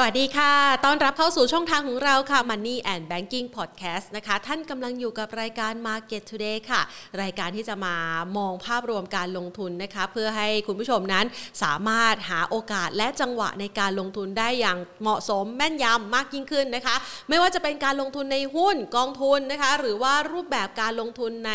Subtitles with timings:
[0.00, 6.80] สวัสดีค่ะ ต้อนรับเข้าสู่ช่องทางของเราค่ะ Money and Banking Podcast นะคะ ท่านกำลังอยู่กับรายการ Market Today ค่ะ
[7.22, 7.94] รายการที่จะมา
[8.36, 11.26] มองภาพรวมการลงทุนนะคะ เพื่อให้คุณผู้ชมนั้น
[11.62, 16.96] สามารถหาโอกาสและจังหวะในการลงทุนได้อย่างเหมาะสมแม่นยำมากยิ่งขึ้นนะคะ
[17.28, 21.52] ไม่ว่าจะเป็นการลงทุนในหุ้นกองทุนนะคะ หรือว่ารูปแบบการลงทุนใน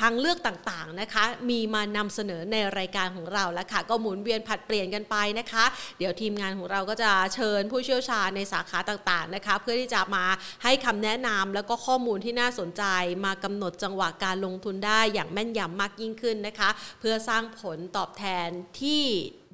[0.00, 5.64] ทางเลือกต่างๆนะคะ มีมานำเสนอในรายการของเราแล้วค่ะ ก็หมุนเวียนผัดเปลี่ยนกันไปนะคะ
[5.98, 10.24] เดี๋ยวทีมงานของเราก็จะเชิญผู้เชี่ยวชาญในสาขาต่างๆนะคะ เพื่อที่จะมา
[10.62, 12.84] ให้คำแนะนำแล้วก็ข้อมูลที่น่าสนใจ
[13.24, 16.70] มากำหนดจังหวะการลงทุนได้อย่างแม่นยำมากยิ่งขึ้นนะคะ
[17.00, 18.48] เพื่อสร้างผลตอบแทน
[18.80, 19.04] ที่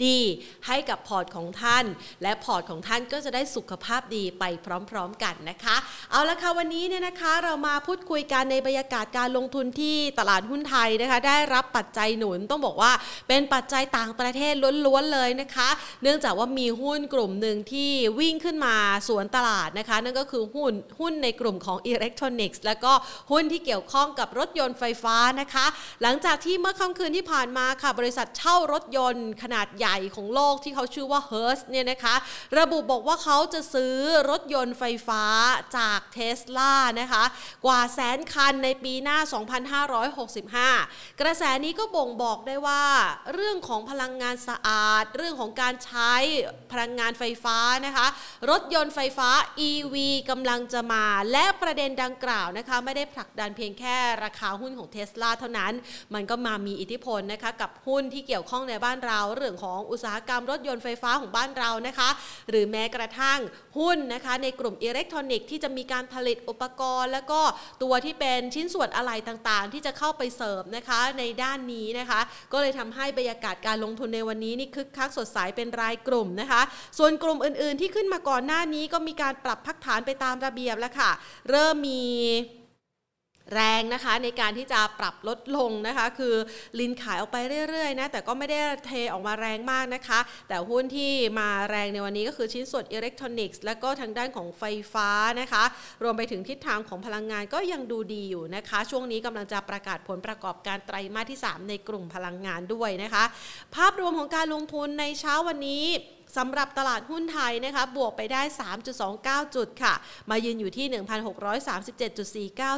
[0.06, 0.20] ดี
[0.66, 1.84] ให้กับพอร์ตของท่าน
[2.22, 4.44] และพอร์ตของท่านก็จะได้สุขภาพดีไป
[4.90, 5.76] พร้อมๆกันนะคะ
[6.10, 12.92] เอาละค่ะวันนี้เนี่ยนะคะเรามาพูดคุยกันในบรรยากาศการลงทุนที่ตลาดหุ้นไทยนะคะ ได้รับปัจจัยหนุนต้องบอกว่า
[13.28, 14.54] เป็นปัจจัยต่างประเทศ
[14.86, 15.68] ล้วนๆเลยนะคะ
[16.02, 18.74] เนื่องจากว่ามีหุ้นกลุ่มหนึ่งที่วิ่งขึ้นมา
[19.08, 22.92] สวนตลาดนะคะ นั่นก็คือหุ้นหุ้นในกลุ่มของอิเล็กทรอนิกส์แล้วก็
[23.32, 25.66] หุ้นที่เกี่ยวข้องกับรถยนต์ไฟฟ้านะคะ
[26.02, 32.14] หลังจากที่เมื่อค่ำคืนที่ผ่านมาค่ะบริษัทเช่ารถยนต์ขนาดใหญ่ญ่ของโลกที่เขาชื่อว่า h e r s เนี่ยนะคะ
[32.58, 33.94] ระบุบอกว่าเขาจะซื้อ
[34.30, 35.24] รถยนต์ไฟฟ้า
[35.78, 37.24] จากเทสลานะคะ
[37.66, 39.18] กว่าแสนคันในปีหน้า
[40.58, 42.84] 2565 กระแสนี้ก็บ่งบอกได้ว่า
[43.34, 46.14] เรื่องของพลังงานสะอาด เรื่องของการใช้
[46.72, 48.06] พลังงานไฟฟ้านะคะ
[48.50, 49.30] รถยนต์ไฟฟ้า
[49.68, 49.96] EV
[50.30, 55.72] กำลังจะมา และประเด็นดังกล่าวนะคะไม่ได้ผลักดันเพียงแค่ราคาหุ้นของเทสลาเท่านั้น
[56.14, 62.08] มันก็มามีอิทธิพลนะคะกับหุ้นที่เกี่ยวข้องในบ้านเราเรื่องของอุตสาหกรรมรถยนต์ไฟฟ้าของบ้านเรานะคะ
[62.50, 63.38] หรือแม้กระทั่ง
[63.78, 67.40] หุ้นนะคะ ในกลุ่มอิเล็กทรอนิกส์ที่จะมีการผลิตอุปกรณ์ แล้วก็
[67.82, 72.20] ตัวที่เป็นชิ้นส่วนอะไหล่ต่างๆ ที่จะเข้าไปเสริมนะคะในด้านนี้นะคะ
[72.52, 76.62] ก็เลยทำให้บรรยากาศการลงทุนในวันนี้นี่คึกคักสดใสเป็นรายกลุ่มนะคะ
[76.98, 81.10] ส่วนกลุ่มอื่นๆ ที่ขึ้นมาก่อนหน้านี้ก็มีการปรับพักฐานไปตามระเบียบแล้วค่ะ
[81.50, 82.02] เริ่มมี
[83.54, 86.34] แรงนะคะในการที่จะปรับลดลงนะคะ คือ
[86.80, 87.36] ลินขายออกไป
[87.68, 95.10] เรื่อยๆนะแต่ก็ไม่ได้เทออกมาแรงมากนะคะ แต่หุ้นที่มาแรงในวันนี้ก็คือชิ้นส่วนอิเล็กทรอนิกส์และก็ทางด้านของไฟฟ้า
[95.40, 95.64] นะคะ
[96.02, 103.24] รวมไปถึงทิศทางของพลังงานก็ยังดูดีอยู่นะคะ ช่วงนี้กำลังจะประกาศผลประกอบการไตรมาสที่ 3 ในกลุ่มพลังงานด้วยนะคะ
[103.74, 105.84] ภาพรวมของการลงทุนในเช้าวันนี้
[106.36, 108.42] สำหรับตลาดหุ้นไทยนะคะบวกไปได้
[108.98, 109.94] 3.29 จุดค่ะ
[110.30, 110.86] มายืนอยู่ที่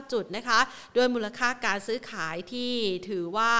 [0.00, 0.60] 1,637.49 จุดนะคะ
[0.94, 2.72] โดยมูลค่าการซื้อขายที่
[3.08, 3.52] ถือว่า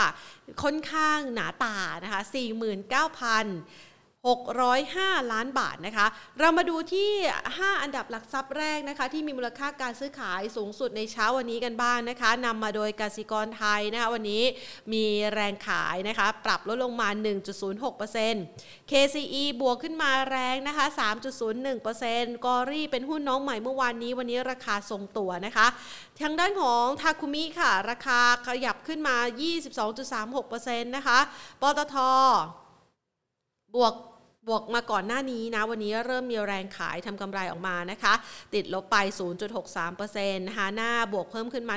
[0.63, 3.90] ค่อนข้างหนาตานะคะ 49,000
[4.29, 6.07] 605 ล้านบาทนะคะ
[6.39, 7.11] เรามาดูที่
[7.49, 14.43] 5 อันดับหลักทรัพย์แรกนะคะ ที่มีมูลค่าการซื้อขายสูงสุดในเช้าวันนี้กันบ้างนนะคะนำมาโดยกสิกรไทยนะคะวันนี้
[14.93, 15.05] มี
[15.35, 17.09] แรงขายนะคะ ปรับลดลงมา
[17.81, 20.87] 1.06% KCE บวกขึ้นมาแรงนะคะ
[21.65, 25.67] 3.01%กอรี่เป็นหุ้นน้องใหม่เมื่อวานนี้วันนี้ราคาทรงตัวนะคะ
[26.23, 29.17] ทางด้านของทาคุมิค่ะ ราคาขยับขึ้นมา
[30.01, 31.19] 22.36%นะคะ
[31.61, 31.97] ปตท
[33.77, 33.95] บวก
[34.51, 38.15] บวกมาก่อนหน้านี้นะ วันนี้เริ่มมีแรงขายทำกำไรออกมานะคะ
[38.55, 38.97] ติดลบไป
[39.73, 41.77] 0.63%นะคะหน้าบวกเพิ่มขึ้นมา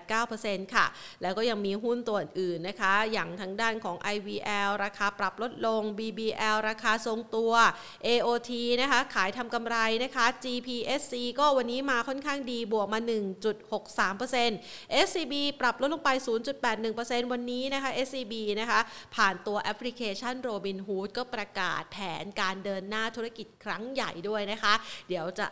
[0.00, 0.86] 1.89%ค่ะ
[1.22, 7.52] แล้วก็ยังมีหุ้นตัวอื่นนะคะ อย่างทางด้านของ IVL ราคาปรับลดลง BBL ราคาทรงตัว
[8.06, 8.50] AOT
[8.80, 13.00] นะคะ ขายทำกำไรนะคะ GPSC ก็วันนี้มาค่อนข้างดีบวกมา
[13.80, 16.10] 1.63% SCB ปรับลดลงไป
[16.70, 18.80] 0.81%วันนี้นะคะ SCB นะคะ
[19.14, 24.74] ผ่านตัวแอปพลิเคชัน Robinhood ก็ประกาศแผนการเดินหน้าธุรกิจครั้งใหญ่ด้วยนะคะ
[25.08, 25.46] เดี๋ยวจะ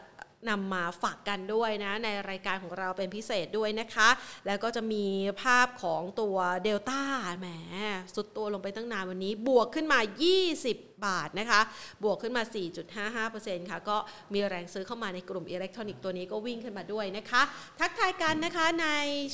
[0.48, 4.08] นำมาฝากกันด้วยนะ ในรายการของเราเป็นพิเศษด้วยนะคะ
[4.46, 5.04] แล้วก็จะมี
[5.42, 7.02] ภาพของตัวเดลต้า
[7.38, 7.48] แหม
[8.14, 9.98] สุดตัวลงไปตั้งนานวันนี้บวกขึ้นมา
[10.48, 11.60] 20 บาทนะคะ
[12.02, 12.42] บวกขึ้นมา
[13.06, 13.96] 4.55%ค่ะ ก็
[14.32, 17.42] มีแรงซื้อเข้ามาในกลุ่มอิเล็กทรอนิกส์ตัวนี้ก็วิ่งขึ้นมาด้วยนะคะ
[17.80, 18.88] ทักทายกันนะคะใน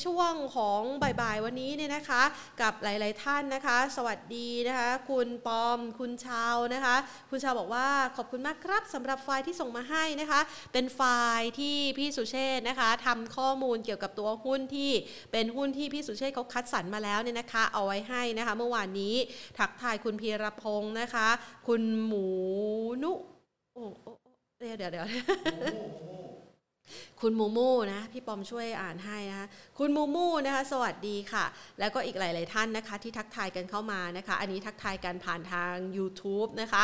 [0.05, 2.21] ช่วงของบ่ายๆวันนี้เนี่ยนะคะ
[2.61, 6.95] กับหลายๆท่านนะคะ สวัสดีนะคะ คุณปอม คุณชาวนะคะ
[7.29, 10.41] คุณชาวบอกว่าขอบคุณมากครับสำหรับไฟล์ที่ส่งมาให้นะคะ
[10.73, 11.01] เป็นไฟ
[11.37, 14.91] ล์ที่พี่สุเชษนะคะทำข้อมูลเกี่ยวกับตัวหุ้นที่
[15.31, 19.15] เป็นหุ้นที่พี่สุเชษเขาคัดสรรมาแล้วเนี่ยนะคะ เอาไว้ให้นะคะ เมื่อวานนี้
[19.57, 21.27] ทักทายคุณพีรพงศ์นะคะ
[21.65, 22.25] คุณหมู
[23.03, 23.11] นุ
[23.73, 23.83] โอ้
[24.57, 25.05] เดี๋ยวเดี๋ยว
[27.27, 29.47] คุณมูมูนะพี่ปอมช่วยอ่านให้นะคะ
[29.79, 31.45] คุณมูมูนะคะสวัสดีค่ะ
[31.79, 36.83] แล้วก็อีกหลาย ๆ ท่านนะคะที่ทักทายกันเข้ามานะคะ อันนี้ทักทายกันผ่านทาง YouTube นะคะ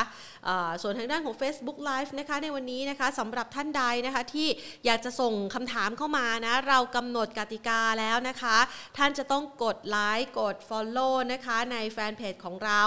[0.81, 4.47] ส่วนทางด้านของ Facebook Live นะคะในวันนี้นะคะสำหรับท่านใดนะคะที่
[4.85, 8.57] อยากจะส่งคำถามเข้ามานะเรากำหนดกติกาแล้วนะคะ
[8.97, 12.81] ท่านจะต้องกดไลค์กด Follow นะคะในแฟนเพจของเรา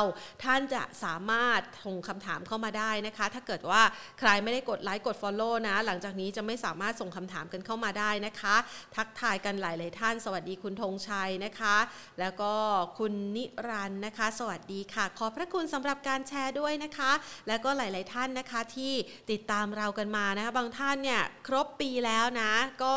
[0.45, 3.83] ท่านจะสามารถส่งคำถามเข้ามาได้นะคะ ถ้าเกิดว่า
[4.21, 8.57] ใครไม่ได้กดไลค์กด Follow นะหลังจากนี้จะไม่สามารถส่งคำถามกันเข้ามาได้นะคะ
[8.97, 11.77] ทักทายกันหลาย ๆ ท่าน สวัสดีคุณธงชัยนะคะ
[12.21, 12.53] แล้วก็
[12.99, 17.13] คุณนิรันนะคะ สวัสดีค่ะ ขอบพระคุณสำหรับการแชร์ด้วยนะคะ
[17.49, 18.93] แล้วก็หลาย ๆ ท่านนะคะที่
[19.31, 22.53] ติดตามเรากันมานะคะ บางท่านเนี่ยครบปีแล้วนะ
[22.83, 22.95] ก็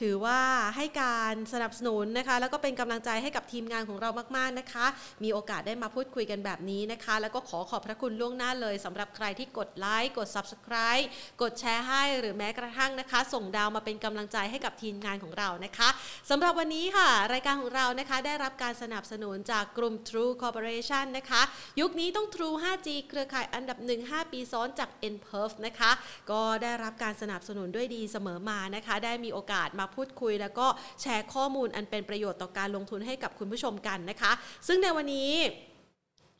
[0.00, 0.40] ถือว่า
[0.76, 4.86] ให้การสนับสนุนนะคะ แล้วก็เป็นกำลังใจให้กับทีมงานของเรามาก ๆ นะคะ
[5.24, 11.04] มีโอกาสได้มาพูดคุยกันแบบนี้นะคะ แล้วก็ขอขอบพระคุณล่วงหน้าเลยสำหรับใครที่กดไลค์ กด Subscribe
[11.42, 15.88] กดแชร์ให้ หรือแม้กระทั่งนะคะ ส่งดาวมาเป็นกำลังใจให้กับทีมงานของเรานะคะ
[16.30, 21.42] สำหรับวันนี้ค่ะ รายการของเรานะคะได้รับการสนับสนุนจากกลุ่ม True Corporation นะคะ
[21.80, 25.90] ยุคนี้ต้อง True 5G เครือข่ายอันดับ 1 5 ปีซ้อนจาก n p e r f นะคะ
[26.30, 30.66] ก็ได้รับการสนับสนุนด้วยดีเสมอมานะคะ ได้มีโอกาสมาพูดคุย แล้วก็
[31.02, 34.32] แชร์ข้อมูลอันเป็นประโยชน์ต่อการลงทุนให้กับคุณผู้ชมกันนะคะ
[34.66, 35.32] ซึ่งในวันนี้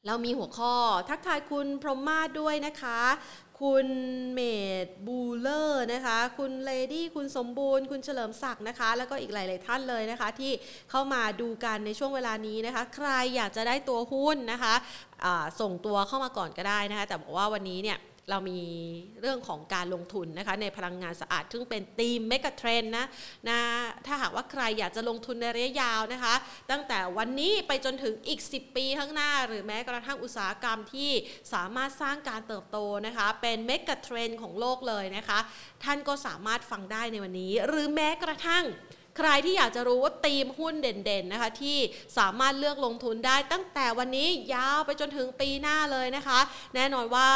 [0.07, 0.75] เรามีหัวข้อ
[1.09, 3.01] ทักทายคุณพรหมมาด้วยนะคะ
[3.63, 3.89] คุณ
[4.35, 4.41] เม
[4.87, 10.53] ดบูเลอร์นะคะ คุณเลดี้ คุณสมบูรณ์ คุณเฉลิมศักดิ์นะคะ แล้วก็อีกหลาย ๆ ท่านเลยนะคะ ที่
[10.91, 17.99] เข้ามาดูกันในช่วงเวลานี้นะคะ ใครอยากจะได้ตัวหุ้นนะคะะส่งตัวเข้ามาก่อนก็ได้นะคะ แต่บอกว่าวันนี้เนี่ย
[18.31, 18.61] เรามี
[19.21, 23.07] เรื่องของการลงทุนนะคะในพลังงานสะอาด ซึ่งเป็นธีม megatrend นะ
[23.49, 23.59] นะ
[24.07, 26.35] ถ้าหากว่าใครอยากจะลงทุนในระยะยาวนะคะ
[26.71, 31.11] ตั้งแต่วันนี้ไปจนถึงอีก 10 ปีข้างหน้า หรือแม้กระทั่งอุตสาหกรรมที่
[31.53, 35.39] สามารถสร้างการเติบโตนะคะเป็น megatrend ของโลกเลยนะคะ
[35.85, 38.67] ท่านก็สามารถฟังได้ในวันนี้ หรือแม้กระทั่ง
[39.19, 41.79] ใครที่อยากจะรู้ว่าธีมหุ้นเด่นๆนะคะที่
[42.19, 46.41] สามารถเลือกลงทุนได้ตั้งแต่วันนี้ยาวไปจนถึงปีหน้าเลยนะคะ
[46.75, 47.29] แน่นอนว่า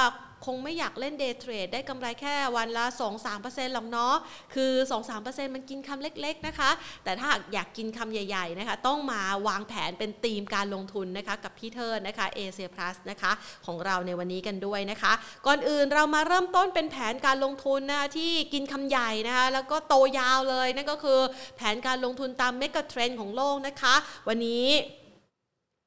[0.44, 2.85] คงไม่อยากเล่น day trade ได้กำไรแค่วันละ
[3.31, 4.14] 2-3%หรอกเนาะ
[4.55, 4.73] คือ
[5.12, 6.70] 2-3%มันกินคำเล็กๆนะคะ
[7.05, 13.32] แต่ถ้าอยากกินคำใหญ่ๆนะคะต้องมาวางแผนเป็นธีมการลงทุนนะคะกับพี่เทิร์นนะคะเอเซียพลัสนะคะ
[13.67, 15.12] ของเราในวันนี้กันด้วยนะคะ
[15.46, 21.20] ก่อนอื่นเรามาเริ่มต้นเป็นแผนการลงทุนนะที่กินคำใหญ่นะคะแล้วก็โตยาวเลยนั่นก็คือ
[21.56, 23.94] แผนการลงทุนตามเมกะเทรนของโลกนะคะ
[24.29, 24.67] วันนี้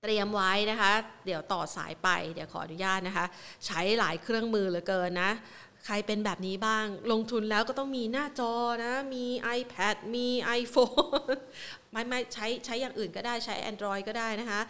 [0.01, 0.91] เตรียมไว้นะคะ
[1.25, 3.25] เดี๋ยวต่อสายไป เดี๋ยวขออนุญาตนะคะ
[3.65, 5.31] ใช้หลายเครื่องมือเหลือเกินนะ
[5.85, 8.53] ใครเป็นแบบนี้บ้าง ลงทุนแล้วก็ต้องมีหน้าจอ
[8.83, 9.25] นะ มี
[9.59, 10.27] iPad มี
[10.59, 11.35] iPhone
[11.91, 14.61] ไม่ไม่ใช้ใช้อย่างอื่นก็ได้ใช้ Android ก็ได้นะคะ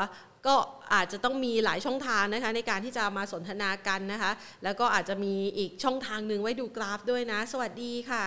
[0.00, 0.02] ะ
[0.46, 0.56] ก็
[0.94, 4.32] อาจจะต้องมีหลายช่องทางนะคะในการที่จะมาสนทนากันนะคะ
[4.64, 8.24] แล้วก็อาจจะมีอีกช่องทางหนึ่งไว้ดูกราฟด้วยนะ สวัสดีค่ะ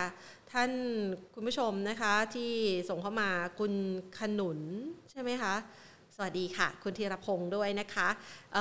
[0.52, 0.72] ท่าน
[1.34, 2.52] คุณผู้ชมนะคะที่
[2.90, 3.30] ส่งเข้ามา
[3.60, 3.74] คุณ
[4.20, 4.60] ขนุน
[5.12, 5.56] ใช่ไหมคะ
[6.18, 8.08] สวัสดีค่ะ คุณธีรพงศ์ด้วยนะคะ
[8.54, 8.58] เ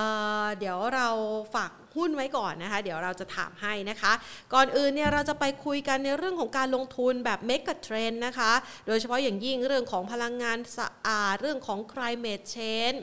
[0.58, 1.08] เดี๋ยวเรา
[1.54, 4.12] ฝากหุ้นไว้ก่อนนะคะ เดี๋ยวเราจะถามให้นะคะ
[4.54, 8.52] ก่อนอื่นเนี่ยเราจะไปคุยกันในเรื่องของการลงทุนแบบเมกะเทรนนะคะ
[8.86, 12.98] โดยเฉพาะอย่างยิ่งเรื่องของพลังงานสะอาดเรื่องของ climate change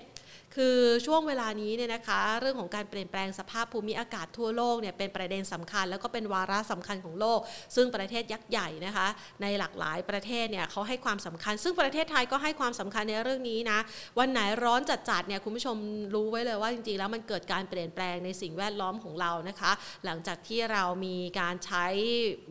[0.56, 7.40] คือช่วงเวลานี้เนี่ยนะคะ เรื่องของการเปลี่ยนแปลงสภาพภูมิอากาศทั่วโลกเนี่ยเป็นประเด็นสำคัญ แล้วก็เป็นวาระสำคัญของโลก
[7.76, 9.08] ซึ่งประเทศยักษ์ใหญ่นะคะ
[9.42, 13.80] ในหลากหลายประเทศเนี่ยเขาให้ความสำคัญ ซึ่งประเทศไทยก็ให้ความสำคัญในเรื่องนี้นะ
[14.20, 15.78] วันไหนร้อนจัดๆเนี่ยคุณผู้ชม
[16.16, 19.72] รู้ไว้เลยว่าจริงๆแล้วมันเกิดการเปลี่ยนแปลงในสิ่งแวดล้อมของเรานะคะ
[20.06, 21.86] หลังจากที่เรามีการใช้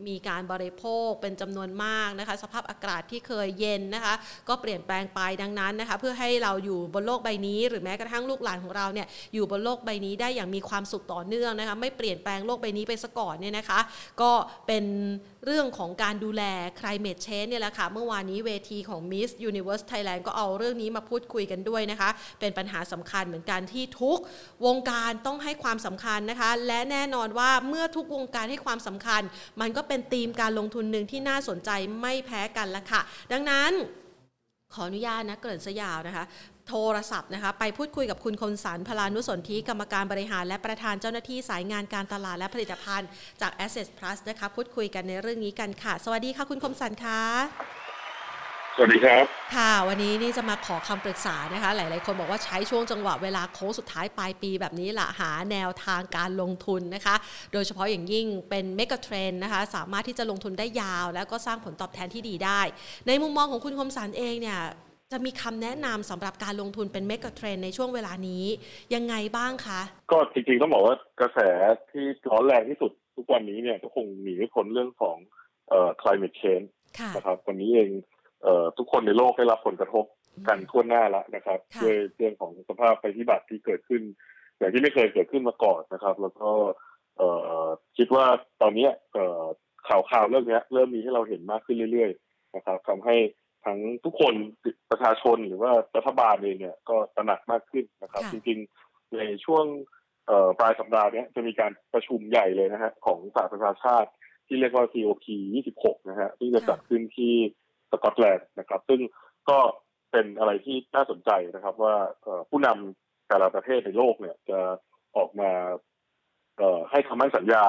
[0.07, 4.13] มีการบริโภคเป็นจำนวนมากนะคะ สภาพอากาศที่เคยเย็นนะคะ
[4.49, 13.79] ก็เปลี่ยนแปลงไปดังนั้นนะคะ เพื่อให้เราอยู่บนโลกใบนี้หรือแม้กระทั่งลูกหลานของเราเนี่ยอยู่บนโลกใบนี้ได้อย่างมีความสุขต่อเนื่องนะคะไม่เปลี่ยนแปลงโลกใบนี้ไปซะก่อนเนี่ยนะคะ
[14.21, 14.31] ก็
[14.67, 14.85] เป็น
[15.45, 16.43] เรื่องของการดูแล
[16.79, 24.17] climate change เนี่ยแหละค่ะเมื่อวานนี้เวทีของ Miss Universe Thailand ก็เอาเรื่องนี้มาพูดคุยกันด้วยนะคะ เป็นปัญหาสำคัญเหมือนกันที่ทุก
[24.65, 29.21] วงการต้องให้ความสำคัญนะคะ และแน่นอนว่าเมื่อทุกวงการให้ความสำคัญ
[29.61, 31.69] มันก็เป็นธีมการลงทุนหนึ่งที่น่าสนใจ
[32.01, 33.73] ไม่แพ้กันละค่ะ ดังนั้น
[34.73, 36.25] ขออนุญาตนะเกริ่นสยาวนะคะ
[36.69, 43.07] โทรศัพท์นะคะไปพูดคุยกับคุณคมสันพลานุสนธิกรรมการบริหาร และประธานเจ้าหน้าที่สายงานการตลาดและผลิตภัณฑ์
[43.41, 47.21] จาก Asset Plus นะคะพูดคุยกันในเรื่องนี้กันค่ะ สวัสดีค่ะคุณคมสันคะ
[48.75, 49.25] สวัสดีครับ
[49.55, 57.15] ค่ะ วันนี้นี่จะมาขอคำปรึกษานะคะ หลาย ๆ คนบอกว่าใช้ช่วงจังหวะเวลาโค้งสุดท้ายปลายปีแบบนี้แหละหาแนวทางการลงทุนนะคะ
[57.53, 62.61] โดยเฉพาะอย่างยิ่งเป็นเมกะเทรนนะคะ สามารถที่จะลงทุนได้ยาว แล้วก็สร้างผลตอบแทนที่ดีได้
[63.07, 64.59] ในมุมมองของคุณคมสันเองเนี่ย
[65.11, 68.43] จะมีคำแนะนำสำหรับการลงทุนเป็นเมกะเทรนในช่วงเวลานี้
[68.95, 71.39] ยังไงบ้างคะ ก็จริงๆต้องบอกว่ากระแส
[71.91, 75.17] ที่ร้อนแรงที่สุดทุกวันนี้เนี่ยก็คงหนีไม่พ้นเรื่องของ
[75.69, 76.67] เอ่อ climate change
[76.99, 77.89] ค่ะนะครับวันนี้เอง
[78.43, 80.05] เอ่อทุกคนในโลกได้รับผลกระทบ
[80.47, 84.01] กันทั่วหน้าแล้วนะครับค่ะด้วยเรื่องของสภาพภัยพิบัติที่เกิดขึ้น
[84.57, 86.51] อย่างที่ไม่เคยเกิดขึ้นมาก่อนนะครับ แล้วก็
[87.17, 87.29] เอ่
[87.63, 87.65] อ
[87.97, 88.25] คิดว่า
[88.61, 89.43] ตอนเนี้ยเอ่อ
[89.87, 93.15] ข่าวข่าวเรื่องเนี้ยเริ่มมีให้เราเห็นมากขึ้นเรื่อย ๆ นะครับทำให้
[93.65, 94.33] ทั้งทุกคน
[94.91, 99.65] ประชาชนหรือว่ารัฐบาลเองเนี่ยก็ตระหนักมากขึ้นนะครับค่ะจริงๆในช่วง
[100.27, 104.09] เอ่อปลายสัปดาห์เนี้ยจะมีการประชุมใหญ่เลยนะฮะของสหประชาชาติ
[104.47, 105.25] ที่เรียกว่า COP
[105.67, 107.33] 26 นะฮะที่จะจัดขึ้นที่
[107.91, 108.99] สกอตแลนด์นะครับ ซึ่ง
[109.49, 109.59] ก็
[110.11, 114.59] เป็นอะไรที่น่าสนใจนะครับ ว่าเอ่อผู้นำแต่ละประเทศในโลกเนี่ยจะ
[115.17, 115.51] ออกมา
[116.57, 117.63] เอ่อให้คำมั่นสัญญา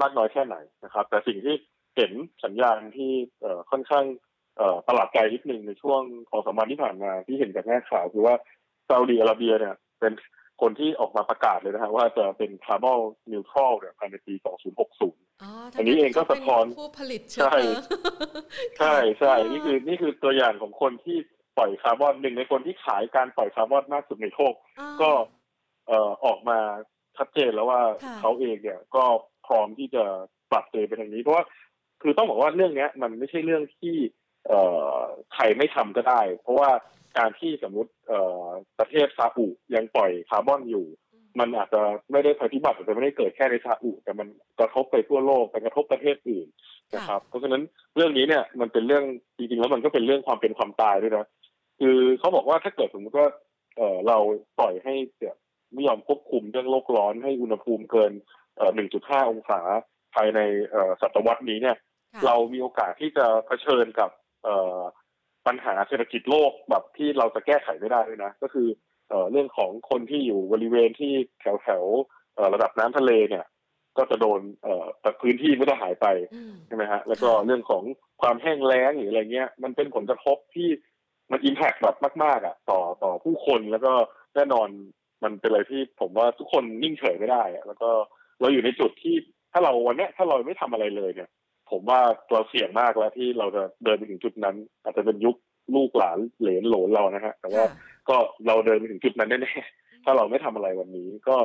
[0.00, 1.56] มากน้อยแค่ไหนนะครับ แต่สิ่งที่
[1.96, 2.12] เห็น
[2.44, 4.33] สัญญาณที่เอ่อค่อนข้างเอ่อ
[4.86, 8.34] ประหลาดใจนิดนึงในช่วงของสามวันที่ผ่านมาที่เห็นจากแง่ข่าวคือว่า
[8.88, 10.12] ซาอุดีอาระเบียเนี่ยเป็น
[10.62, 12.98] คนที่ออกมาประกาศเลยนะฮะว่าจะเป็นคาร์บอน
[13.32, 14.34] นิวทรัลเนี่ยภายในปี
[14.88, 17.74] 2060อ๋ออันนี้เองก็สะท้อนเขาเป็ผู้ผลิตเชื้อเพลิง
[18.78, 21.16] ใช่ใช่นี่คือนี่คือตัวอย่างของคนที่
[21.58, 25.10] ปล่อยคาร์บอนหนึ่งในคนที่ขายการปล่อยคาร์บอนมากสุดในโลกอ่าก็
[25.86, 26.58] เอ่อออกมา
[27.16, 29.04] ชัดเจนแล้วว่าค่ะเขาเองเนี่ยก็
[29.46, 30.04] พร้อมที่จะ
[30.50, 31.44] ปรับตัวไปทางนี้เพราะว่า
[32.02, 33.94] คือต้องบอกว่าเรื่องเนี้ย มันไม่ใช่เรื่องที่
[34.48, 34.60] เอ่
[34.94, 34.98] อ
[35.34, 36.70] ใครไม่ทำก็ได้ เพราะว่า
[37.18, 38.46] การที่สมมติเอ่อ
[38.78, 40.86] ประเทศซาอุยังปล่อยคาร์บอนอยู่
[41.40, 41.80] มันอาจจะ
[42.12, 44.28] ไม่ได้ภัยพิบัติอาจจะไม่ได้เกิดแค่ในซาอุแต่มัน
[44.60, 46.46] กระทบไปทั่วโลกไปกระทบประเทศอื่น
[46.94, 47.62] นะครับ เพราะฉะนั้น
[47.96, 49.04] เรื่องนี้เนี่ยมันเป็นเรื่อง
[49.36, 51.26] จริงๆแล้วมันก็เป็นเรื่องความเป็นความตายด้วยนะ
[51.80, 53.28] คือเขาบอกว่าถ้าเกิดสมมติว่า
[53.76, 54.18] เอ่อเรา
[54.58, 55.36] ปล่อยให้เนี่ย
[55.72, 58.12] ไม่ยอมควบคุมเรื่องโลกร้อนให้อุณหภูมิเกิน
[58.56, 58.70] เอ่อ
[59.00, 59.60] 1.5 องศา
[60.14, 61.76] ภายในเอ่อศตวรรษนี้เนี่ย
[62.14, 64.22] ค่ะเรามีโอกาสที่จะเผชิญกับเอ่อ
[65.46, 68.68] ปัญหาเศรษฐกิจโลกแบบที่เราจะแก้ไขไม่ได้ด้วยนะ ก็คือ
[69.08, 73.44] เอ่อเรื่องของคนที่อยู่บริเวณที่แถวแถวๆเอ่อระดับน้ำทะเลเนี่ย
[73.98, 74.86] ก็จะโดนเอ่อ
[75.22, 77.82] พื้นที่ไม่ได้หายไปอืมใช่ไหมฮะแล้วก็เรื่องของ
[78.22, 80.68] ความแห้งแล้งหรืออะไรเงี้ย มันเป็นผลกระทบที่
[81.30, 83.92] มันอิมแพกแบบมาก ๆ อะ ต่อต่อผู้คนแล้วก็
[84.34, 84.68] แน่นอน
[85.24, 87.90] มันเป็นอะไรที่ผมว่าทุกคนนิ่งเฉยไม่ได้อะแล้วก็
[88.40, 89.14] เราอยู่ในจุดที่
[89.52, 91.30] ถ้าเราวันเนี้ยถ้าเราไม่ทำอะไรเลยเนี่ย
[91.70, 95.36] ผมว่าตัวเสี่ยงมากแล้วที่เราจะเดินไปถึงจุดนั้น อาจจะเป็นยุค
[95.74, 97.78] ลูกหลานเหลนโหลนเรานะฮะ แต่ว่าค่ะ
[98.08, 98.16] ก็
[98.46, 101.36] เราเดินไปถึงจุดนั้นแน่ๆถ้าเราไม่ทำอะไรวันนี้ก็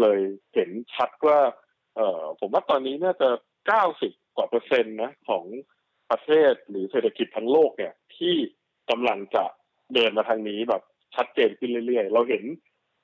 [0.00, 0.20] เลย
[0.54, 1.38] เห็นชัดว่า
[1.96, 3.28] เอ่อผมว่าตอนนี้น่าจะ
[3.82, 5.44] 90กว่าเปอร์เซ็นต์นะของ
[6.10, 8.34] ประเทศหรือเศรษฐกิจทั้งโลกเนี่ย ที่
[8.90, 9.44] กำลังจะ
[9.94, 10.82] เดินมาทางนี้แบบ
[11.16, 12.44] ชัดเจนขึ้นเรื่อยๆ เราเห็น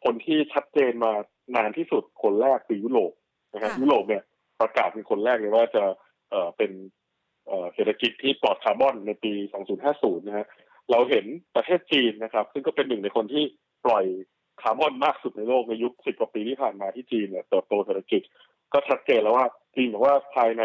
[0.04, 1.12] คนที่ชัดเจนมา
[1.56, 3.12] นานที่สุดคนแรกคือยุโรป
[3.52, 4.22] นะครับค่ะยุโรปเนี่ย
[4.60, 5.84] ประกาศเป็นคนแรกเลยว่าจะ
[6.34, 6.72] เอ่อเป็น
[7.46, 9.32] เอ่อเศรษฐกิจที่ปลอดคาร์บอนในปี
[9.80, 10.46] 2050 นะฮะ
[10.90, 11.24] เราเห็น
[11.56, 13.44] ประเทศจีนนะครับ ซึ่งก็เป็นหนึ่งในคนที่
[13.86, 14.04] ปล่อย
[14.62, 18.22] คาร์บอนมากสุดในโลกในยุคสิบกว่าปีที่ผ่านมาที่จีนเนี่ยเติบโตเศรษฐกิจ
[18.72, 20.62] ก็ชัดเจนแล้วว่าจีนบอกว่าภายใน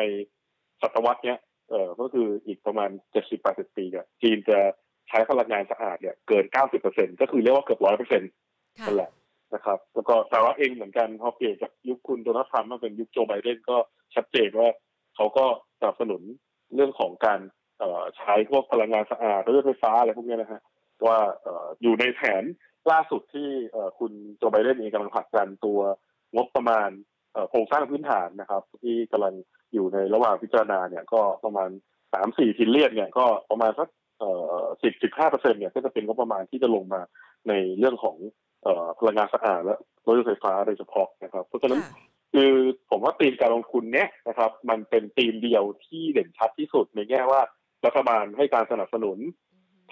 [0.82, 1.38] ศตวรรษเนี้ย
[1.70, 4.60] เออก็คืออีกประมาณเจ็ดสิบแปดสิบปีเนี่ยจีนจะ
[5.10, 8.32] ใช้พลังงานสะอาดเนี่ยเกินเก้าสิบเปอร์เซ็นก็คือเรียกว่าเกือบร้อยเปอร์เซ็นต์
[8.80, 9.12] ค่ะนั่นแหละ
[9.54, 13.78] นะครับ แล้วก็แต่ว่าเองเหมือนกันพอเปลี่ยนจากยุคคุณโดนัลด์ทรัมป์มาเป็นยุคโจไบเดนก็
[14.16, 14.70] ชัดเจนว่า
[15.20, 15.46] เขาก็
[15.80, 16.22] สนับสนุน
[16.76, 17.40] เรื่องของการ
[17.80, 17.84] เอ
[18.18, 20.62] ใช้พวกพลังงานสะอาดรถยนต์ไฟฟ้าอะไรพวกนี้นะฮะ
[21.06, 21.48] ว่าเอ
[21.82, 22.44] อยู่ในแผน
[22.92, 25.80] ล่าสุดที่เอคุณโจไบเดนเองกำลังผลักดันตัว
[26.36, 26.90] งบประมาณ
[27.50, 29.34] โครงสร้างพื้นฐานนะครับ ที่กำลัง
[29.74, 31.70] อยู่ในระหว่างพิจารณาเนี่ยก็ประมาณ
[32.14, 33.88] สามสี่ทิลเลียนเนี่ยก็ประมาณสัก
[34.84, 37.02] สิบสิบห้าเปอร์เซ็นเนี่ยก็จะเป็นงบประมาณที่จะลงมา
[37.50, 38.18] ในเรื่องของ
[38.66, 38.68] อ
[39.00, 41.82] พลังงานสะอาดและรถยนต์ไฟฟ้าโดยเฉพาะนะครับ เพราะฉะนั้น
[42.36, 42.54] ค่ะคือ
[42.90, 47.42] ผมว่าธีมการลงทุนเนี้ยนะครับ มันเป็นธีมเดียวที่เด่นชัดที่สุดในแง่ว่า
[47.86, 49.18] รัฐบาลให้การสนับสนุน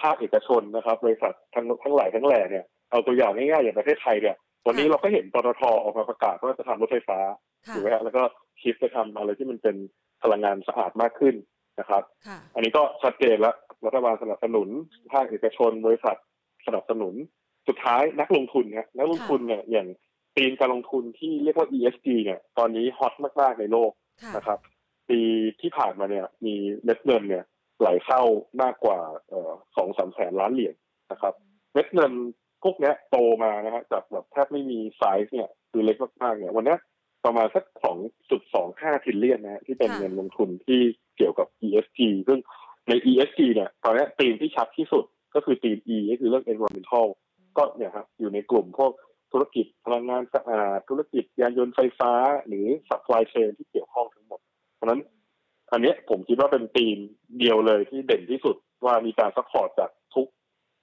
[0.02, 7.18] ภาคเอกชนนะครับบริษัททั้งทั้งหลายทั้งแหล่เนี่ยเอาตัวอย่างง่ายๆอย่างประเทศไทยเนี่ยวันนี้ค่ะเราก็เห็นปตทออกมาประกาศว่าจะทำรถไฟฟ้า
[7.66, 8.22] ค่ะถูกไหมฮะแล้วก็
[8.62, 9.76] คิดจะทำอะไรที่มันเป็น
[10.22, 11.34] พลังงานสะอาดมากขึ้น
[11.80, 13.54] นะครับค่ะอันนี้ก็ชัดเจนแล้ว
[13.86, 14.68] รัฐบาลสนับสนุน
[15.12, 16.16] ภาคเอกชน บริษัท
[16.66, 17.14] สนับสนุน
[17.68, 19.86] สุดท้ายนักลงทุนเนี่ยนักลงทุนเนี่ยอย่าง
[20.38, 23.90] ธีมการลงทุนที่เรียกว่า ESG เนี่ยตอนนี้ฮอตมาก ๆ ในโลก
[24.22, 24.58] ค่ะนะครับ
[25.10, 25.20] ปี
[25.60, 26.54] ที่ผ่านมาเนี่ย มี
[26.84, 27.44] เม็ดเงินเนี่ย
[27.80, 28.22] ไหลเข้า
[28.62, 28.98] มากกว่า
[29.76, 30.74] สองสามแสนล้านเหรียญ
[31.12, 31.34] นะครับ
[31.72, 32.12] เม็ดเงิน
[32.62, 36.78] พวกเนี้ยโตมานะฮะจากแบบแทบไม่มีไซส์เนี่ยคือเล็กมากๆเนี่ยวันเนี้ย
[37.24, 37.98] ประมาณสักสอง
[38.30, 40.80] จุดสองห้า trillion นะฮะที่เป็นค่ะเงินลงทุนที่
[41.16, 42.38] เกี่ยวกับ ESG ซึ่ง
[42.88, 45.04] ใน ESG เนี่ยตอนเนี้ยธีมที่ชัดที่สุด
[45.34, 47.06] ก็คือธีม E ก็คือเรื่อง environmental
[47.56, 48.92] ก็เนี่ยครับอยู่ในกลุ่มพวก
[49.32, 52.12] ธุรกิจพลังงานสะอาดธุรกิจยานยนต์ไฟฟ้า
[52.46, 54.40] หรือ supply chain ที่เกี่ยวข้องทั้งหมด
[54.74, 55.00] เพราะฉะนั้น
[55.72, 56.98] อันเนี้ยผมคิดว่าเป็นธีม
[57.38, 60.26] เดียวเลยที่เด่นที่สุดว่ามีการ support จากทุก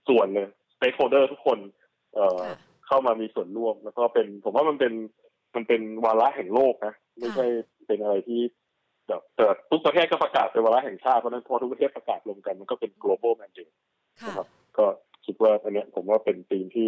[0.08, 1.60] ส่วนเลย stakeholder ทุกคน
[2.16, 4.94] เอ่อค่ะเข้ามามีส่วนร่วม แล้วก็เป็นผมว่ามันเป็น
[5.56, 7.46] มันเป็นวาระแห่งโลกนะไม่ใช่
[7.88, 8.42] เป็นอะไรที่
[9.08, 13.74] แบบแต่ทุกประเทศก็ประกาศเป็นวาระแห่งชาติเพราะนั้นพอทุกประเทศประกาศรวมกันมันก็เป็น global mandate
[14.22, 14.48] ค่ะนะครับ
[14.78, 14.86] ก็
[15.25, 16.88] คิดว่าอันเนี้ยผมว่าเป็นธีมที่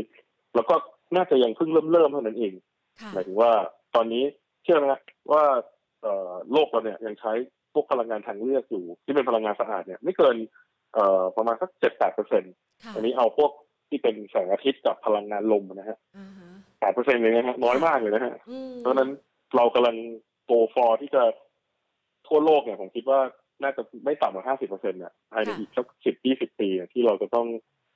[0.55, 0.75] แล้วก็
[1.15, 2.53] น่าจะยังเพิ่งเริ่มเริ่มๆเท่านั้นเอง
[3.01, 3.51] ค่ะหมายถึงว่า
[3.95, 4.23] ตอนนี้
[4.63, 5.43] เชื่อไหมฮะว่า
[6.01, 7.33] เอ่อโลกเราเนี่ยยังใช้
[7.73, 10.35] พวกพลังงานทางเลือกอยู่ ที่เป็นพลังงานสะอาดเนี่ยไม่เกิน
[10.93, 13.51] เอ่อประมาณสักเจ็ดแปดเปอร์เซ็นต์ค่ะอันนี้เอาพวก
[13.89, 16.49] ที่เป็นแสงอาทิตย์กับพลังงานลมนะฮะอ่าฮะ
[16.79, 19.09] แปดเปอร์เซ็นต์เลยนะฮะน้อยมากเลยนะฮะอืมเพราะฉะนั้น
[19.55, 19.95] เรากำลัง
[20.45, 21.23] go for ที่จะ
[22.27, 23.19] ทั่วโลกเนี่ยผมคิดว่า
[23.63, 27.47] น่าจะไม่ต่ำกว่าห้าสิบเปอร์เซ็นต์เนี่ยภายในอีกสักสิบยี่สิบปีเนี่ยที่เราจะต้อง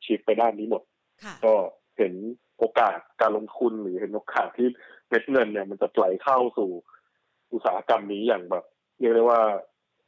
[0.05, 0.81] shift ไปด้านนี้หมด
[1.23, 1.53] ค่ะก็
[1.97, 2.13] เห็น
[2.61, 4.67] โอกาสการลงทุนหรือเห็นโอกาสที่
[5.09, 6.69] เม็ดเงินเนี่ยมันจะไหลเข้าสู่
[7.53, 8.65] อุตสาหกรรมนี้อย่างแบบ
[8.99, 9.41] เรียกได้ว่า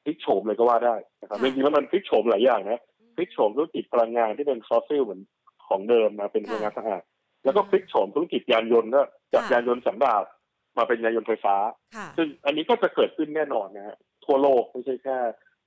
[0.03, 2.81] พลิกโฉมเลยก็ว่าได้นะครับค่ะจริงๆแล้วมันพลิกโฉมหลายอย่างนะ
[3.15, 5.21] พลิกโฉมธุรกิจพลังงานที่เป็นฟอสซิลเหมือน
[5.67, 7.01] ของเดิมมาเป็นพลังงานสะอาด
[7.43, 9.01] แล้วก็พลิกโฉมธุรกิจยานยนต์ก็
[9.33, 10.23] จากยานยนต์สันดาป
[10.77, 11.55] มาเป็นยานยนต์ไฟฟ้า
[11.95, 15.17] ค่ะซึ่งอันนี้ก็จะเกิดขึ้นแน่นอนนะฮะทั่วโลกไม่ใช่แค่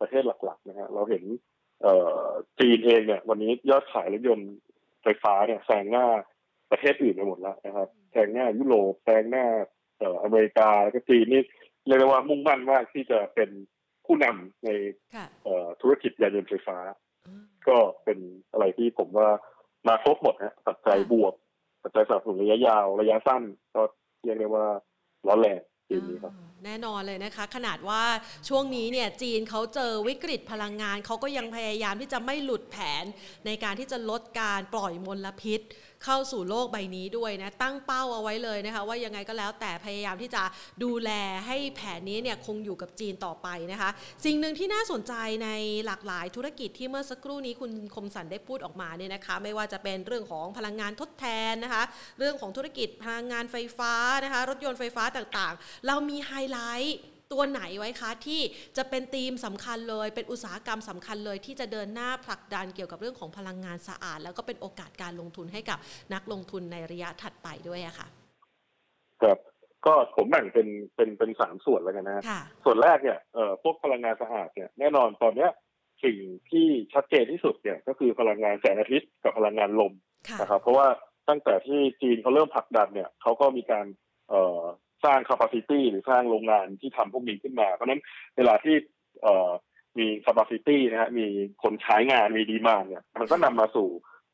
[0.01, 1.25] ประเทศหลักๆนะฮะเราเห็น
[1.83, 2.27] เอ่อ
[2.59, 4.53] จีนเองเนี่ยวันนี้ยอดขายรถยนต์
[5.03, 6.07] ไฟฟ้าเนี่ยแซงหน้า
[6.71, 9.47] ประเทศอื่นไปหมดแล้วนะครับแซงหน้ายุโรปแซงหน้า
[9.99, 11.43] เอ่ออเมริกาแล้วก็จีนนี่
[11.87, 13.51] เรียกได้ว่ามุ่งมั่นมากที่จะเป็น
[14.07, 14.69] ผู้นำใน
[15.15, 16.79] ค่ะเอ่อธุรกิจยานยนต์ไฟฟ้า
[17.27, 18.19] อืมก็เป็น
[18.53, 19.29] อะไรที่ผมว่า
[19.89, 21.35] มาครบหมดฮะปัจจัยบวก
[21.83, 23.43] ปัจจัยสนับสนุนระยะยาวระยะสั้น
[23.75, 23.83] ก็
[24.25, 24.67] เรียกได้ว่า
[25.27, 28.03] ร้อนแรงปีนี้ครับอ่าแน่นอนเลยนะคะ ขนาดว่า
[28.49, 33.05] ช่วงนี้เนี่ยจีนเขาเจอวิกฤตพลังงาน เขาก็ยังพยายามที่จะไม่หลุดแผน
[33.47, 35.61] ในการที่จะลดการปล่อยมลพิษ
[36.05, 40.43] เข้าสู่โลกใบนี้ด้วยนะตั้งเป้าเอาไว้เลยนะคะว่ายังไงก็แล้วแต่พยายามที่จะ
[40.85, 41.11] ดูแล
[41.47, 43.91] ให้แผนนี้เนี่ยคงอยู่กับจีนต่อไปนะคะ
[44.25, 45.49] สิ่งหนึ่งที่น่าสนใจใน
[45.87, 51.83] หลากหลายธุรกิจที่เมื่อสักครู่นี้คุณคมสันได้พูดออกมาเนี่ยนะคะ ไม่ว่าจะเป็นเรื่องของพลังงานทดแทนนะคะ
[52.19, 56.99] เรื่องของธุรกิจพลังงานไฟฟ้านะคะ รถยนต์ไฟฟ้าต่างๆ เรามีไฮไลท์
[57.33, 58.41] ตัวไหนไว้คะที่
[58.77, 65.79] จะเป็นธีมสำคัญเลย เป็นอุตสาหกรรมสำคัญเลย ที่จะเดินหน้าผลักดันเกี่ยวกับเรื่องของพลังงานสะอาด แล้วก็เป็นโอกาสการลงทุนให้กับ
[66.15, 68.07] นักลงทุนในระยะถัดไปด้วยอะค่ะ
[69.23, 69.39] ครับ
[69.87, 75.51] ก็ผมแบ่งเป็นเป็นเป็นสามส่วนแล้วกันนะฮะค่ะส่วนแรกเนี่ยเอ่อพวกพลังงานสะอาดเนี่ยแน่นอนตอนเนี้ย
[76.05, 76.17] สิ่ง
[76.51, 79.93] ที่ชัดเจนที่สุดเนี่ยก็คือพลังงานแสงอาทิตย์กับพลังงานลม
[80.29, 80.87] ค่ะนะครับเพราะว่า
[81.29, 83.87] ตั้งแต่ที่จีนเขาเริ่มผลักดันเนี่ยเขาก็มีการ
[84.29, 84.63] เอ่อ
[85.05, 88.01] สร้าง capacity หรือสร้างโรงงานที่ทำพวกนี้ขึ้นมา เพราะนั้น
[88.37, 88.75] เวลาที่
[89.23, 91.27] เมี capacity นะฮะมี
[91.63, 93.89] คนใช้งานมีดีมาเนี่ย มันก็นำมาสู่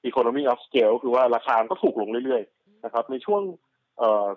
[0.08, 3.42] economy of scale คือว่าราคาก็ถูกลงเรื่อยๆนะครับ ในช่วง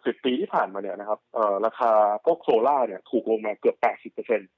[0.06, 1.20] สิบปีที่ผ่านมาเนี่ยนะครับ
[1.66, 1.92] ราคา
[2.26, 4.50] พวกโซล่าเนี่ยถูกลงมาเกือบแปดสิบเปอร์เซ็นต์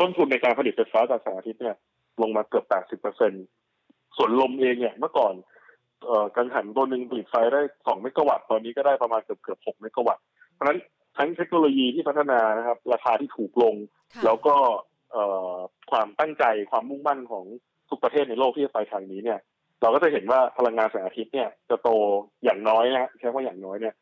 [0.00, 1.76] ต้นทุนในการผลิตไฟฟ้าจากแสงอาทิตย์เนี่ย
[2.22, 3.44] ลงมาเกือบ80เปอร์เซ็นต์
[4.16, 5.34] ส่วนลมเองเนี่ยเมื่อก่อน
[6.36, 10.78] กังหันตัวหนึ่งผลิตไฟได้2เมกะวัตต์ตอนนี้ก็ได้ประมาณเกือบเกือบ6เมกะวัตต์เพราะฉะนั้น
[11.16, 13.74] ทั้งเทคโนโลยีที่พัฒนานะครับ ราคาที่ถูกลง
[14.14, 14.56] ค่ะแล้วก็
[15.12, 15.54] เอ่อ
[15.90, 17.44] ความตั้งใจความมุ่งมั่นของ
[17.88, 19.38] ทุกประเทศในโลกที่จะไปทางนี้เนี่ย
[19.82, 21.88] เราก็จะเห็นว่าพลังงานแสงอาทิตย์เนี่ย จะโต
[22.44, 23.94] อย่างน้อยนะใช้ว่าอย่างน้อยเนี่ย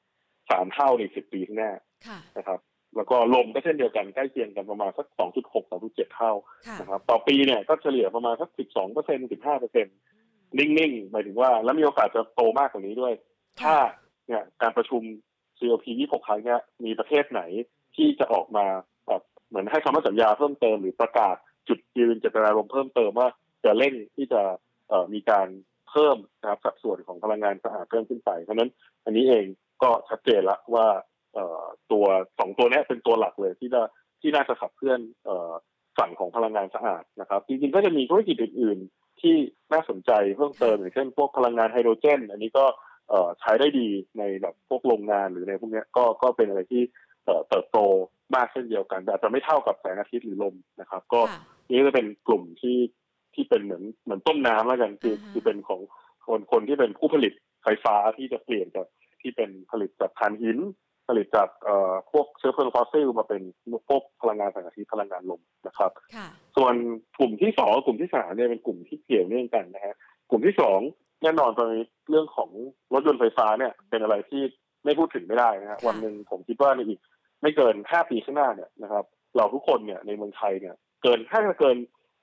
[0.51, 1.72] สามเท่าในสิบปีข้างหน้า
[2.07, 2.61] ค่ะนะครับ
[2.96, 5.07] แล้วก็ลมก็เช่นเดียวกันใกล้เคียงกันประมาณสัก
[5.44, 6.33] 2.6 2.7เท่า
[6.66, 9.96] ค่ะนะครับ ต่อปีเนี่ยก็เฉลี่ยประมาณสัก12เปอร์เซ็นต์15เปอร์เซ็นต์
[10.59, 13.14] นิ่งๆหมายถึงว่า แล้วมีโอกาสจะโตมากกว่านี้ด้วย
[13.62, 13.77] ถ้า
[14.27, 15.03] เนี่ยการประชุม
[15.62, 17.42] COP 26 ครั้งเนี้ยมีประเทศไหน
[17.96, 18.66] ที่จะออกมา
[19.07, 21.37] แบบเหมือนให้คำมั่นสัญญาเพิ่มเติมหรือประกาศ
[21.68, 23.29] จุดยืนเจตนารมณ์เพิ่มเติมว่า
[23.64, 24.42] จะเร่งที่จะ
[25.14, 25.48] มีการ
[25.90, 28.70] เพิ่มนะครับสัดส่วนของพลังงานสะอาดเพิ่มขึ้นไป เพราะนั้น
[29.05, 29.44] อันนี้เอง
[29.83, 30.87] ก็ชัดเจนละว่า
[31.92, 32.07] ตัว
[32.38, 33.83] สองตัวนี้เป็นตัวหลักเลยที่จะ
[34.20, 35.01] ที่น่าจะขับเคลื่อน
[35.98, 39.37] ฝั่งของพลังงานสะอาดนะครับ จริงๆก็จะมีธุรกิจอื่น ๆ ที่
[39.72, 42.64] น่าสนใจเพิ่มเติมอย่างเช่นพวกพลังงานไฮโดรเจน อันนี้ก็
[43.40, 46.83] ใช้ได้ดีในแบบพวกโรงงานหรือในพวกเนี้ยก็ก็เป็นอะไรที่
[47.25, 47.79] เอ่อเติบโต
[48.35, 52.79] มากเช่นเดียวกัน แต่อาจจะไม่เท่ากับแสงอาทิตย์หรือลมนะครับ ก็ค่ะนี่จะเป็นกลุ่มที่
[53.35, 55.81] ที่เป็นเหมือนเหมือนต้นน้ำแล้วกันคืออ่าฮะคือเป็นของ
[56.27, 58.87] คนคนที่เป็นผู้ผลิตไฟฟ้าที่จะเปลี่ยนจาก
[59.20, 60.59] ที่เป็นผลิตจากถ่านหิน
[61.09, 63.42] ผลิตจากเอ่อพวกเชื้อเพลิงฟอสซิลมาเป็น
[63.88, 66.75] พวกพลังงานแสงอาทิตย์พลังงานลมนะครับค่ะส่วน
[67.18, 69.94] กลุ่มที่สองกับกลุ่มที่สามเนี่ยเป็นกลุ่มที่เกี่ยวเนื่องกันนะฮะ
[70.31, 70.81] กลุ่มที่สอง
[71.22, 72.50] แน่นอนตอนนี้เรื่องของ
[72.94, 74.42] รถยนต์ไฟฟ้าเนี่ย เป็นอะไรที่
[74.85, 77.00] ไม่พูดถึงไม่ได้นะฮะค่ะวันหนึ่งผมคิดว่าในอีก
[77.42, 79.04] ไม่เกินห้าปีข้างหน้าเนี่ยนะครับ
[79.37, 81.76] เราทุกคนเนี่ยในเมืองไทยเนี่ยเกินถ้าจะเกิน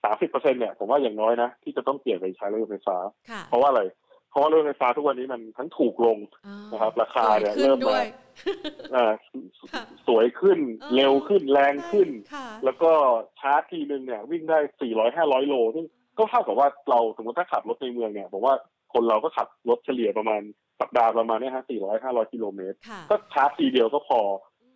[0.03, 2.97] สามสิบเปอร์เซ็นเนี่ยผมว่าอย่างน้อยนะที่จะต้องเปลี่ยนไปใช้รถยนต์ไฟฟ้า
[3.29, 3.83] ค่ะเพราะว่าอะไร
[4.29, 8.05] เพราะว่ารถยนต์ไฟฟ้าทุกวันนี้มันทั้งถูกลงอ๋อนะครับ ราคาเนี่ยสวขึ้เริ่มมาด้วย
[8.95, 9.13] อ่า
[9.73, 12.91] ค่ะสวยขึ้นเออเร็วขึ้นแรงขึ้นค่ะแล้วก็
[13.39, 14.59] ชาร์จทีนึงเนี่ย วิ่งได้
[14.89, 15.85] 400 500โลซึ่ง
[16.17, 18.55] ก็เท่ากับว่าเราสมมติถ้าขับรถในเมืองเนี่ยผมว่า
[18.93, 20.41] คนเราก็ขับรถเฉลี่ยประมาณ
[20.81, 24.21] สัปดาห์ประมาณเนี้ฮะ400 500กิโลเมตรค่ะก็ชาร์จทีเดียวก็พอ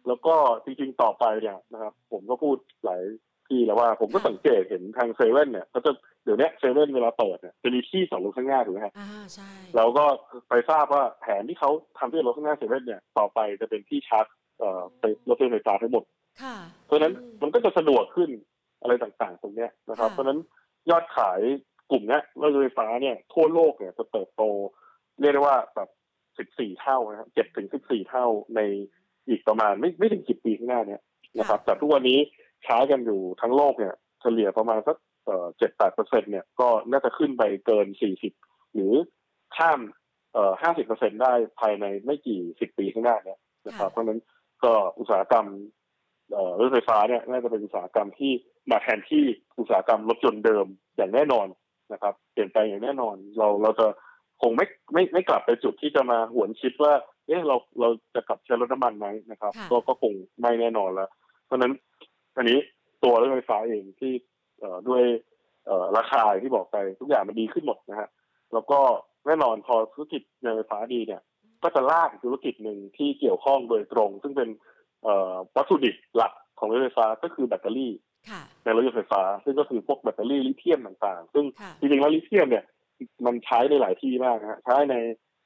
[0.08, 3.02] แล้วก็จริงๆต่อไปเนี่ยนะครับผมก็พูดหลาย
[3.47, 5.91] ที่แล้วว่า ผมก็สังเกตเห็นทางเซเว่นเนี่ยก็จะ
[6.23, 10.06] เดี๋ยวนี้เซเว่นเวลาเปิดเนี่ยจะมีที่จอดรถข้างหน้าถูกไหมฮะอ่าใช่เราก็
[10.49, 14.26] ไปทราบว่าแผนที่เขาทำที่รถข้างหน้าเซเว่นเนี่ยต่อไปจะเป็นที่ชาร์จ
[14.60, 16.04] เอ่อไปรถไฟฟ้าทั้งหมด
[16.41, 18.30] ค่ะเพราะฉะนั้นอืมมันก็จะสะดวกขึ้น
[18.82, 20.39] อะไรต่างๆ ตรงเนี้ยนะครับค่ะเพราะฉะนั้น
[20.89, 21.41] ยอดขาย
[21.91, 24.43] กลุ่มเนี้ยรถไฟฟ้าเนี่ยทั่วโลกเนี่ยจะเติบโต
[25.19, 25.89] เรียกได้ว่าแบบ
[26.38, 28.62] สิบสี่เท่านะครับเจ็ดถึงสิบสี่เท่าใน
[29.30, 31.02] อีกประมาณไม่ไม่ถึงสิบปีข้างหน้าเนี่ย
[31.39, 32.19] นะครับ แต่ทุกวันนี้
[32.63, 34.98] ใช้กันอยู่ทั้งโลกเนี่ยเฉลี่ยประมาณสัก
[35.58, 38.34] เจ็ดแปดเปอร์เซ็นเนี่ยก็น่าจะขึ้นไปเกินสี่สิบ
[38.74, 38.93] หรือ
[39.58, 39.80] ข้าม
[40.34, 44.19] เอ่อห้าสิบเปอร์เซ็นได้ภายในไม่กี่สิบปีข้างหน้าเนี่ยนะครับ เพราะฉะนั้น
[44.63, 45.48] ก็อุตสาหกรรม
[46.34, 48.32] เอ่อรถไฟฟ้าเนี่ยน่าจะเป็นอุตสาหกรรมที่
[48.72, 49.24] มาแทนที่
[49.60, 50.65] อุตสาหกรรมรถยนต์เดิม
[50.96, 51.48] อย่างแน่นอน
[51.93, 53.88] นะครับเปลี่ยนแปลงอย่างแน่นอน เราเราจะ
[54.41, 56.93] คงไม่ไม่ไม่กลับไปจุดที่จะมาหวนคิดว่า
[57.27, 61.10] เอ๊ะเราเราจะกลับใช้รถน้ำมันไหมนะครับค่ะก็ก็คงไม่แน่นอนแล้ว
[61.45, 61.71] เพราะฉะนั้น
[62.38, 62.58] อันนี้
[63.03, 64.12] ตัวรถไฟฟ้าเองที่
[64.60, 65.03] เอ่อด้วย
[65.65, 68.10] เอ่อราคาที่บอกไปทุกอย่างมันดีขึ้นหมดนะฮะ
[68.53, 68.79] แล้วก็
[69.25, 71.21] แน่นอนพอธุรกิจยานไฟฟ้าดีเนี่ย
[71.63, 74.49] ก็จะลากธุรกิจหนึ่งที่เกี่ยวข้องโดยตรง ซึ่งเป็น
[75.03, 78.12] เอ่อวัตถุดิบหลักของรถไฟฟ้าก็คือแบตเตอรี่ค่ะ
[78.63, 82.63] ในรถยนต์ไฟฟ้า ซึ่งก็คือพวกแบตเตอรี่ลิเธียมต่างๆ ซึ่งค่ะจริงๆแล้วลิเธียมเนี่ย
[83.25, 84.95] มันใช้ในหลายที่มากนะฮะใช้ใน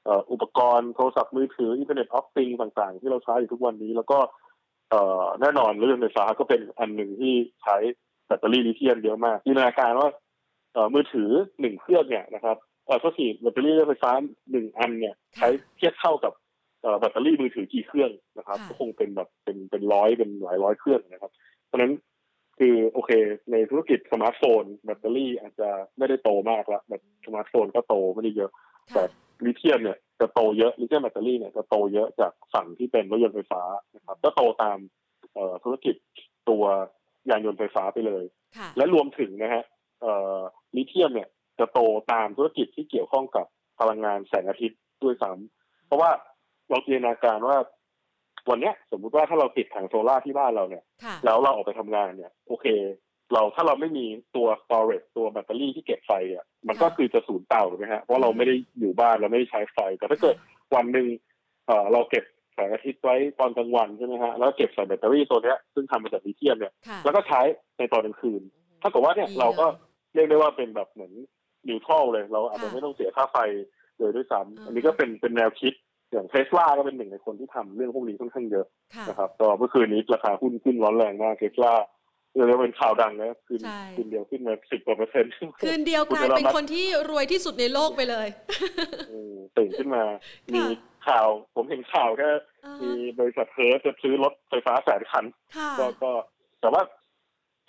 [0.05, 4.19] เอ่ออุปกรณ์โทรศัพท์มือถือ Internet of Things ต่างๆ ที่เราใช้อยู่ทุกวันนี้ แล้วก็
[4.89, 7.75] เอ่อแน่นอนรถยนต์ไฟฟ้าก็เป็นอันหนึ่งที่ใช้
[8.27, 10.09] แบตเตอรี่ลิเธียมเยอะมากจินตนาการว่า
[10.73, 11.29] เอ่อมือถือ
[11.61, 14.11] หนึ่งเครื่องเนี่ยนะครับเอ่อก็คือแบตเตอรี่รถไฟฟ้า
[14.51, 16.33] หนึ่งอันเนี่ย ใช้เทียบเท่ากับ
[16.81, 21.31] เอ่อแบตเตอรี่มือถือกี่เครื่องนะครับค่ะก็คงเป็นแบบเป็นเป็นร้อยเป็นหลายร้อยเครื่องนะครับ
[21.67, 21.93] เพราะฉะนั้น
[22.59, 23.11] คือโอเค
[23.51, 28.51] ในธุรกิจสมาร์ทโฟนแบตเตอรี่อาจจะไม่ได้โตมากละแบบสมาร์ทโฟนก็โตไม่ได้เยอะ
[28.93, 33.63] แต่ค่ะลิเธียมเนี่ยจะโตเยอะลิเธียมแบตเตอรี่เนี่ยจะโตเยอะจากฝั่งที่เป็นรถยนต์ไฟฟ้า
[33.95, 34.77] นะครับก็โตตาม
[35.33, 35.95] เอ่อธุรกิจ
[36.49, 36.63] ตัว
[37.29, 38.23] ยานยนต์ไฟฟ้าไปเลย
[38.57, 39.63] ค่ะและรวมถึงนะฮะ
[40.01, 40.39] เอ่อ
[40.75, 41.79] ลิเธียมเนี่ยจะโต
[42.11, 43.45] ตามธุรกิจที่เกี่ยวข้องกับ
[43.79, 46.11] พลังงานแสงอาทิตย์ด้วยซ้ำเพราะว่า
[46.69, 47.57] เราจินตนาการว่า
[48.49, 52.65] วันเนี้ยสมมุติว่าถ้าเราติดแผงโซลาร์ที่บ้านเราเนี่ยค่ะแล้วเราออกไปทำงานเนี่ย โอเค
[53.33, 54.05] เราถ้าเราไม่มี
[54.35, 60.35] ตัว storage ตัวแบตเตอรี่ที่เก็บไฟอะมันก็ค่ะคือจะสูญเปล่าถูกไหมฮะเพราะเราไม่ได้อยู่บ้านเราไม่ได้ใช้ไฟ แต่ถ้าเกิด
[60.75, 61.07] วันหนึ่ง
[61.67, 67.41] เอ่อเราเก็บแสงอาทิตย์ไว้ตอนกลางวันใช่ไหมฮะแล้วเก็บใส่แบตเตอรี่ตัวเนี้ยซึ่งทำมาจากลิเธียมเนี่ยค่ะแล้วก็ใช้
[67.77, 68.41] ในตอนกลางคืน
[68.81, 69.69] ถ้ากับว่าเนี่ยดีเราก็ล
[70.13, 71.13] เรียกได้ว่าเป็นแบบเหมือน
[71.67, 73.37] นิวทรัลเลย เราอาจจะค่ะไม่ต้องเสียค่าไฟ
[73.97, 75.73] เลยด้วยซ้อ่าำอันนี้ก็เป็นเป็นแนวคิด
[76.11, 78.65] อย่างเทสลาก็เป็นหนึ่งในคนที่ทำเรื่องพวกนี้ค่อนข้างเยอะ
[78.95, 81.73] ค่ะนะครับก็เมื่อคืนนี้ราคาหุ้นขึ้นร้อนแรงมากเทสลา
[82.47, 88.27] เรียกว่าเป็นข่าวดังนะคืนใช่คืนเดียวขึ้นมาสิบกว่าเปอร์เซ็นต์คืนเดียวกลายเป็นคนที่รวยที่สุดในโลกไปเลย
[89.11, 90.63] อืมตื่นขึ้นมาค่ะมี
[91.07, 92.29] ข่าวผมเห็นข่าวแค่
[92.65, 95.25] อ่ามีบริษัทเฮิร์ตจะซื้อรถไฟฟ้าแสนคัน
[95.57, 96.11] ค่ะก็ก็
[96.61, 96.81] แต่ว่า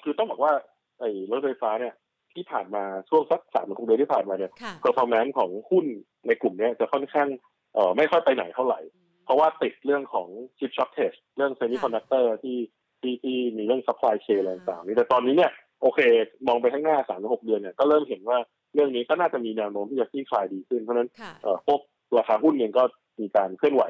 [0.02, 0.52] คือต้องบอกว่า
[0.98, 1.94] ไอ้รถไฟฟ้าเนี่ย
[2.34, 5.84] ที่ผ่านมาช่วงสักสามหรือหกเดือนที่ผ่านมาเนี่ยค่ะ performance ของหุ้น
[6.26, 7.28] ในกลุ่มเนี้ยจะค่อนข้าง
[7.74, 8.80] เอ่อไม่ค่อยไปไหนเท่าไหร่
[9.24, 10.28] เพราะว่าติดเรื่องของ
[10.58, 12.58] chip shortage เรื่อง semiconductor ที่
[13.00, 15.52] ที่ที่มีเรื่อง supply chain อะไรต่างๆนี่แต่ตอนนี้เนี่ย
[15.82, 16.00] โอเค
[16.46, 18.38] มองไปข้างหน้าสามถึงหกเดือนเนี่ยก็เริ่มเห็นว่า
[18.74, 21.80] เรื่องนี้ก็น่าจะมีแนวโน้มที่จะคลี่คลายดีขึ้น เพราะฉะนั้นค่ะเอ่อพวก
[22.18, 22.84] ราคาหุ้นเองก็
[23.20, 23.84] มีการเคลื่อนไหว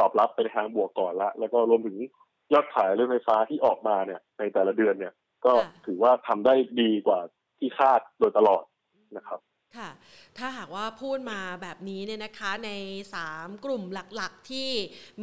[0.00, 1.96] ตอบรับไปในทางบวกก่อนละ แล้วก็รวมถึง
[2.52, 5.12] ยอดขายรถไฟฟ้าที่ออกมาเนี่ยในแต่ละเดือนเนี่ย
[5.44, 7.20] ก็ค่ะถือว่าทำได้ดีกว่า
[7.58, 8.62] ที่คาดโดยตลอด
[9.16, 9.40] นะครับ
[9.78, 9.90] ค่ะ
[10.38, 12.70] ถ้าหากว่าพูดมาแบบนี้เนี่ยนะคะใน
[13.20, 14.70] 3 กลุ่มหลักๆ ที่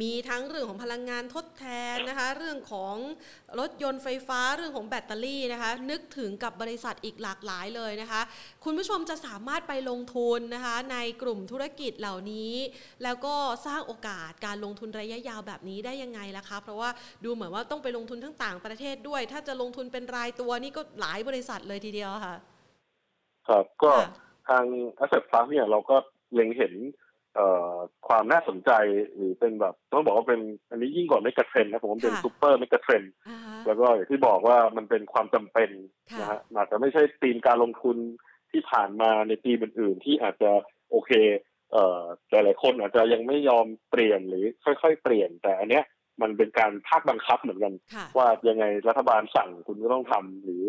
[0.00, 2.96] มีทั้งเรื่องของพลังงานทดแทนนะคะ เรื่องของ
[3.60, 8.20] รถยนต์ไฟฟ้าเรื่องของแบตเตอรี่นะคะ นึกถึงกับบริษัทอีกหลากหลายเลยนะคะ
[8.64, 12.54] คุณผู้ชมจะสามารถไปลงทุนนะคะ ในกลุ่มธุรกิจเหล่านี้
[13.02, 13.34] แล้วก็
[13.66, 16.90] สร้างโอกาสการลงทุนระยะยาวแบบนี้ได้ยังไงล่ะคะ เพราะว่า
[17.24, 22.36] ดูเหมือนว่าต้องไปลงทุนทั้งต่างประเทศด้วย ถ้าจะลงทุนเป็นรายตัวนี่ก็หลายบริษัทเลยทีเดียวค่ะ
[23.48, 24.64] ครับก็ค่ะ ทาง
[25.00, 25.96] Asset Plus เนี่ยเราก็
[26.34, 26.74] เล็งเห็น
[27.34, 27.74] เอ่อ
[28.08, 28.70] ความน่าสนใจ
[29.14, 35.70] หรือเป็นแบบต้องบอกว่าเป็นอันนี้ยิ่งกว่า megatrend นะผมว่าเป็นค่ะ super megatrend อ่าฮะแล้วก็อย่างที่บอกว่ามันเป็นความจำเป็น
[36.12, 37.96] ค่ะนะฮะอาจจะไม่ใช่ธีมการลงทุน
[38.50, 40.50] ที่ผ่านมาในธีมอื่นๆ ที่อาจจะ
[40.90, 41.10] โอเค
[41.72, 45.84] เอ่อหลายๆคนอาจจะยังไม่ยอมเปลี่ยนหรือค่อยๆ เปลี่ยน แต่อันเนี้ย
[46.22, 50.62] มันเป็นการภาคบังคับเหมือนกันค่ะว่ายังไงรัฐบาลสั่งคุณก็ต้องทำหรือ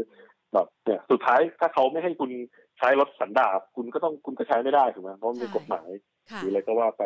[0.53, 2.31] แบบเนี่ยสุดท้ายถ้าเขาไม่ให้คุณ
[2.79, 5.89] ใช้รถสันดาปคุณก็ต้องคุณก็ใช้ไม่ได้ถูกไหมเพราะมันเป็นใช่กฎหมาย
[6.31, 7.03] ค่ะหรืออะไรก็ว่าไป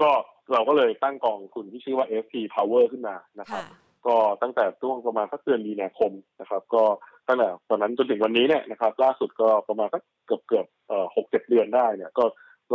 [0.00, 0.10] ก็
[0.52, 6.82] เราก็เลยตั้งกองทุนที่ชื่อว่า FP Power ขึ้นมานะครับค่ะก็ตั้งแต่ช่วงประมาณสักเดือนมีนาคมนะครับ ก็
[7.28, 12.24] ตั้งแต่ตอนนั้นจนถึงวันนี้เนี่ยนะครับ ล่าสุดก็ประมาณสักเกือบเกือบเอ่อหกเจ็ดเดือนได้เนี่ยก็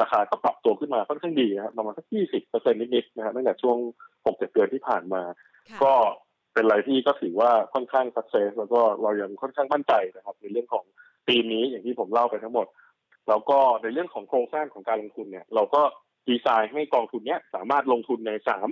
[0.01, 3.77] ราคาก็ปรับตัวขึ้นมาค่อนข้างดีนะครับประมาณสักยี่สิบเปอร์เซ็นต์นิดๆนะครับตั้งแต่ช่วง
[4.25, 5.21] หกเจ็ดเดือนที่ผ่านมา
[5.69, 5.93] ค่ะก็
[6.53, 10.85] เป็นอะไรที่ก็ถือว่าค่อนข้างสักเซสแล้วก็เรายังค่อนข้างมั่นใจนะครับ ในเรื่องของ
[11.27, 12.67] ปีนี้อย่างที่ผมเล่าไปทั้งหมด
[13.29, 15.81] แล้วก็ในเรื่องของโครงสร้างของการลงทุนเนี่ย เราก็
[16.29, 18.69] ดีไซน์ให้กองทุนเนี้ยสามารถลงทุนในสาม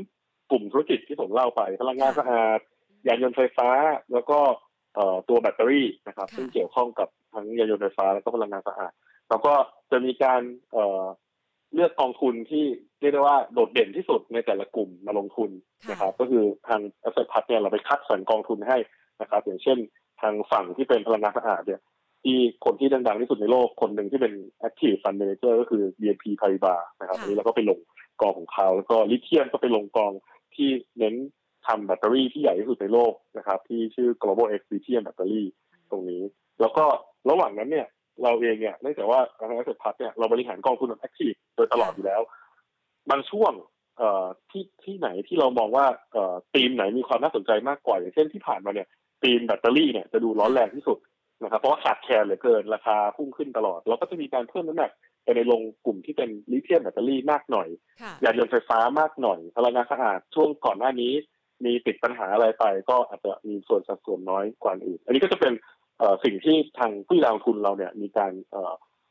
[0.51, 2.59] กลุ่มธุรกิจที่ผมเล่าไปพลังงานสะอาด
[3.07, 3.69] ยานยนต์ไฟฟ้า
[4.13, 4.39] แล้วก็
[5.29, 8.91] ตัวแบตเตอรี่นะครับ ซึ่งเกี่ยวข้องกับทั้งยานยนต์ไฟฟ้าแล้วก็พลังงานสะอาด
[9.29, 9.53] แล้วก็
[9.91, 10.41] จะมีการ
[11.73, 12.65] เลือกกองทุนที่
[12.99, 15.49] เรียกได้ว่าโดดเด่นที่สุดในแต่ละกลุ่มมาลงทุน
[15.89, 18.77] นะครับ ก็คือทางอสเซทพัทเนี่ยเราไปคัดสรรกองทุนให้
[19.21, 19.77] นะครับ อย่างเช่น
[20.21, 21.81] ทางฝั่งที่เป็นพลังงานสะอาดเนี่ย
[22.23, 24.33] ที่คนที่ดังๆที่สุดในโลกคนหนึ่งที่เป็น
[24.67, 27.79] Active Fund Manager ก็คือ BNP Paribas นะครับอันนี้เราก็ไปลง
[28.21, 30.11] กองของเขาแล้วก็ลิเทียมก็ไปลงกอง
[30.55, 31.15] ที่เน้น
[31.67, 35.43] ทำแบตเตอรี่ที่ใหญ่ที่สุดในโลกนะครับ ที่ชื่อ Global X Lithium Battery
[35.91, 36.21] ตรงนี้
[36.61, 36.85] แล้วก็
[37.29, 37.87] ระหว่างนั้นเนี่ย
[38.23, 42.21] เราเองเนี่ยเนื่องจากว่าทาง Asset Plus เนี่ยเราบริหารกองทุนแบบ active โดยตลอดอยู่แล้ว
[43.09, 43.53] บางช่วง
[43.97, 48.87] เอ่อที่ที่ไหนที่เรามองว่าเอ่อธีมไหนมีความน่าสนใจมากกว่าอย่างเช่นที่ผ่านมาเนี่ย
[49.23, 50.97] ธีมแบตเตอรี่เนี่ยจะดูร้อนแรงที่สุด
[51.43, 54.91] นะครับเพราะว่าขาดแคลนเหลือเกินราคาพุ่งขึ้นตลอด เราก็จะมีการเพิ่มน้ำหนัก
[55.23, 57.67] ไปในลงกลุ่มที่เป็นลิเธียมแบตเตอรี่มากหน่อย
[58.23, 61.13] ยานยนต์ไฟฟ้ามากหน่อยพลังงานสะอาดช่วงก่อนหน้านี้
[61.65, 65.53] มีติดปัญหาอะไรไป ก็อาจจะมีส่วนสัดส่วนน้อยกว่าอื่น อันนี้ก็จะเป็น
[66.23, 68.31] สิ่งที่ทางผู้ลงทุนเราเนี่ยมีการ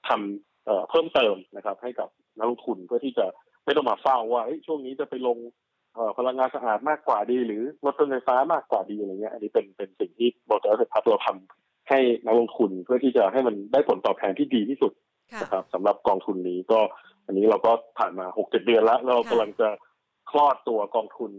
[0.09, 3.27] ทำเพิ่มเติมนะครับ ให้กับนักลงทุนเพื่อที่จะ
[3.65, 5.39] ไม่ต้องมาเฝ้าว่าช่วงนี้จะไปลง
[6.19, 14.93] พลังงานสะอาดมากกว่าดี หรือรถไฟฟ้ามากกว่าดีอะไรเงี้ยอันนี้เป็นเป็นสิ่งที่บริษัทพัฒน์เราทำ ให้นักลงทุนเพื่อที่จะให้มันได้ผลตอบแทนที่ดีที่สุด
[15.43, 16.81] นะครับสำหรับกองทุนนี้ก็
[17.27, 19.69] อันนี้เราก็ผ่านมาหกเจ็ดเดือนแล้ว เรากำลังจะ
[20.31, 21.33] คลอดตัวกองทุน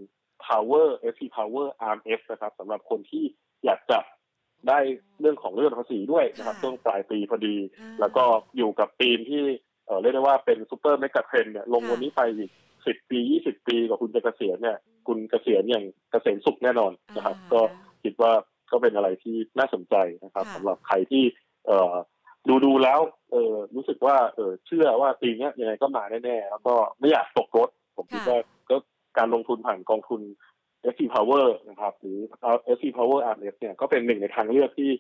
[0.48, 3.24] Power SP Power RMF นะครับสำหรับคนที่
[3.66, 4.00] อยากจะ
[4.68, 4.80] ได้
[5.20, 7.56] เรื่องของเรื่องภาษีด้วยนะครับช่วงปลายปีพอดี
[8.00, 8.24] แล้วก็
[8.58, 9.44] อยู่กับธีมที่
[10.02, 12.52] เรียกได้ว่าเป็น super megatrend เนี่ยลงวันนี้ไปอีก
[12.86, 17.62] สิบปียี่สิบปีกว่าคุณจะเกษียณเนี่ย คุณเกษียณอย่างเกษมสุขแน่นอนนะครับ ก็
[18.04, 18.34] คิดว่า
[18.72, 21.24] ก็เป็นอะไรที่น่าสนใจนะครับสำหรับใครที่
[21.68, 21.72] เอ
[22.48, 23.00] ดูดูแล้ว
[23.32, 28.78] เออรู้สึกว่าเออเชื่อว่าธีมนี้ยังไงก็มาแน่ๆแล้วก็ไม่อยากตกรถ ผมคิดว่าก็
[29.18, 30.22] การลงทุนผ่านกองทุน
[30.94, 32.20] SC Power นะครับ หรือ
[32.76, 34.92] SC Power RF เนี่ยก็เป็นหนึ่งในทางเลือกที่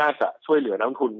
[0.00, 1.12] น่าจะช่วยเหลือนักทุน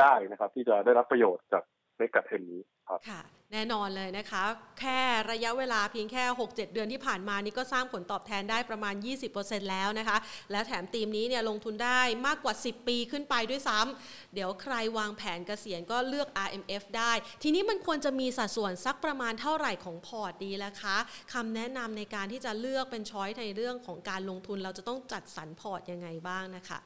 [0.00, 1.62] ได้นะครับ ที่จะได้รับประโยชน์จาก
[1.98, 3.20] ในกัดเทนนี้ครับค่ะ
[3.52, 4.44] แน่นอนเลยนะคะ
[4.80, 8.94] แค่ระยะเวลาเพียงแค่ 6-7 เดือนที่ผ่านมานี่ก็สร้างผลตอบแทนได้ประมาณ
[9.32, 10.16] 20%แล้วนะคะ
[10.50, 20.96] และแถมทีมนี้เนี่ยลงทุนได้มากกว่า 10 ปีขึ้นไปด้วยซ้ำเดี๋ยวใครวางแผนเกษียณก็เลือก RMF ได้ ทีนี้มันควรจะมีสัดส่วนสักประมาณเท่าไหร่ของพอร์ตดีแล้วคะ
[21.32, 26.78] คำแนะนำในการที่จะเลือกเป็น choice ในเรื่องของการลงทุนเราจะต้องจัดสรรพอร์ตยังไงบ้างนะคะ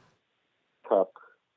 [0.89, 1.07] ครับ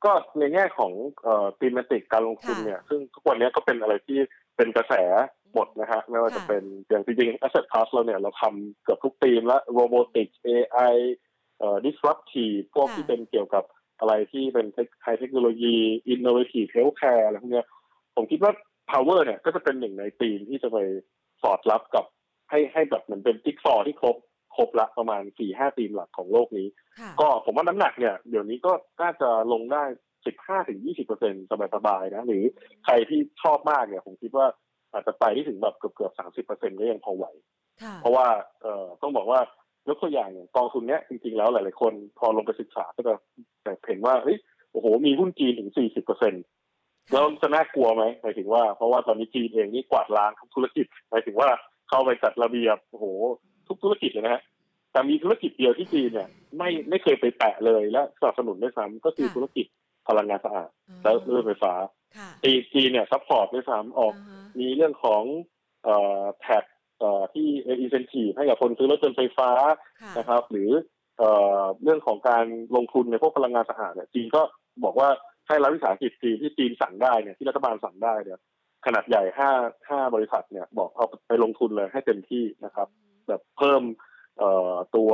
[0.04, 4.18] ก็ในแง่ของเอ่อ thematic การลงทุนเนี่ย ซึ่งทุกวันนี้ก็เป็นอะไรที่
[4.56, 4.94] เป็นกระแส
[5.54, 10.94] หมดนะฮะไม่ว่าจะเป็นอย่างจริงๆ asset class เราเนี่ยเราทำเกือบทุกตีมและ robotics AI
[11.58, 13.64] เอ่อ disruptive พวกที่เป็นเกี่ยวกับ
[13.98, 14.66] อะไรที่เป็น
[15.02, 15.76] ไฮเทคโนโลยี
[16.12, 17.64] innovative healthcare อะไรพวกนี้
[18.16, 18.52] ผมคิดว่า
[18.90, 20.78] power เนี่ยก็จะเป็นหนึ่งในตีมที่จะไป
[21.42, 22.04] สอดรับกับ
[22.50, 24.16] ให้ให้แบบเหมือนเป็นจิ๊กซอที่ครบ
[24.56, 26.68] ครบละประมาณสี่ห้าทีมหลักของโลกนี้
[27.20, 29.84] ก็ผมว่าน้ำหนักเนี่ย เดี๋ยวนี้ก็น่าจะลงได้
[30.26, 31.34] สิบห้าถึงยี่สิบเปอร์เซ็น
[31.74, 32.44] สบายๆนะ หรือ
[32.84, 34.46] ใครที่ชอบมากเนี่ยผมคิดว่า
[34.92, 37.26] อาจจะไปที่ถึงแบบเกือบเกือบสามสิบเปอร์เซ็นก็ยังพอไหว
[38.00, 38.26] เพราะว่า
[38.62, 39.40] เอ่อต้องบอกว่า
[39.88, 43.14] ยกตัวอย่างอย่างกองทุนเนี้ยจริงๆแล้วหลายๆคนพอลงไปศึกษาก็จะ
[43.86, 44.36] เห็นว่าเฮ้ย
[44.72, 46.34] โอ้โห มีหุ้นจีนถึงสี่สิบเปอร์เซ็น
[47.12, 51.48] แล้วจะน่ากลัวไหมหมายถึงว่าเพราะว่าตอนนี้จีนเองนี่กวาดล้างทุกธุรกิจหมายถึงว่า
[51.88, 53.06] เข้าไปจัดระเบียบโอ้โห
[53.68, 54.42] ทุกธุรกิจเลยนะฮะ
[54.92, 59.66] แต่มีธุรกิจเดียวที่จีนเนี่ย ไม่ไม่เคยไปแตะเลยและสนับสนุนด้วยซ้ำก็คือธุรกิจ
[60.08, 60.70] พลังงานสะอาด
[61.02, 61.74] และเรื่องไฟฟ้า
[62.42, 64.14] จีนจีนเนี่ย support ด้วยซ้ำออก
[64.60, 65.22] มีเรื่องของ
[65.84, 66.64] เอ่อ tax
[66.98, 69.50] เอ่อที่ incentive ให้กับคนซื้อรถยนต์ไฟฟ้า
[70.18, 70.70] นะครับ หรือ
[71.18, 72.44] เอ่อเรื่องของการ
[72.76, 74.42] ลงทุนในพวกพลังงานสะอาดเนี่ยจีนก็
[74.84, 75.08] บอกว่า
[75.48, 78.38] ให้รัฐวิสาหกิจจีนที่จีนสั่งได้เนี่ยที่รัฐบาลสั่งได้เนี่ย
[78.86, 79.50] ขนาดใหญ่ห้า
[79.88, 82.88] ห้าบริษัทเนี่ยบอกเอาไปลงทุนเลยให้เต็มที่นะครับ
[83.28, 83.82] แบบเพิ่ม
[84.38, 85.12] เอ่อตัว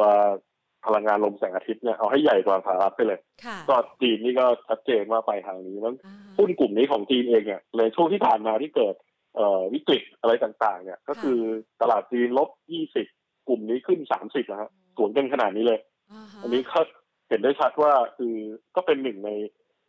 [0.87, 3.21] พลังงานลมแสงอาทิตย์เนี่ยเอาให้ใหญ่กว่าสหรัฐไปเลย
[3.69, 5.95] ก็จีนนี่ก็ชัดเจนว่าไปทางนี้แล้ว
[6.39, 8.95] หุ้นกลุ่มนี้ของจีนเองเนี่ยเลยช่วงที่ผ่านมาที่เกิด
[9.37, 11.39] เอ่อวิกฤตอะไรต่างๆ เนี่ย ก็คือ
[11.83, 13.07] ตลาดจีนลบยี่สิบ
[13.49, 15.81] กลุ่มนี้ขึ้นสามสิบนะฮะสวนกันขนาดนี้เลย
[16.43, 16.79] อันนี้ก็
[17.29, 18.35] เห็นได้ชัดว่าคือ
[18.77, 19.31] ก็เป็นหนึ่งใน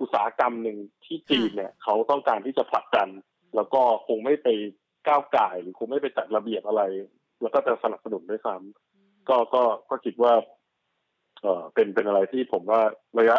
[0.02, 3.10] อุตสาหกรรมหนึ่งที่จีนเนี่ยเขาต้องการที่จะผลักดัน
[3.56, 4.48] แล้วก็คงไม่ไป
[5.08, 6.84] ก้าวไก่หรือคงไม่ไปจัดระเบียบอะไร
[7.42, 10.34] แล้วก็จะสนับสนุนด้วยซ้ำก็ก็ก็คิดว่า
[11.42, 12.82] เออเป็นเป็นอะไรที่ผมว่า
[13.20, 13.38] ระยะ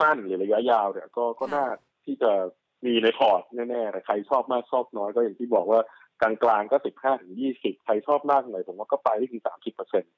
[0.00, 1.66] สั้นหรือระยะยาวเนี่ยก็ก็น่า
[2.06, 2.32] ที่จะ
[2.86, 5.80] มีในพอร์ตแน่ๆแต่ใครชอบมากชอบน้อยก็อย่างที่บอกว่า
[6.22, 10.12] กลางๆก็สิบห้าถึงยี่สิบใครชอบมากหน่อยผมว่าก็ไปที่ถึงสามสิบเปอร์เซ็นต์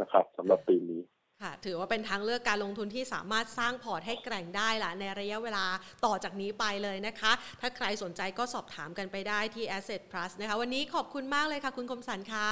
[0.00, 1.00] นะครับสำหรับปีนี้
[1.42, 5.64] ค่ะ ถือว่าเป็นทางเลือกการลงทุนที่สามารถสร้างพอร์ตให้แกร่งได้ละในระยะเวลา
[6.04, 12.48] ต่อจากนี้ไปเลยนะคะ ถ้าใครสนใจก็สอบถามกันไปได้ที่ Asset Plus นะคะ วันนี้ขอบคุณมากเลยค่ะ คุณคมสันคะ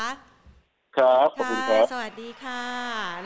[0.97, 2.65] ครับขอบคุณครับ สวัสดีค่ะ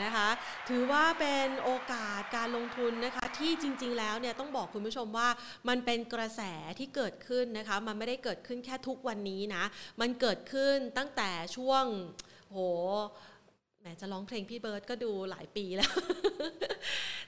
[0.03, 0.29] นะคะ
[0.69, 5.29] ถือว่าเป็นโอกาสการลงทุนนะคะ ที่จริง ๆ แล้วเนี่ยต้องบอกคุณผู้ชมว่า
[5.69, 6.41] มันเป็นกระแส
[6.79, 9.63] ที่เกิดขึ้นนะคะ มันไม่ได้เกิดขึ้นแค่ทุกวันนี้นะ
[10.01, 11.83] มันเกิดขึ้นตั้งแต่ช่วง
[12.51, 13.28] โหแหม
[14.01, 15.91] จะร้องเพลงพี่เบิร์ดก็ดูหลายปีแล้ว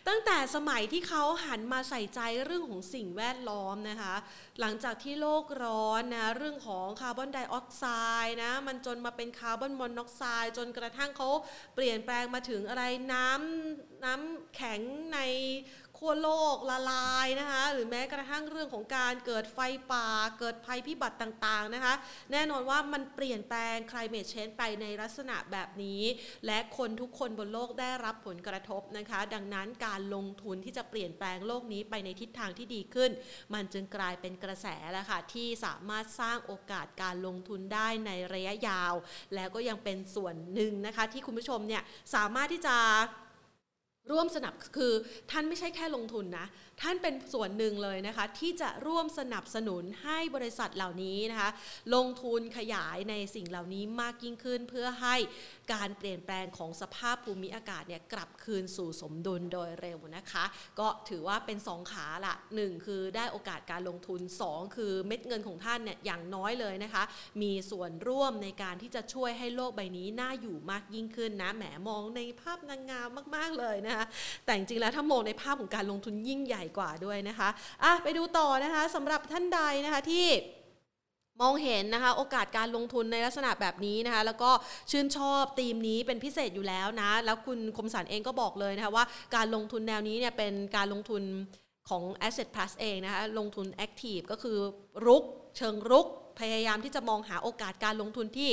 [0.07, 4.15] ตั้งแต่สมัยที่เขาหันมาใส่ใจเรื่องของสิ่งแวดล้อมนะคะ
[4.59, 7.85] หลังจากที่โลกร้อนนะเรื่องของคาร์บอนไดออกไซ
[8.23, 11.29] ด์นะมันจนมาเป็นคาร์บอนมอนอกไซด์จนกระทั่งเขา
[11.75, 14.79] เปลี่ยนแปลงมาถึงอะไรน้ำน้ำแข็ง
[15.13, 15.19] ใน
[16.03, 19.59] ขั้วโลกละลายนะคะหรือแม้กระทั่งเรื่องของการเกิดไฟ
[19.91, 20.07] ป่า
[20.39, 21.93] เกิดภัยพิบัติต่างๆนะคะ
[22.31, 26.01] แน่นอนว่ามันเปลี่ยนแปลง climate change ไปในลักษณะแบบนี้
[26.45, 33.11] และคนทุกคนบนโลกได้รับผลกระทบนะคะ ดังนั้นการลงทุนที่จะเปลี่ยนแปลงโลกนี้ไปในทิศทางที่ดีขึ้น
[33.53, 38.93] มันจึงกลายเป็นกระแสแล้วค่ะที่สามารถสร้างโอกาสการลงทุนได้ในระยะยาว
[39.35, 41.81] แล้วก็ยังเป็นส่วนหนึ่งนะคะ ที่คุณผู้ชมเนี่ย
[42.15, 42.77] สามารถที่จะ
[44.11, 44.91] ร่วมสนับคือ
[45.31, 46.45] ท่านไม่ใช่แค่ลงทุนนะ
[46.81, 51.49] ท่านเป็นส่วนหนึ่งเลยนะคะ ที่จะร่วมสนับสนุนให้บริษัทเหล่านี้นะคะ
[51.95, 55.15] ลงทุนขยายในสิ่งเหล่านี้มากยิ่งขึ้น เพื่อให้
[55.73, 60.43] การเปลี่ยนแปลงของสภาพภูมิอากาศเนี่ยกลับคืนสู่สมดุลโดยเร็วนะคะ
[60.79, 67.03] ก็ถือว่าเป็นสองขาละหนึ่งคือได้โอกาสการลงทุน 2 คือเม็ดเงินของท่านเนี่ยอย่างน้อยเลยนะคะ
[67.41, 74.05] มีส่วนร่วมในการที่จะช่วยให้โลกใบนี้น่าอยู่มากยิ่งขึ้นนะแหมมองในภาพนางงามมาก ๆเลยนะคะ
[74.45, 77.49] แต่จริงๆแล้วถ้ามองในภาพของการลงทุนยิ่งใหญ่กว่าด้วยนะคะ
[77.83, 80.27] อะไปดูต่อนะคะสำหรับท่านใดนะคะที่
[81.41, 84.51] มองเห็นนะคะโอกาสการลงทุนในลักษณะแบบนี้นะคะแล้วก็
[84.91, 89.05] ชื่นชอบธีมนี้เป็นพิเศษอยู่แล้วนะแล้วคุณคมสันเองก็บอกเลยนะคะว่า
[89.35, 91.23] การลงทุนแนวนี้เนี่ยเป็นการลงทุน
[91.89, 94.57] ของ Asset Plus เองนะคะลงทุน Active ก็คือ
[95.05, 95.23] รุก
[95.57, 96.07] เชิงรุก
[96.39, 98.49] พยายามที่จะมองหาโอกาสการลงทุนที่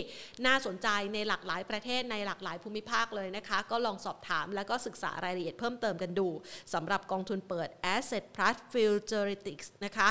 [0.47, 6.29] น่าสนใจในหลากหลายประเทศในหลากหลายภูมิภาคเลยนะคะ ก็ลองสอบถามแล้วก็ศึกษารายละเอียดเพิ่มเติมกันดู
[6.75, 10.09] สำหรับกองทุนเปิด Asset Plus Futuristics นะคะ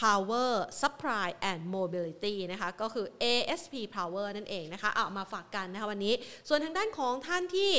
[0.00, 0.52] Power
[0.82, 6.14] Supply and Mobility นะคะก็คือ ASP Power นั่นเองนะคะเอามาฝากกันนะคะวันนี้
[6.48, 7.72] ส่วนทางด้านของท่านที่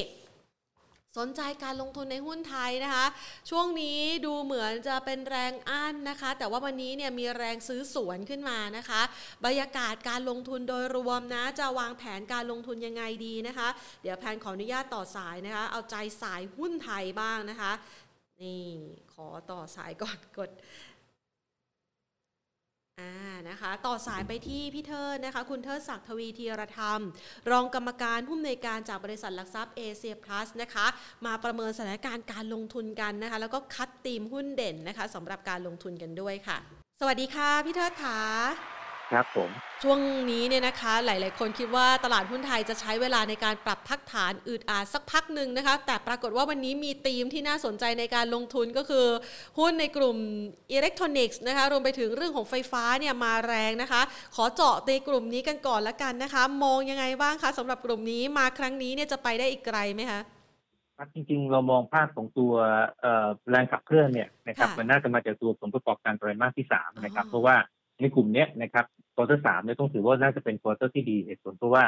[1.18, 3.06] สนใจการลงทุนในหุ้นไทยนะคะ
[3.50, 9.02] ช่วงนี้ดูเหมือนจะเป็นแรงอั้นนะคะ แต่ว่าวันนี้เนี่ยมีแรงซื้อสวนขึ้นมานะคะ
[9.46, 13.68] บรรยากาศการลงทุนโดยรวมนะ จะวางแผนการลงทุนยังไงดีนะคะ
[14.04, 17.72] เดี๋ยวแพนขออนุญาตต่อสายนะคะ เอาใจสายหุ้นไทยบ้างนะคะ
[18.42, 18.66] นี่
[19.14, 20.50] ขอต่อสายก่อนกด
[23.00, 23.12] อ่า
[23.50, 27.02] นะคะต่อสายไปที่พี่เทิดนะคะ คุณเทิดศักดิ์ทวีธีรธรรม
[27.52, 30.86] รองกรรมการผู้อำนวยการจากบริษัทหลักทรัพย์เอเชียพลัสนะคะ
[31.26, 36.58] มาประเมินสถานการณ์การลงทุนกันนะคะ แล้วก็คัดตีมหุ้นเด่นนะคะสำหรับการลงทุนกันด้วยค่ะ
[37.00, 38.77] สวัสดีค่ะ พี่เทิดค่ะ
[39.12, 39.50] ครับผม
[39.84, 40.00] ช่วง
[40.32, 49.08] นี้เนี่ยนะคะหลาย ๆ คนคิดว่าตลาดหุ้นไทยจะใช้เวลาในการปรับพักฐานอืดอาดสักพักหนึ่งนะคะ แต่ปรากฏว่าวันนี้มีธีมที่น่าสนใจในการลงทุนก็คือ
[49.60, 50.18] หุ้นในกลุ่ม
[50.72, 54.02] อิเล็กทรอนิกส์นะคะรวมไปถึงเรื่องของไฟฟ้าเนี่ยมาแรงนะคะ
[54.36, 60.22] ขอเจาะในกลุ่มนี้กันก่อนละกันนะคะ มองยังไงบ้างคะสำหรับกลุ่มนี้มาครั้งนี้เนี่ยจะไปได้อีกไกลไหมคะ
[60.98, 62.54] ครับจริงๆ เรามองภาพของตัว
[63.50, 67.56] แรงขับเคลื่อนเนี่ยนะครับมันน่าจะมาจากตัวผลประกอบการไตรมาสที่สามนะครับเพราะว่า
[68.02, 71.84] ในกลุ่มนี้นะครับ quarter สามเนี่ยต้องถือว่าน่าจะเป็น quarter ที่ดีเหตุผลเพราะว่า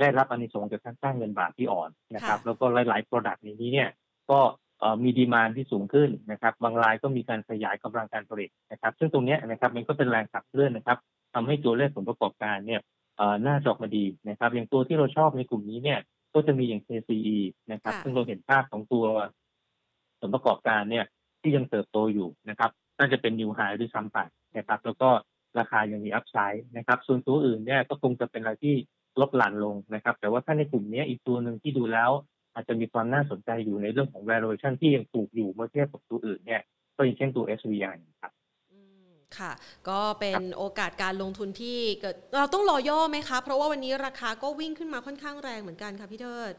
[0.00, 3.88] ได้รับอานิสงส์จากการสร้างเงินบาทที่อ่อนนะครับ แล้วก็หลายๆ Product ในนี้เนี่ย
[4.30, 4.38] ก็
[5.02, 10.98] มี demand ที่สูงขึ้นนะครับ บางรายก็มีการขยายกำลังการผลิตนะครับ ซึ่งตรงนี้นะครับมันก็เป็นแรงขับเคลื่อนนะครับ
[11.34, 12.80] ทำให้ตัวเลขผลประกอบการเนี่ย
[13.46, 15.98] น่าจอกมาดีนะครับ อย่างตัวที่เราชอบในกลุ่มนี้เนี่ย
[16.34, 17.38] ก็จะมีอย่าง KCE
[17.72, 19.04] นะครับ ซึ่งเราเห็นภาพของตัว
[20.20, 21.04] ผลประกอบการเนี่ย
[21.40, 24.18] ที่ยังเติบโตอยู่นะครับ น่าจะเป็นนิวไฮด้วยซ้ำไป
[24.56, 25.10] นะครับ แล้วก็
[25.58, 28.74] ราคายังมีอัพไซด์นะครับ ส่วนตัวอื่นเนี่ยก็คงจะเป็นอะไรที่
[29.20, 32.10] ลดหลั่นลงนะครับ แต่ว่าถ้าในกลุ่มนี้อีกตัวหนึ่งที่ดูแล้ว
[32.54, 36.62] อาจจะมีความน่าสนใจอยู่ในเรื่องของ valuation ที่ยังถูกอยู่เมื่อเทียบกับตัวอื่นเนี่ย
[36.96, 38.32] ก็อย่างเช่นตัว SVI ครับ
[39.38, 39.52] ค่ะ
[39.88, 46.54] ก็เป็นโอกาสการลงทุนที่เกิดเราต้องรอย่อไหมคะ เพราะว่าวันนี้ราคาก็วิ่งขึ้นมาค่อนข้างแรงเหมือนกันค่ะพี่เทิด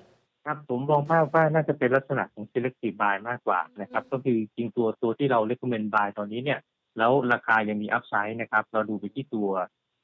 [0.45, 6.59] ครับผมมองภาพว่าน่าจะเป็นลักษณะของ selective buy มากกว่านะครับ ก็คือจริงตัวตัวที่เรา recommend buy ตอนนี้เนี่ย
[6.97, 9.49] แล้วราคายังมีอัพไซด์นะครับ เราดูไปที่ตัว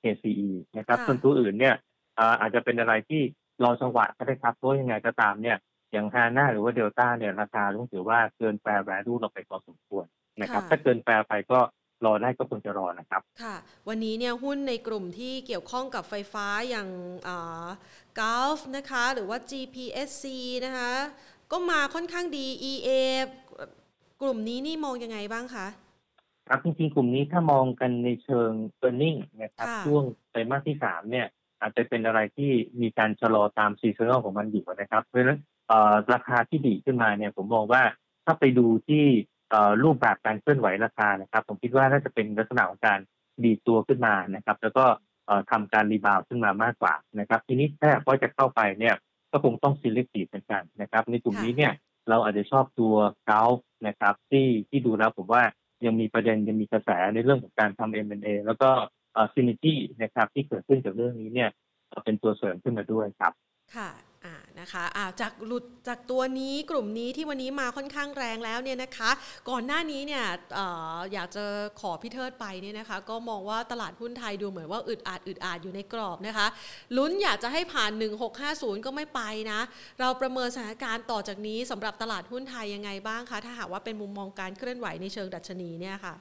[0.02, 1.76] KCE นะครับ ส่วนตัวอื่นเนี่ย
[2.42, 3.22] อาจจะเป็นอะไรที่
[3.64, 5.58] รอจังหวะก็ได้ครับเพราะยังไงก็ตามเนี่ย
[5.92, 10.06] อย่างฮาน่าหรือว่าเดลต้าเนี่ยราคาต้องถือว่าเกินแปรแวลูเราไปพอสมควร
[10.42, 11.60] นะครับ ถ้าเกินแปรไปก็
[12.06, 13.56] รอได้ก็ควรจะรอนะครับ ค่ะ
[13.88, 16.90] วันนี้เนี่ยหุ้นในกลุ่มที่เกี่ยวข้องกับไฟฟ้าอย่าง
[18.20, 20.26] กาฟนะคะ หรือว่า GPSC
[20.66, 20.92] นะคะ
[21.52, 22.90] ก็มาค่อนข้างดี EA
[24.22, 25.68] กลุ่มนี้นี่มองยังไงบ้างคะ
[26.50, 28.52] ครับจริงๆกลุ่มนี้ถ้ามองกันในเชิง
[28.88, 31.28] e a r n i n g นะครับค่ะช่วงไตรมาสที่สามเนี่ย
[31.62, 37.84] อาจจะเป็นอะไรที่มีการชะลอตาม seasonal ของมันอยู่นะครับ เพราะฉะนั้นเอ่อราคาที่ดีขึ้นมาเนี่ยผมมองว่า
[38.26, 39.04] ถ้าไปดูที่
[39.50, 43.00] เอ่อรูปแบบการเคลื่อนไหวราคานะครับ ผมคิดว่าน่าจะเป็นลักษณะของการ
[43.44, 44.86] ดีดตัวขึ้นมานะครับ แล้วก็
[45.26, 48.96] เอ่อทำการ rebound ขึ้นมามากกว่านะครับ ทีนี้ถ้าก็จะเข้าไปเนี่ย
[49.32, 51.74] ก็คงต้อง selective เหมือนกันนะครับ ในกลุ่มนี้เนี่ย
[52.10, 52.96] เราอาจจะชอบตัว
[53.28, 53.50] เกล
[53.88, 55.44] นะครับที่ที่ดูแล้วผมว่า
[55.86, 58.70] ยังมีประเด็นยังมีกระแสในเรื่องของการทำ M&A แล้วก็
[59.34, 61.50] ซินิจี้นะครับที่เกิดขึ้นจากเรื่องนี้เนี่ย
[62.04, 63.34] เป็นตัวเสริมขึ้นมาด้วยครับ
[63.76, 63.90] ค่ะ
[64.62, 69.10] นะคะอ่าจากหลุดจากตัวนี้กลุ่มนี้ที่วันนี้มาค่อนข้างแรงแล้วเนี่ยนะคะ
[69.50, 70.24] ก่อนหน้านี้เนี่ย
[70.58, 70.60] อ
[71.14, 71.44] อยากจะ
[71.80, 76.48] ขอพี่เทิดไปเนี่ยนะคะ ก็มองว่าตลาดหุ้นไทยดูเหมือนว่าอึดอัดอึดอัดอยู่ในกรอบนะคะ
[76.98, 77.92] ลุ้นอยากจะให้ผ่าน
[78.38, 79.60] 1650 ก็ไม่ไปนะ
[80.00, 86.16] เราประเมินสถานการณ์ต่อจากนี้สำหรับตลาดหุ้นไทยยังไงบ้างคะ ถ้าหากว่าเป็นมุมมองการเคลื่อนไหวในเชิงดัชนีเนี่ยค่ะ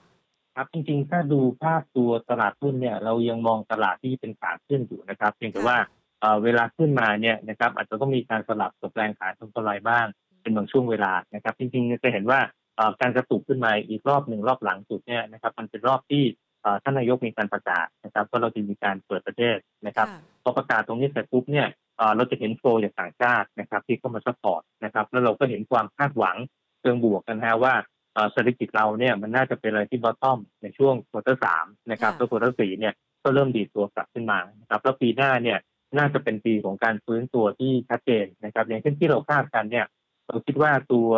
[0.57, 5.76] ครับจริงๆ ถ้าดูภาพตัวตลาดหุ้นเนี่ย เรายังมองตลาดที่เป็นขาขึ้นอยู่นะครับ เพียงแต่ว่า
[6.21, 10.07] เอ่อเวลาขึ้นมาเนี่ยนะครับอาจจะต้องมีการสลับกับแรงขายทำกำไรบ้าง
[10.43, 12.41] เป็นบางช่วงเวลานะครับ จริงๆจะเห็นว่า
[12.77, 16.25] เอ่อการกระตุกขึ้นมาอีกรอบหนึ่งรอบหลังสุดเนี่ยนะครับมันเป็นรอบที่
[16.62, 19.57] เอ่อท่านนายกมีการประกาศนะครับว่าเราจะมีการเปิดประเทศ
[19.87, 21.66] นะครับค่ะพอประกาศตรงนี้เสร็จปุ๊บเนี่ย
[21.99, 26.37] เอ่อเราจะเห็น flow จากต่างชาตินะครับ ที่เข้ามา support นะครับ แล้วเราก็เห็นความคาดหวัง
[26.81, 27.75] เชิงบวกกันนะฮะว่า
[28.14, 35.59] เอ่อเศรษฐกิจเราเนี่ยมันน่าจะเป็นอะไรที่ bottom ในช่วง quarter สามนะครับค่ะแล้ว quarter สี่เนี่ยก็เริ่มดีดตัวกลับขึ้นมานะครับแล้วปีหน้าเนี่ย
[35.97, 39.86] น่าจะเป็นปีของการฟื้นตัวที่ชัดเจนนะครับ อย่างเช่นที่เราคาดกันเนี่ย
[40.28, 41.09] เราคิดว่าตัว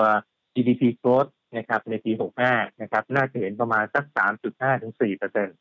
[0.55, 2.13] GDP growth นะครับในปี
[2.47, 4.05] 65 นะครับ น่าจะเห็นประมาณสัก
[4.43, 5.57] 3.5 ถึง 4เปอร์เซ็นต์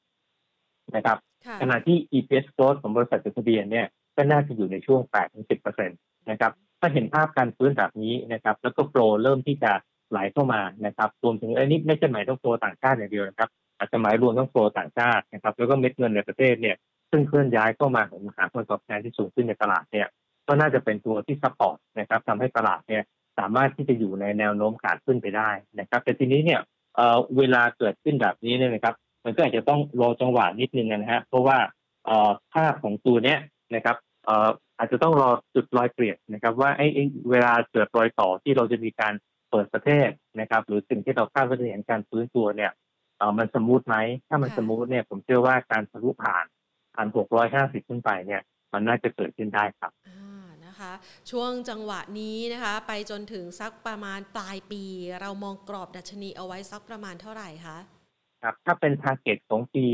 [0.95, 5.01] นะครับค่ะขณะที่ EPS growth ของบริษัทจดทะเบียนเนี่ย ก็น่าจะอยู่ในช่วง
[5.47, 9.71] 8-10%นะครับ ถ้าเห็นภาพการฟื้นแบบนี้นะครับ แล้วก็ flow เริ่มที่จะ
[10.11, 16.75] ไหลเข้ามานะครับ รวมถึงอันนี้ไม่ใช่หมายต้อง flow ต่างชาติอย่างเดียวนะครับ อาจจะหมายรวมทั้ง flow ต่างชาตินะครับ แล้วก็เม็ดเงินในประเทศเนี่ย
[17.11, 20.07] ซึ่งเคลื่อนย้ายเข้ามามองหาผลตอบแทนที่สูงขึ้นในตลาดเนี่ย
[20.47, 23.03] ก็น่าจะเป็นตัวที่ support นะครับทำให้ตลาดเนี่ย
[23.39, 25.49] สามารถที่จะอยู่ในแนวโน้มขาขึ้นไปได้
[25.79, 26.61] นะครับแต่ทีนี้เนี่ย
[26.95, 28.95] เอ่อเวลาเกิดขึ้นแบบนี้เนี่ยนะครับ
[29.25, 31.57] มันก็อาจจะต้องรอจังหวะนิดนึงนะฮะเพราะว่า
[32.05, 33.39] เอ่อภาพของตัวเนี้ย
[33.75, 36.87] นะครับเอ่ออาจจะต้องรอจุดรอยเปลี่ยนนะครับ ว่าไอ้
[37.29, 39.13] เวลาเกิดรอยต่อที่เราจะมีการ
[39.51, 42.71] เปิดประเทศนะครับ หรือสิ่งที่เราคาดว่าจะเห็นการฟื้นตัวเนี่ย
[43.17, 43.97] เออมัน smooth ไหม
[44.27, 46.45] ถ้ามัน smooth เนี่ยผมเชื่อว่าการทะลุผ่าน
[46.99, 47.11] พัน
[47.49, 48.41] 650 ขึ้นไปเนี่ย
[48.73, 50.91] มันน่าจะเกิดขึ้นได้ครับอ่านะคะ
[51.31, 54.83] ช่วงจังหวะนี้นะคะไปจนถึงสักประมาณปลายปี
[55.21, 57.77] เรามองกรอบดัชนีเอาไว้สักประมาณเท่าไหร่คะ
[58.43, 59.85] ครับถ้าเป็น target ของปี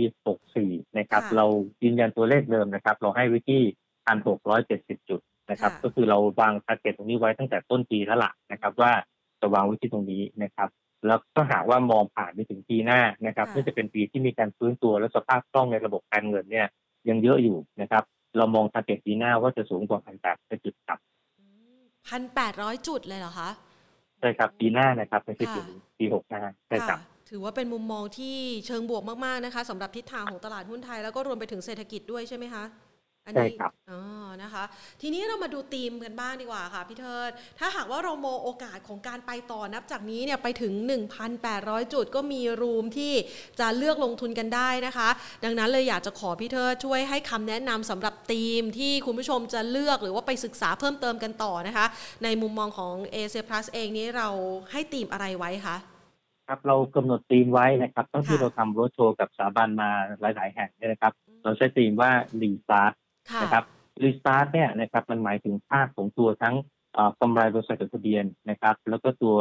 [0.43, 1.45] 64 นะครับค่ะเรา
[1.83, 3.61] ยืนยันตัวเลขเดิมนะครับ เราให้ไว้ที่
[4.35, 5.19] 1,670 จุด
[5.51, 8.91] นะครับค่ะก็คือเราวาง target ตรงนี้ไว้ตั้งแต่ต้นปีแล้วล่ะนะครับ ว่า
[9.41, 10.69] จะวางไว้ที่ตรงนี้นะครับ
[11.07, 16.67] แล้วก็หากว่ามองผ่านไปถึงปีหน้านะครับซึ่งจะเป็นปีที่มีการฟื้นตัวและสภาพคล่องในระบบการเงินเนี่ย
[17.09, 18.03] ยังเยอะอยู่นะครับ
[18.37, 19.99] เรามอง target ปีหน้าว่าจะสูงกว่า
[20.31, 20.99] 1,800จุดครับ
[22.07, 23.49] พันแปดร้อยจุดเลยเหรอคะ
[24.19, 26.05] ใช่ครับปีหน้านะครับไม่ใช่ปีค่ะนี้ปี
[26.37, 28.35] 65ใช่ครับค่ะถือว่าเป็นมุมมองที่
[28.67, 32.63] เชิงบวกมากๆนะคะสำหรับทิศทางของตลาดหุ้นไทยแล้วก็รวมไปถึงเศรษฐกิจด้วยใช่ไหมคะ
[33.25, 34.01] อันนี้ใช่ครับอ๋อ
[34.43, 34.63] นะคะ
[35.01, 40.73] ทีนี้เรามาดูธีมกันบ้างดีกว่าค่ะพี่เทิด ถ้าหากว่าเรามองโอกาสของการไปต่อนับจากนี้เนี่ยไปถึง
[41.33, 43.13] 1,800 จุดก็มีรูมที่
[43.59, 45.09] จะเลือกลงทุนกันได้นะคะ
[45.43, 51.85] ดังนั้นเลยอยากจะขอพี่เทิดช่วยให้คำแนะนำสำหรับธีมที่คุณผู้ชมจะเลือกหรือว่าไปศึกษาเพิ่มเติมกันต่อนะคะ
[52.23, 54.27] ในมุมมองของ a อ Plus เองนี้เรา
[54.71, 55.77] ให้ธีมอะไรไว้คะ
[56.47, 61.13] ครับเรากำหนดธีมไว้นะครับตั้งที่ค่ะเราทำโรดโชว์กับสถาบันมาหลาย ๆ แห่งเนี่ยนะครับ
[61.43, 62.11] เราใช้ธีมว่า
[62.41, 63.04] รีสตาร์ทค่ะ
[63.41, 63.65] นะครับ
[64.03, 66.55] รีสตาร์ทเนี่ยนะครับมันหมายถึงภาคของตัวทั้ง
[66.93, 69.37] เอ่อกำไรบริษัทจดทะเบียนนะครับ แล้วก็ตัว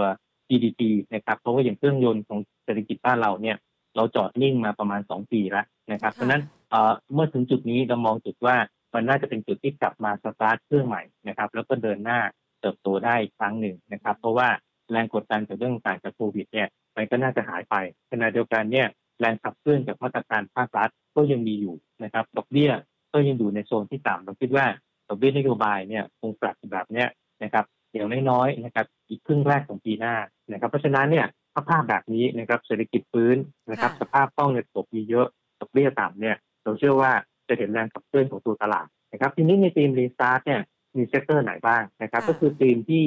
[0.48, 0.80] GDP
[1.14, 3.56] นะครับ เพราะว่าอย่างเครื่องยนต์ของเศรษฐกิจบ้านเราเนี่ย
[3.96, 8.56] เราจอดนิ่งมาประมาณ 2 ปีแล้วนะครับค่ะเพราะฉะนั้นเอ่อเมื่อถึงจุดนี้เรามองจุดว่า
[8.94, 12.20] มันน่าจะเป็นจุดที่กลับมาสตาร์ทเครื่องใหม่นะครับ แล้วก็เดินหน้า
[12.60, 14.48] เติบโตได้อีกครั้งหนึ่งนะครับ เพราะว่า
[14.90, 17.74] แรงกดดันจากเรื่องต่างจากโควิดเนี่ยมันก็น่าจะหายไป
[18.10, 18.86] ขณะเดียวกันเนี่ย
[19.20, 22.70] แรงขับเคลื่อนจากมาตรการภาครัฐก็ยังมีอยู่นะครับดอกเบี้ย
[23.14, 24.66] ก็ยังอยู่ในโซนที่ต่ำเราคิดว่า
[25.08, 27.08] ดอกเบี้ยนโยบายเนี่ยคงปรับแบบเนี้ย
[27.42, 30.14] นะครับอย่างน้อยๆนะครับอีกครึ่งแรกของปีหน้า
[30.52, 33.36] นะครับ เพราะฉะนั้นเนี่ยถ้าภาพแบบนี้นะครับเศรษฐกิจฟื้น
[33.70, 35.26] นะครับค่ะสภาพคล่องในระบบมีเยอะ
[35.60, 37.12] ดอกเบี้ยต่ำเนี่ย เราเชื่อว่า
[37.48, 40.60] จะเห็นแรงขับเคลื่อนของตัวตลาดนะครับ ทีนี้ใน theme restart เนี่ย
[40.96, 43.04] มี sector ไหนบ้างนะครับ ก็คือทีมที่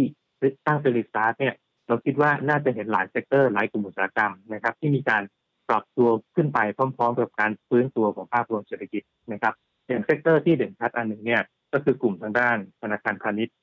[0.67, 1.53] ตั้งเป็น restart เนี่ย
[1.87, 5.23] เราคิดว่าน่าจะเห็นหลาย sector หลายกลุ่มอุตสาหกรรมนะครับ ที่มีการ
[5.69, 9.53] ปรับตัวขึ้นไปพร้อม ๆ กับการฟื้นตัวของภาพรวมเศรษฐกิจนะครับ
[9.87, 11.41] อย่าง sector ที่เด่นชัดอันหนึ่งเนี่ย
[11.73, 13.55] ก็คือกลุ่มทางด้านธนาคารพาณิชย์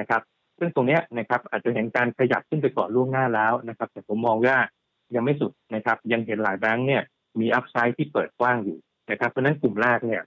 [0.00, 0.22] นะครับ
[0.58, 4.58] ซึ่งตรงนี้นะครับอาจจะเห็นการขยับขึ้นไปก่อนล่วงหน้าแล้วนะครับ แต่ผมมองว่า
[5.14, 7.02] ยังไม่สุดนะครับ ยังเห็นหลายแบงค์เนี่ย
[7.40, 8.78] มีอัพไซด์ที่เปิดกว้างอยู่
[9.10, 10.22] นะครับเพราะนั้นกลุ่มแรกเนี่ย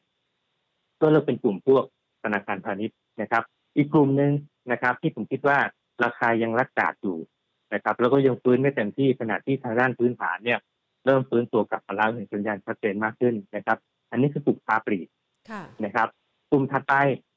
[1.02, 1.84] ก็เริ่มเป็นกลุ่มพวก
[2.24, 3.43] ธนาคารพาณิชย์นะครับ
[3.78, 4.32] อีกกลุ่มหนึ่ง
[4.72, 5.58] นะครับ ที่ผมคิดว่า
[6.04, 7.18] ราคายังรักษาอยู่
[7.74, 10.60] นะครับ แล้วก็ยังฟื้นไม่เต็มที่ขณะที่ทางด้านพื้นฐานเนี่ย
[11.06, 13.78] เริ่มฟื้นตัวกลับมาแล้วเห็นสัญญาณชัดเจนมากขึ้นนะครับ
[14.12, 15.08] อันนี้คือกลุ่มค้าปลีก
[15.84, 16.08] นะครับ
[16.52, 16.94] กลุ่มถัดไป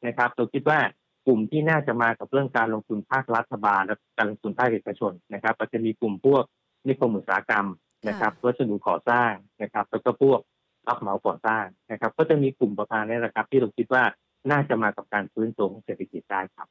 [0.06, 0.78] นะครับเราคิดว่า
[1.26, 6.42] กลุ่มที่น่าจะมากับเรื่องการลงทุนภาครัฐบาลและการลงทุนภาคเอกชนนะครับก็จะมีกลุ่มพวก
[6.88, 7.66] นิคมอุตสาหกรรม
[8.08, 9.32] นะครับวัสดุก่อสร้าง
[9.62, 10.40] นะครับ แล้วก็พวก
[10.88, 14.04] รับเหมาก่อสร้างนะครับ ก็จะมีกลุ่มประมาณนี้นะครับ ที่เราคิดว่า
[14.50, 16.68] น่าจะมากับการฟื้นตัวของเศรษฐกิจได้ครับ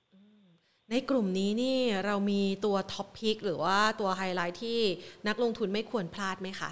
[0.91, 4.79] ในกลุ่มนี้นี่เรามีตัว top pick หรือว่าตัวไฮไลท์ที่
[5.27, 6.71] นักลงทุนไม่ควรพลาดไหมคะ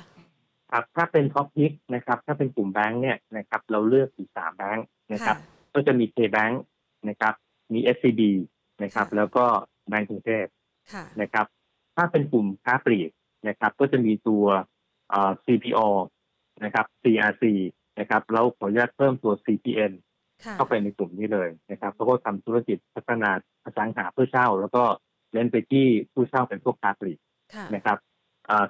[0.72, 5.38] ครับถ้าเป็น top pick นะครับถ้าเป็นกลุ่มแบงค์เนี่ยนะครับเราเลือกอยู่สามแบงค์นะครับ
[5.74, 6.62] ก็จะมี KBANK
[7.10, 7.34] นะครับ
[7.74, 8.22] มี SCB
[8.84, 9.46] นะครับ แล้วก็
[9.90, 10.46] แบงก์กรุงเทพ
[11.22, 11.46] นะครับ
[11.96, 13.10] ถ้าเป็นกลุ่มค้าปลีก
[13.48, 14.46] นะครับ ก็จะมีตัว
[15.46, 15.90] CPO
[16.64, 17.44] นะครับ CRC
[18.00, 19.94] นะครับแล้วขออนุญาตเพิ่มตัว CPN
[20.56, 23.32] เข้าไปในกลุ่มนี้เลยนะครับเขาก็ทำธุรกิจพัฒนา
[23.64, 24.84] อสังหาเพื่อเช่า แล้วก็
[25.34, 27.20] เน้นไปที่ผู้เช่าเป็นพวกค้าปลีก
[27.76, 27.98] นะครับ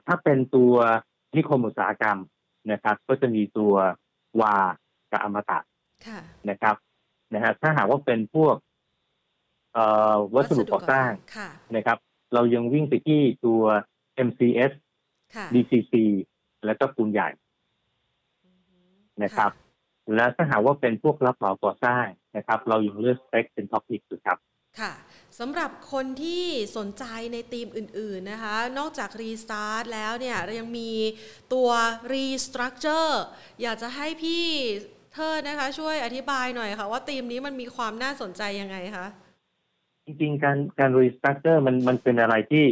[0.08, 0.74] ถ้าเป็นตัว
[1.36, 2.18] นิคมอุตสาหกรรม
[2.72, 3.74] นะครับ ก็จะมีตัว
[4.42, 4.58] วา
[5.12, 5.60] กับอมตะ
[6.50, 6.76] นะครับ
[7.34, 8.56] นะฮะถ้าหากว่าเป็นพวก
[10.36, 11.12] วัสดุก่อสร้าง
[11.76, 11.98] นะครับ
[12.34, 13.62] เรายังวิ่งไปที่ตัว
[14.28, 14.72] MCS
[15.54, 15.94] DCC
[16.66, 17.30] แล้วก็ปูนใหญ่
[19.24, 19.52] นะครับ
[20.16, 22.06] และถ้าหากว่าเป็นพวกรับเหมาก่อสร้าง
[22.38, 24.38] นะครับ เรายังเลือก STEC เป็น top pick อยู่ครับ
[24.80, 24.92] ค่ะ
[25.40, 26.46] สำหรับคนที่
[26.78, 27.04] สนใจ
[27.34, 30.92] ในธีมอื่น ๆ นะคะ นอกจาก restart แล้วเนี่ยยังมี
[31.54, 31.70] ตัว
[32.14, 33.22] restructure
[33.62, 34.46] อยากจะให้พี่
[35.14, 39.08] เทิดนะคะ ช่วยอธิบายหน่อยค่ะ ว่าธีมนี้มันมีความน่าสนใจยังไงคะ
[40.06, 42.64] จริงๆ การการ restructure มันมันเป็นอะไรที่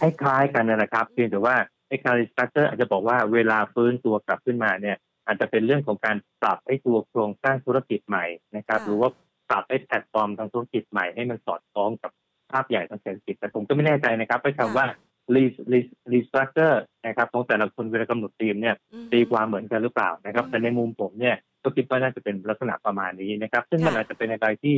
[0.00, 1.56] คล้ายๆกันนะครับเพียงแต่ว่า
[1.88, 4.96] ไอ้การ restructure อาจจะบอกว่าเวลาฟื้นตัวกลับขึ้นมาเนี่ย
[5.26, 9.10] อาจจะเป็นเรื่องของการปรับไอ้ตัวโครงสร้างธุรกิจใหม่นะครับ หรือว่า
[9.50, 12.10] ปรับไอ้แพลตฟอร์มทางธุรกิจใหม่ให้มันสอดคล้องกับ
[12.52, 14.86] ภาพใหญ่ทางเศรษฐกิจ แต่ผมก็ไม่แน่ใจนะครับไอ้คำว่า
[15.34, 15.80] re re
[16.12, 18.74] restructure นะครับของแต่ละคนเวลากำหนดธีมเนี่ย
[19.12, 24.76] ตีความเหมือนกันหรือเปล่านะครับ แต่ในมุมผมเนี่ยก็คิดว่าน่าจะเป็นลักษณะประมาณนี้นะครับ ซึ่งมันอาจจะเป็นอะไรที่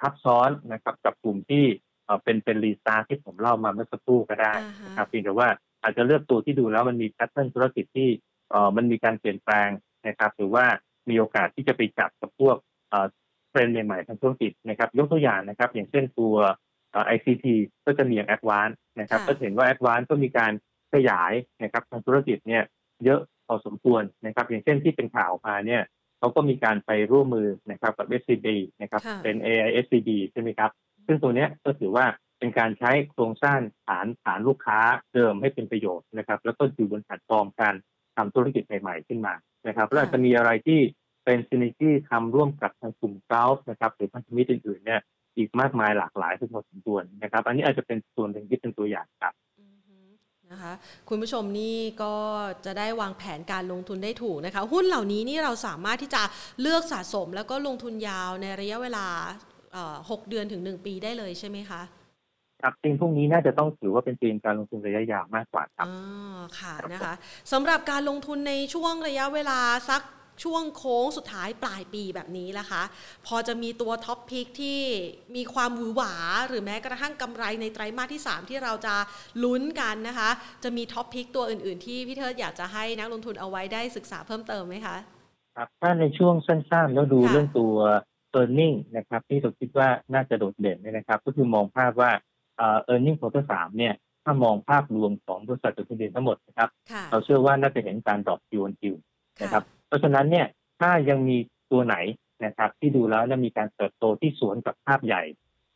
[0.00, 1.64] ทับซ้อนนะครับกับกลุ่มที่
[2.24, 4.52] เป็นเป็น restart ที่ผมเล่ามาเมื่อสักครู่ก็ได้
[4.84, 5.48] นะครับเพียงแต่ว่า
[5.82, 8.08] อาจจะเลือกตัวที่ดูแล้วมันมี pattern ธุรกิจที่
[8.50, 9.68] เอ่อมันมีการเปลี่ยนแปลง
[10.06, 10.64] นะครับ หรือว่า
[11.08, 12.56] มีโอกาสที่จะไปจับกับพวก
[13.52, 16.34] เอ่อเทรนด์ใหม่ๆทางธุรกิจนะครับยกตัวอย่างนะครับ อย่างเช่นตัว
[16.92, 17.46] เอ่อ ICT
[17.86, 20.52] ก็จะมีอย่าง Advance นะครับก็เห็นว่า Advance ก็มีการ
[20.94, 21.32] ขยาย
[21.62, 22.62] นะครับทางธุรกิจเนี่ย
[23.04, 25.82] เยอะพอสมควรนะครับ อย่างเช่นที่เป็นข่าวมาเนี่ย
[26.18, 28.46] เขาก็มีการไปร่วมมือนะครับกับ SCB
[28.82, 30.70] นะครับเป็น AISCB ใช่ไหมครับ
[31.06, 32.06] ซึ่งตัวนี้ก็ถือว่า
[32.38, 34.78] เป็นการใช้โครงสร้างฐานฐานลูกค้า
[35.14, 37.74] เดิมให้เป็นประโยชน์นะครับ แล้วก็อยู่บนแพลตฟอร์มการ
[38.16, 39.34] ทำธุรกิจใหม่ ๆ ขึ้นมา
[39.68, 40.80] นะครับ แล้วจะมีอะไรที่
[41.30, 45.00] เป็น synergy ทำร่วมกับทางกลุ่ม Gulf นะครับหรือพันธมิตรอื่นๆเนี่ย
[45.36, 49.34] อีกมากมายหลากหลายที่พอสมควรนะครับ อันนี้อาจจะเป็นส่วนหนึ่งที่เป็นตัวอย่างครับ
[50.50, 50.72] นะคะ
[51.08, 52.14] คุณผู้ชมนี่ก็
[52.64, 56.22] จะได้วางแผนการลงทุนได้ถูกนะคะ หุ้นเหล่านี้นี่เราสามารถที่จะ
[56.60, 59.06] เลือกสะสม แล้วก็ลงทุนยาวในระยะเวลา
[60.10, 61.80] หกเดือนถึงหนึ่งปีได้เลยใช่ไหมคะ
[62.62, 65.94] ครับจริงพวกนี้น่าจะต้องถือว่าเป็นธีมการลงทุนระยะยาวมากกว่าครับอ๋อ
[66.60, 67.14] ค่ะนะคะ
[67.52, 69.60] สำหรับการลงทุนในช่วงระยะเวลา
[69.90, 70.02] สัก
[70.42, 72.82] ช่วงโค้งสุดท้ายปลายปีแบบนี้ละคะ
[73.26, 74.80] พอจะมีตัว top pick ที่
[75.36, 76.14] มีความหวือหวา
[76.48, 78.94] หรือแม้กระทั่งกำไรในไตรมาสที่ 3 ที่เราจะ
[79.44, 80.30] ลุ้นกันนะคะ
[80.64, 84.96] จะมี top pick ตัวอื่นๆ ที่พี่เทิดอยากจะให้นักลงทุนเอาไว้ได้ศึกษาเพิ่มเติมไหมคะ
[85.56, 87.74] ครับถ้าในช่วงสั้นๆ แล้วดูเรื่องตัว
[88.40, 92.10] e a r n i n g นะครับที่เราคิดว่าน่าจะโดดเด่นนะครับ ก็คือมองภาพว่า
[92.56, 96.68] earning quarter สามเนี่ยถ้ามองภาพรวมของบริษัทจดทะเบียนทั้งหมดนะครับ
[97.10, 98.94] เราเชื่อว่าน่าจะเห็นการ drop Q on Q
[99.42, 100.46] นะครับ เพราะฉะนั้นเนี่ย
[100.80, 101.36] ถ้ายังมี
[101.72, 101.96] ตัวไหน
[102.44, 105.22] นะครับ ที่ดูแล้วจะมีการเติบโตที่สวนกับภาพใหญ่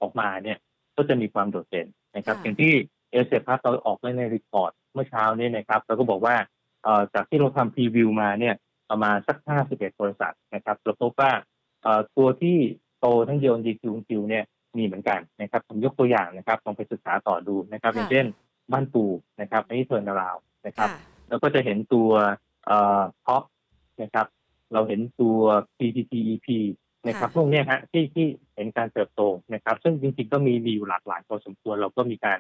[0.01, 0.59] ออกมาเนี่ย
[0.97, 1.87] ก็จะมีความโดดเด่น
[2.17, 2.73] นะครับอย่างที่
[3.11, 6.37] เอเซียพลัสเราออกไว้ใน report เมื่อเช้านี้นะครับเราก็บอกว่า
[7.15, 8.55] จากที่เราทำ preview มาเนี่ย
[8.91, 9.37] ประมาณสัก
[9.69, 11.33] 51 บริษัทนะครับเราพบว่า
[12.17, 12.59] ตัวที่
[13.01, 14.45] โตทั้ง YoY QoQ เนี่ย
[14.77, 18.27] มีเหมือนกันนะครับผมยกตัวอย่างนะครับลองไปศึกษาต่อดูนะครับอย่างเช่น
[18.73, 19.05] บ้านปู
[19.41, 20.37] นะครับใน turnaround
[20.67, 20.89] นะครับ
[21.29, 22.11] แล้วก็จะเห็นตัว
[23.25, 23.43] TOP
[24.03, 24.27] นะครับ
[24.73, 25.39] เราเห็นตัว
[25.79, 26.49] PTTEP
[27.07, 29.23] นะครับพวกนี้ฮะที่ที่เห็นการเติบโต
[29.55, 32.39] นะครับ ซึ่งจริงๆก็มีมีอยู่หลากหลายพอสมควรเราก็มีการ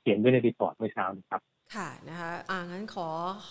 [0.00, 1.40] เขียนด้วยใน report เมื่อเช้านะครับ
[1.74, 3.08] ค่ะนะคะอ่างั้นขอ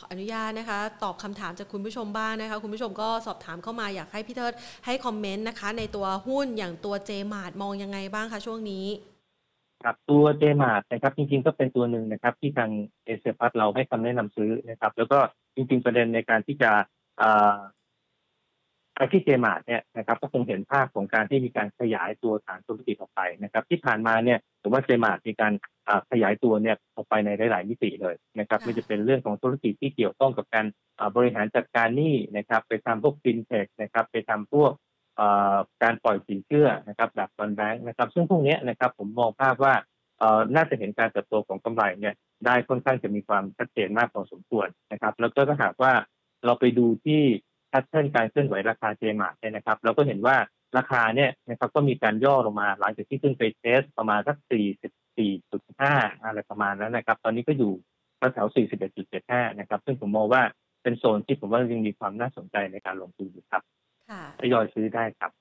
[0.10, 4.54] อนุญาตนะคะ ตอบคำถามจากคุณผู้ชมบ้างนะคะ คุณผู้ชมก็สอบถามเข้ามาอยากให้พี่เทิด
[4.86, 8.86] ให้ comment นะคะ ในตัวหุ้นอย่างตัวเจมาร์ทมองยังไงบ้างคะช่วงนี้
[9.84, 12.72] ครับตัวเจมาร์ทนะครับ จริงๆก็เป็นตัวหนึ่งนะครับ ที่ทาง
[13.06, 15.20] เอเซียพลัสเราให้คำแนะนำซื้อนะครับ แล้วก็
[15.56, 16.72] จริง ๆ ประเด็นในการที่จะ
[18.96, 25.54] ไปที่เจมาร์ทเนี่ยนะครับก็คงเห็นภาพของการที่มีการขยายตัวฐานธุรกิจออกไปนะครับ ที่ผ่านมาเนี่ยถือว่าเจมาร์ทมีการ
[26.12, 30.66] ขยายตัวเนี่ยออกไปในหลายๆมิติเลยนะครับไม่จะเป็นเรื่องของธุรกิจที่เกี่ยวข้องกับการ
[31.16, 34.72] บริหารจัดการหนี้นะครับ ไปทำพวกฟินเทคนะครับ ไปทำพวก
[35.84, 39.74] การปล่อยสินเชื่อนะครับแบบ non-bank นะครับ ซึ่งพวกนี้นะครับผมมองภาพว่า
[40.56, 42.16] น่าจะเห็นการเติบโตของกำไรเนี่ย
[42.46, 45.94] ได้ค่อนข้างจะมีความชัดเจนมากพอสมควรนะครับ แล้วก็ถ้าหากว่า
[46.46, 47.22] เราไปดูที่
[47.70, 50.38] pattern การเคลื่อนไหวราคาเจมาร์ทเนี่ยนะครับ เราก็เห็นว่า
[50.78, 54.38] ราคาเนี่ยนะครับก็มีการย่อลงมาหลังจากที่ขึ้นไป test ประมาณสัก
[55.16, 57.74] 44.5 อะไรประมาณนั้นนะครับ ตอนนี้ก็อยู่
[58.34, 58.48] แถว
[59.04, 60.42] 41.75 นะครับ ซึ่งผมมองว่า
[60.84, 63.64] เป็นโซนที่ผมว่ายังมีความน่าสนใจในการลงทุนอยู่ครับ
[64.40, 65.41] ทยอยซื้อได้ครับน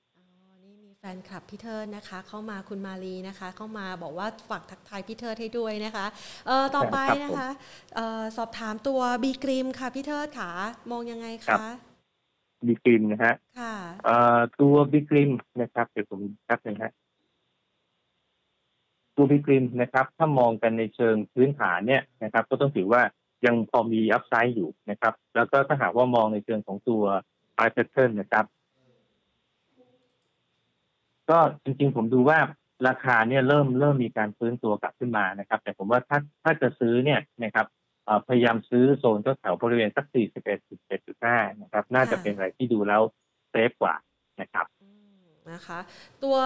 [1.03, 6.05] แฟนคลับพี่เทิดนะคะ เข้ามาคุณมาลีนะคะ เข้ามาบอกว่าฝากทักทายพี่เทิดให้ด้วยนะคะ
[6.47, 7.49] เอ่อต่อไปนะคะ
[7.95, 10.51] เอ่อสอบถามตัวบีกริมค่ะพี่เทิดค่ะ
[10.91, 11.63] มองยังไงคะ
[12.67, 13.73] บีกริมนะฮะค่ะ
[14.05, 15.31] เอ่อตัวบีกริม
[15.61, 16.91] นะครับเดี๋ยวผมแป๊บนึงฮะ
[19.15, 23.01] ตัวบีกริมนะครับ ถ้ามองกันในเชิงพื้นฐานเนี่ยนะครับ ก็ต้องถือว่า
[23.45, 27.03] ยังพอมี upside อยู่นะครับ แล้วก็ถ้าหากว่ามองในเชิงของตัว
[27.53, 28.45] ไพแพทเทิร์นนะครับ
[31.29, 32.39] ก็จริงๆผมดูว่า
[32.87, 37.65] ราคาเนี่ยเริ่มเริ่มมีการฟื้นตัวกลับขึ้นมานะครับ แต่ผมว่าถ้าถ้าจะซื้อเนี่ยนะครับ
[38.27, 40.05] พยายามซื้อโซนแถวบริเวณสัก
[40.83, 43.01] 41.7.5 นะครับ น่าจะเป็นอะไรที่ดูแล้ว
[43.51, 43.95] เซฟกว่า
[44.41, 44.65] นะครับ
[45.51, 45.79] นะคะ
[46.23, 46.37] ตัว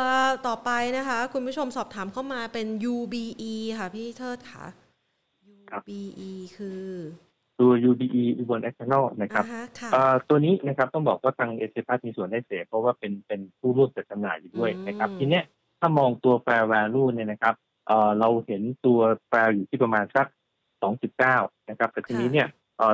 [0.47, 4.65] ต่อไปนะคะ คุณผู้ชมสอบถามเข้ามาเป็น UBE ค่ะพี่เทิดค่ะ
[5.77, 6.83] UBE คือ
[7.59, 9.45] ตัว UBE อุบลไบโอเอทานอลนะครับ
[10.29, 15.43] ตัวนี้นะครับต้องบอกว่าทางเอเซียพลัสมีส่วนได้เสีย เพราะว่าเป็นเป็นผู้ร่วมจัดจำหน่ายอยู่ด้วยนะครับทีเนี้ย
[15.79, 17.55] ถ้ามองตัว fair value เนี่ยนะครับ
[18.19, 20.27] เราเห็นตัวแฟร์อยู่ที่ประมาณสัก
[20.93, 22.47] 2.9 นะครับแต่ทีนี้เนี่ย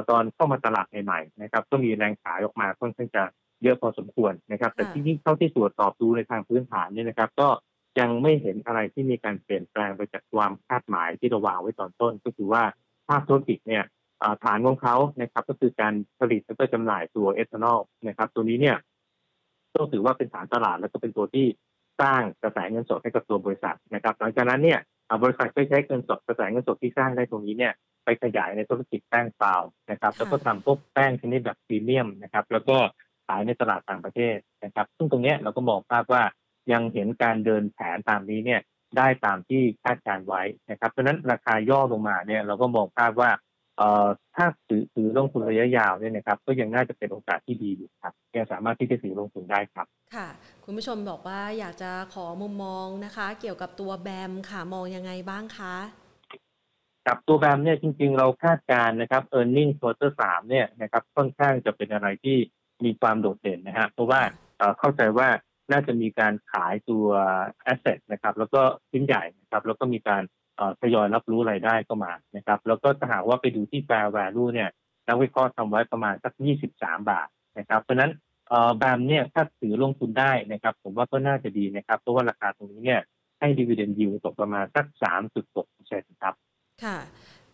[0.09, 3.24] ตอนเข้ามาตลาดใหม่ๆนะครับก็มีแรงขายออกมาค่อนข้างจะ
[3.64, 7.49] เยอะพอสมควรนะครับ แต่ทีนี้เข้าที่ตรวจสอบดูในทางพื้นฐานเนี่ยนะครับ ก็
[7.99, 12.64] ยังไม่เห็นอะไรที่มีการเปลี่ยนแปลงไปจากความคาดหมายที่เราวางไว้ตอนต้น ก็คือว่า
[13.07, 13.84] ภาพธุรกิจเนี่ย
[14.44, 18.78] ฐานของเขานะครับ ก็คือการผลิตและก็จำหน่ายตัวเอทานอลนะครับ ตัวนี้เนี่ย
[19.76, 21.46] ต้องถือว่าเป็นฐานตลาดแล้วก็เป็นตัวที่
[22.02, 24.80] สร้างกระแสเงินสดให้กับตัวบริษัทนะครับ หลังจากนั้นเนี่ย
[25.24, 29.56] บริษัทก็ใช้เงินสดกระแสเงินสดที่สร้างได้ตรงนี้เนี่ยไปขยายในธุรกิจแป้งเปล่า
[29.92, 32.78] นะครับ แล้วก็ทำพวกแป้งชนิดแบบพรีเมียมนะครับ แล้วก็
[33.28, 36.24] ขายในตลาดต่างประเทศนะครับ ซึ่งตรงนี้เราก็มองภาพว่า
[36.72, 38.62] ยังเห็นการเดินแผนตามนี้เนี่ย
[38.98, 43.32] ได้ตามที่คาดการไว้นะครับ เพราะนั้นราคาย่อลงมาเนี่ยเราก็มองภาพว่า
[44.36, 50.28] ถ้าถือถือลงทุนระยะยาวเนี่ยนะครับ ก็ยังน่าจะเป็นโอกาสที่ดีอยู่ครับยังสามารถที่จะถือลงทุนได้ครับ ค่ะ
[50.66, 55.76] คุณผู้ชมบอกว่าอยากจะขอมุมมองนะคะ เกี่ยวกับตัวแบมค่ะมองยังไงบ้างคะ
[57.08, 62.38] กับตัวแบมเนี่ยจริง ๆ เราคาดการนะครับ e a r n i n g quarter สามเนี่ยนะครับค่อนข้างจะเป็นอะไรที่
[62.86, 64.22] มีความโดดเด่นนะฮะเพราะว่า
[64.80, 65.28] เข้าใจว่า
[65.72, 67.06] น่าจะมีการขายตัว
[67.72, 68.62] asset นะครับ แล้วก็
[68.92, 70.24] ชิ้นใหญ่นะครับ แล้วก็มีการ
[70.82, 74.70] ทยอยรับรู้รายได้เข้ามานะครับ แล้วก็ถ้าหากว่าไปดูที่ fair value เนี่ย
[75.08, 76.34] นักวิเคราะห์ทำไว้ประมาณสัก
[76.72, 77.28] 23 บาท
[77.58, 78.12] นะครับ เพราะนั้น
[78.78, 83.02] แบมเนี่ยถ้าถือลงทุนได้นะครับ ผมว่าก็น่าจะดีนะครับ เพราะว่าราคาตรงนี้เนี่ย
[83.39, 84.86] ให้ดีเวเดนยิวตกประมาณสัก
[85.54, 86.34] 3.6%ครับ
[86.84, 86.97] ค่ะ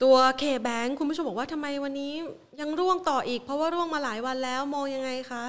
[0.04, 2.14] ตัวเคแบงคุณผู้ชมบอกว่าทำไมวันนี้
[2.60, 5.46] ยังร่วงต่ออีกเพราะว่าร่วงมาหลายวันแล้วมองยังไงคะ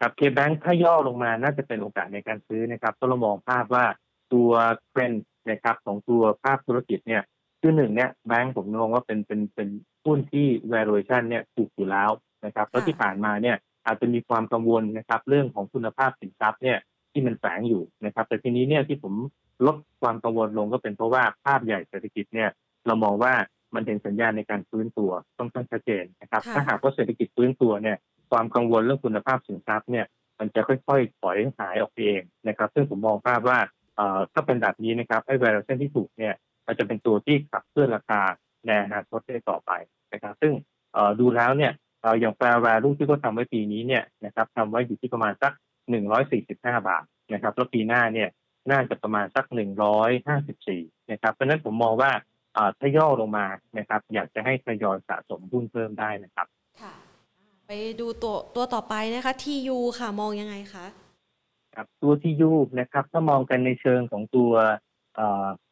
[0.00, 3.84] ครับเคแบงถ้าย่อลงมาน่าจะเป็นโอกาสในการซื้อนะครับต้องมองภาพว่า
[4.32, 4.50] ตัว
[4.90, 5.12] เทรน
[5.50, 7.22] นะครับของตัวภาพธุรกิจเนี่ย
[7.60, 9.68] คือหนึ่งเนี่ยแบงก์ผมมองว่าเป็นเป็นเป็น
[10.04, 12.10] หุ้นที่ valuation เนี่ยถูกอยู่แล้ว
[12.44, 16.78] นะครับแล้วที่ผ่านมาเนี่ยอาจจะมีความกังวลนะครับเรื่องของคุณภาพสินทรัพย์เนี่ย
[17.12, 19.14] ที่มันแฝงอยู่นะครับ แต่ทีนี้เนี่ยที่ผม
[19.66, 22.48] ลดความกังวลลงก็เป็นเพราะว่าภาพใหญ่เศรษฐกิจเนี่ย
[22.86, 23.32] เรามองว่า
[23.74, 27.96] มันเห็นสัญญาณในการฟื้นตัวต้องต้องชัดเจนนะครับ ถ้าหากว่าเศรษฐกิจฟื้นตัวเนี่ย
[28.30, 30.06] ความกังวลเรื่องคุณภาพสินทรัพย์เนี่ย
[30.38, 33.58] มันจะค่อยๆถอยหายออกไปเองนะครับ ซึ่งผมมองภาพว่า
[34.32, 36.34] ถ้าเป็นแบบนี้นะครับไอ้ valuation ที่ถูกเนี่ย
[36.66, 38.20] มันจะเป็นตัวที่ขับเคลื่อนราคา
[38.66, 39.70] ในอนาคตได้ต่อไป
[40.12, 40.52] นะครับซึ่ง
[41.20, 41.72] ดูแล้วเนี่ย
[42.20, 45.52] อย่าง fair value ที่เขาทำไว้ปีนี้เนี่ยนะครับทำไว้อยู่ที่ประมาณสัก
[46.20, 48.28] 145 บาทนะครับแล้วปีหน้าเนี่ย
[48.70, 49.44] น่าจะประมาณสัก
[50.28, 52.12] 154 นะครับเพราะนั้นผมมองว่า
[52.78, 53.46] ถ้าย่อลงมา
[53.78, 56.46] นะครับอยากจะให้ทยอยสะสมหุ้นเพิ่มได้นะครับ
[56.82, 56.94] ค่ะ
[57.66, 57.70] ไป
[58.00, 60.86] ดูตัวตัวต่อไปนะคะ TU ค่ะมองยังไงคะ
[61.74, 62.50] ครับตัว TU
[62.80, 64.52] นะครับถ้ามองกันในเชิงของตัว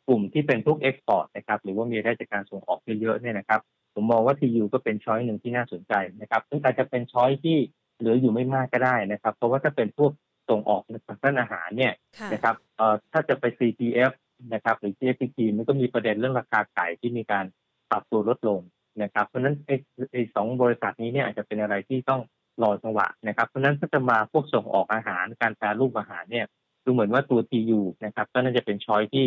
[0.09, 3.61] กลุ่มที่เป็นพวก export นะครับหรือว่ามีรายได้จากการส่งออกเยอะๆเนี่ยนะครับ
[3.95, 7.57] ผมมองว่า TU ก็เป็น choice หนึ่งที่น่าสนใจนะครับซึ่งอาจจะเป็น choice ที่
[7.99, 10.13] เหลืออยู่ไม่มากก็ได้นะครับ เพราะว่าถ้าเป็นพวก
[10.51, 11.93] ส่งออกในทางด้านอาหารเนี่ย
[12.33, 14.13] นะครับเอ่อถ้าจะไป CPF
[14.55, 17.45] นะครับหรือ GFPT มันก็มีประเด็นเรื่องราคาไก่ที่มีการ
[17.91, 18.61] ปรับตัวลดลง
[19.03, 19.77] นะครับ เพราะฉะนั้นไอ้
[20.13, 22.21] ไอ้สองบริษัทนี้เนี่ยอาจจะเป็นอะไรที่ต้อง
[22.63, 26.47] รอจังหวะนะครับ เพราะฉะนั้นก็จะมาพวกส่งออกอาหารการแปรรูปอาหารเนี่ย
[26.85, 29.27] ดูเหมือนว่าตัว TU นะครับ ก็น่าจะเป็นช้อยที่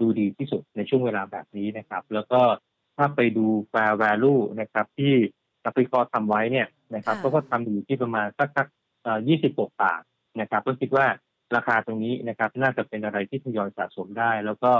[0.00, 2.40] ดูดีที่สุดในช่วงเวลาแบบนี้นะครับ แล้วก็
[2.96, 5.14] ถ้าไปดู fair value นะครับ ที่
[5.64, 8.66] นักวิเคราะห์ทำไว้เนี่ยนะครับก็ทำอยู่ที่ประมาณสักสัก
[9.28, 10.02] ยี่สิบหกบาท
[10.40, 11.06] นะครับ ก็คิดว่า
[11.56, 14.72] ราคาตรงนี้นะครับ น่าจะเป็นอะไรที่ทยอยสะสมได้ แล้วก็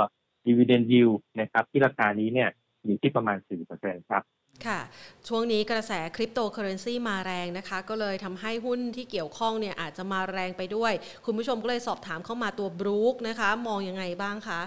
[0.46, 2.50] dividend yield นะครับ ที่ราคานี้เนี่ย
[2.84, 3.38] อยู่ที่ประมาณ
[3.74, 4.22] 4%ครับ
[4.66, 4.80] ค่ะ
[5.28, 10.92] ช่วงนี้กระแสคริปโตเคอเรนซีมาแรงนะคะ ก็เลยทำให้หุ้นที่เกี่ยวข้องเนี่ยอาจจะมาแรงไปด้วย
[11.24, 14.60] คุณผู้ชมก็เลยสอบถามเข้ามาตัวบรูคนะคะ มองยังไงบ้างคะ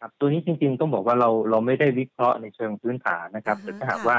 [0.00, 4.18] ครับตัวนี้จริงๆต้องบอกว่าเราเราไม่ได้วิเคราะห์ในเชิงพื้นฐานนะครับแต่ถ้าหากว่า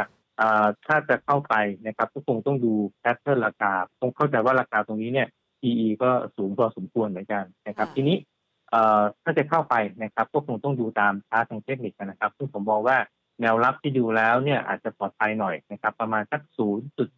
[0.86, 1.55] ถ้าจะเข้าไป
[1.88, 5.27] นะครับก็คงต้องดูแพทเทิร์นราคาคงเข้าใจว่าราคาตรงนี้เนี่ย
[5.61, 8.17] PE ก็สูงพอสมควรเหมือนกันนะครับ ทีนี้
[9.23, 12.97] ถ้าจะเข้าไปนะครับก็คงต้องดูตามชาร์ตทางเทคนิคนะครับ ซึ่งผมมองว่า
[13.41, 16.41] แนวรับที่ดูแล้วเนี่ยอาจจะปลอดภัยหน่อยนะครับ ประมาณสัก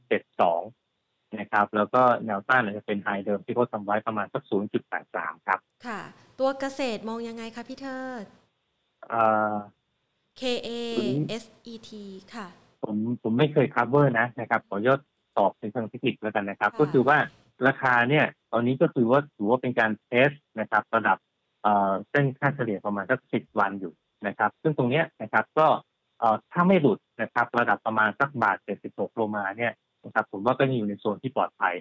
[0.09, 4.43] 0.72 นะครับ แล้วก็แนวต้านอาจจะเป็นไฮเดิมที่เขาทำไว้ประมาณสัก
[4.95, 6.01] 0.83 ครับ ค่ะ
[6.39, 8.25] ตัวเกษตรมองยังไงคะพี่เทิด
[10.39, 10.69] KA
[11.43, 11.91] SET
[12.33, 12.47] ค่ะ
[12.83, 14.99] ผมผมไม่เคย cover นะนะครับ ขอยอด
[15.37, 17.17] ตอบในทางเทคนิคแล้วกันนะครับ ก็คือว่า
[17.67, 21.17] ราคาเนี่ย ตอนนี้ก็คือว่าถือว่าเป็นการเทสนะครับ ระดับ
[22.09, 23.93] เส้นค่าเฉลี่ยประมาณสักสิบวันอยู่
[24.27, 25.67] นะครับ ซึ่งตรงนี้นะครับก็
[26.51, 29.73] ถ้าไม่หลุดนะครับ ระดับประมาณสักบาทเจ็ดสิบหกโลมาเนี่ย
[30.05, 31.75] นะครับผมว่าก็อยู่ในโซนที่ปลอดภัย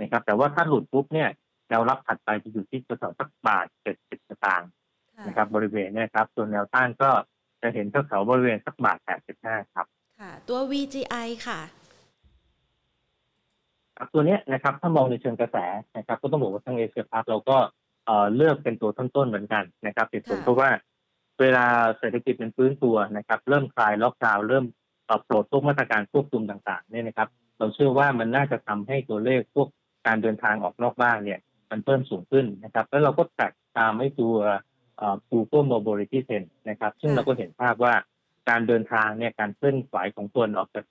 [0.00, 1.28] นะครับ แต่ว่าถ้าหลุดปุ๊บเนี่ย
[1.68, 4.70] แนวรับถัดไปจะอยู่ที่แถวสักบาทเจ็ดสิบสตางค์
[5.26, 7.10] นะครับ บริเวณนี้ครับส่วนแนวต้านก็
[7.62, 9.86] จะเห็นแถวบริเวณสักบาทแปดสิบห้าครับ
[10.20, 11.60] ค่ะ ตัว VGI ค่ะ
[14.12, 15.56] ตัวนี้นะครับถ้ามองในเชิงกระแส
[15.96, 17.58] นะครับ ก็ต้องบอกว่าทางเอเชียพาร์เราก็
[18.36, 20.68] เลือกเป็นตัวต้นๆเหมือนกันนะครับเหตุผลเพราะว่า
[21.40, 21.66] เวลา
[21.98, 24.64] เศรษฐกิจเป็นฟื้นตัวนะครับ เริ่มคลายล็อกดาวน์เริ่ม
[25.28, 27.28] ปลดพวกมาตรการควบคุมต่างๆเนี่ยนะครับ
[27.58, 29.68] เราเชื่อว่ามันน่าจะทำให้ตัวเลขพวก
[30.06, 34.36] การเดินทางออกนอกบ้านเนี่ย มันเพิ่มสูงขึ้นนะครับ แล้วเราก็แตกตามให้ตัว
[35.30, 37.94] Google Mobility Trend นะครับ ซึ่งเราก็เห็นภาพว่า
[38.48, 40.84] การเดินทางเนี่ยการเคลื่อนไหวของคนออกจาก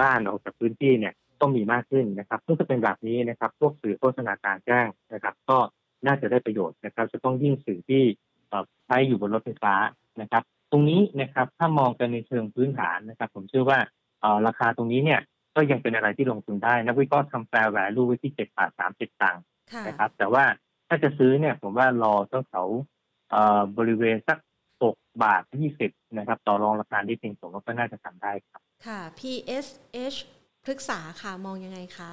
[0.00, 5.58] บ้านออกจากพื้นที่เนี่ยต้องมีมากขึ้นนะครับซึ่งจะเป็นแบบนี้นะครับ พวกสื่อโฆษณาการแจ้งนะครับ ก็
[6.06, 8.02] น่าจะได้ประโยชน์นะครับ จะต้องยิ่งสื่อที่
[8.86, 9.74] ใช้อยู่บนรถไฟฟ้า
[10.20, 13.78] นะครับ ตรงนี้นะครับถ้ามองกันในเชิงพื้นฐานนะครับ ผมเชื่อว่า
[14.46, 15.20] ราคาตรงนี้เนี่ย
[15.56, 19.42] ก็ยังเป็นอะไรที่ลงทุนได้นักวิเคราะห์ทำแปลแวลูไว้ที่เจ็ดบาทสามสิบตังค์
[19.86, 20.44] นะครับ แต่ว่า
[20.88, 22.64] ถ้าจะซื้อเนี่ยผมว่ารอตั้งเขา
[23.78, 24.38] บริเวณสัก
[24.82, 30.18] หกบาทยี่สิบนะครับ ต่อรองราคาที่เพียงผมว่าก็น่าจะทำได้ครับ ค่ะ PSH
[30.64, 32.12] พฤกษาค่ะมองยังไงคะ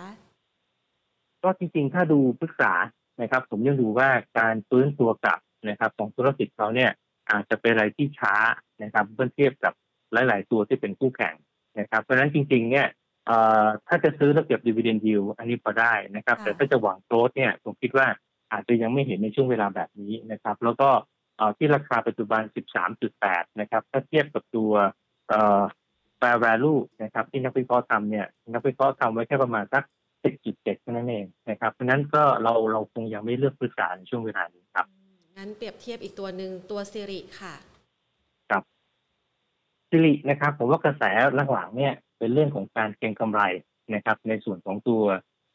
[1.43, 2.71] ก็จริงๆ ถ้าดูพฤกษา
[3.21, 4.09] นะครับ ผมยังดูว่า
[4.39, 5.39] การฟื้นตัวกลับ
[5.69, 6.91] นะครับของธุรกิจเขาเนี่ย
[7.31, 8.35] อาจจะเป็นอะไรที่ช้า
[8.83, 9.73] นะครับเมื่อเทียบกับ
[10.13, 11.35] หลาย ๆ ตัวที่เป็นคู่แข่ง
[11.79, 12.87] นะครับ เพราะฉะนั้นจริง ๆ เนี่ย
[13.87, 18.07] ถ้าจะซื้อแล้วเก็บดีเวเดนดิวอันนี้พอได้นะครับ แต่ถ้าจะหวังโกรดเนี่ยผมคิดว่า
[18.51, 20.89] อาจจะยังไม่เห็นในช่วงเวลาแบบนี้นะครับ แล้วก็
[21.57, 22.41] ที่ราคาปัจจุบัน
[22.99, 24.71] 13.8 นะครับ ถ้าเทียบกับตัว
[25.29, 25.31] แ
[26.19, 29.83] fair value นะครับ ที่นักวิเคราะห์ทำเนี่ย นักวิเคราะห์ทำไว้แค่ประมาณสัก
[30.23, 34.87] 10.7เท่านั้นเองนะครับ เพราะนั้นก็เราเราคงยังไม่เลือกพื้นฐานในช่วงเวลานี้ครับ
[35.37, 37.55] งั้นเปรียบเทียบอีกตัวหนึ่งตัวซิริค่ะ
[38.49, 38.63] ครับ
[39.89, 41.03] ซิรินะครับ ผมว่ากระแส
[41.53, 43.41] หลังๆเนี่ย เป็นเรื่องของการเก็งกำไร
[43.93, 45.01] นะครับ ในส่วนของตัว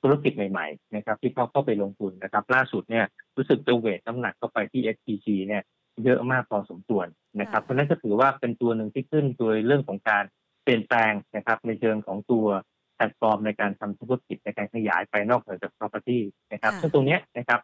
[0.02, 3.04] ธุรกิจใหม่ๆนะครับ ที่เขาเข้าไปลงทุนนะครับ ล่าสุดเนี่ย
[3.36, 5.62] รู้สึกจะเวทน้ำหนักเข้าไปที่ SPG เนี่ย
[6.04, 7.06] เยอะมากพอสมควร
[7.40, 10.24] นะครับ เพราะนั้นก็ถือว่าเป็นตัวหนึ่งที่ขึ้นโดยเรื่องของการ
[10.62, 12.46] เปลี่ยนแปลงนะครับ ในเชิงของตัว
[12.94, 16.18] แพลตฟอร์มในการทำธุรกิจในการขยายไปนอกเหนือจาก property
[16.52, 17.60] นะครับซึ่งตรงนี้นะครับ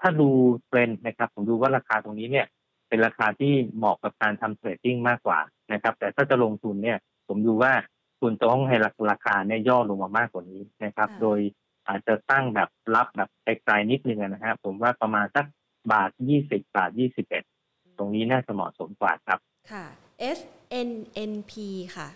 [0.00, 0.28] ถ้าดู
[0.66, 2.46] เทรนด์นะครับ ผมดูว่าราคาตรงนี้เนี่ย
[2.88, 5.38] เป็นราคาที่เหมาะกับการทำ trading มากกว่า
[5.72, 6.98] นะครับ แต่ถ้าจะลงทุนเนี่ย
[7.28, 7.72] ผมดูว่า
[8.20, 8.76] คุณต้องให้
[9.10, 11.38] ราคาเนี่ยย่อลงมามากกว่านี้นะครับ โดย
[11.88, 15.46] อาจจะตั้งแบบรับแบบไกลๆนิดนึงนะฮะผมว่าประมาณสัก
[15.92, 17.44] บาทยี่สิบบาทยี่สิบเอ็ด
[17.98, 19.38] ตรงนี้น่าจะเหมาะสมกว่าครับ
[19.72, 19.84] ค่ะ
[20.38, 21.52] SNNP
[21.96, 22.08] ค่ะ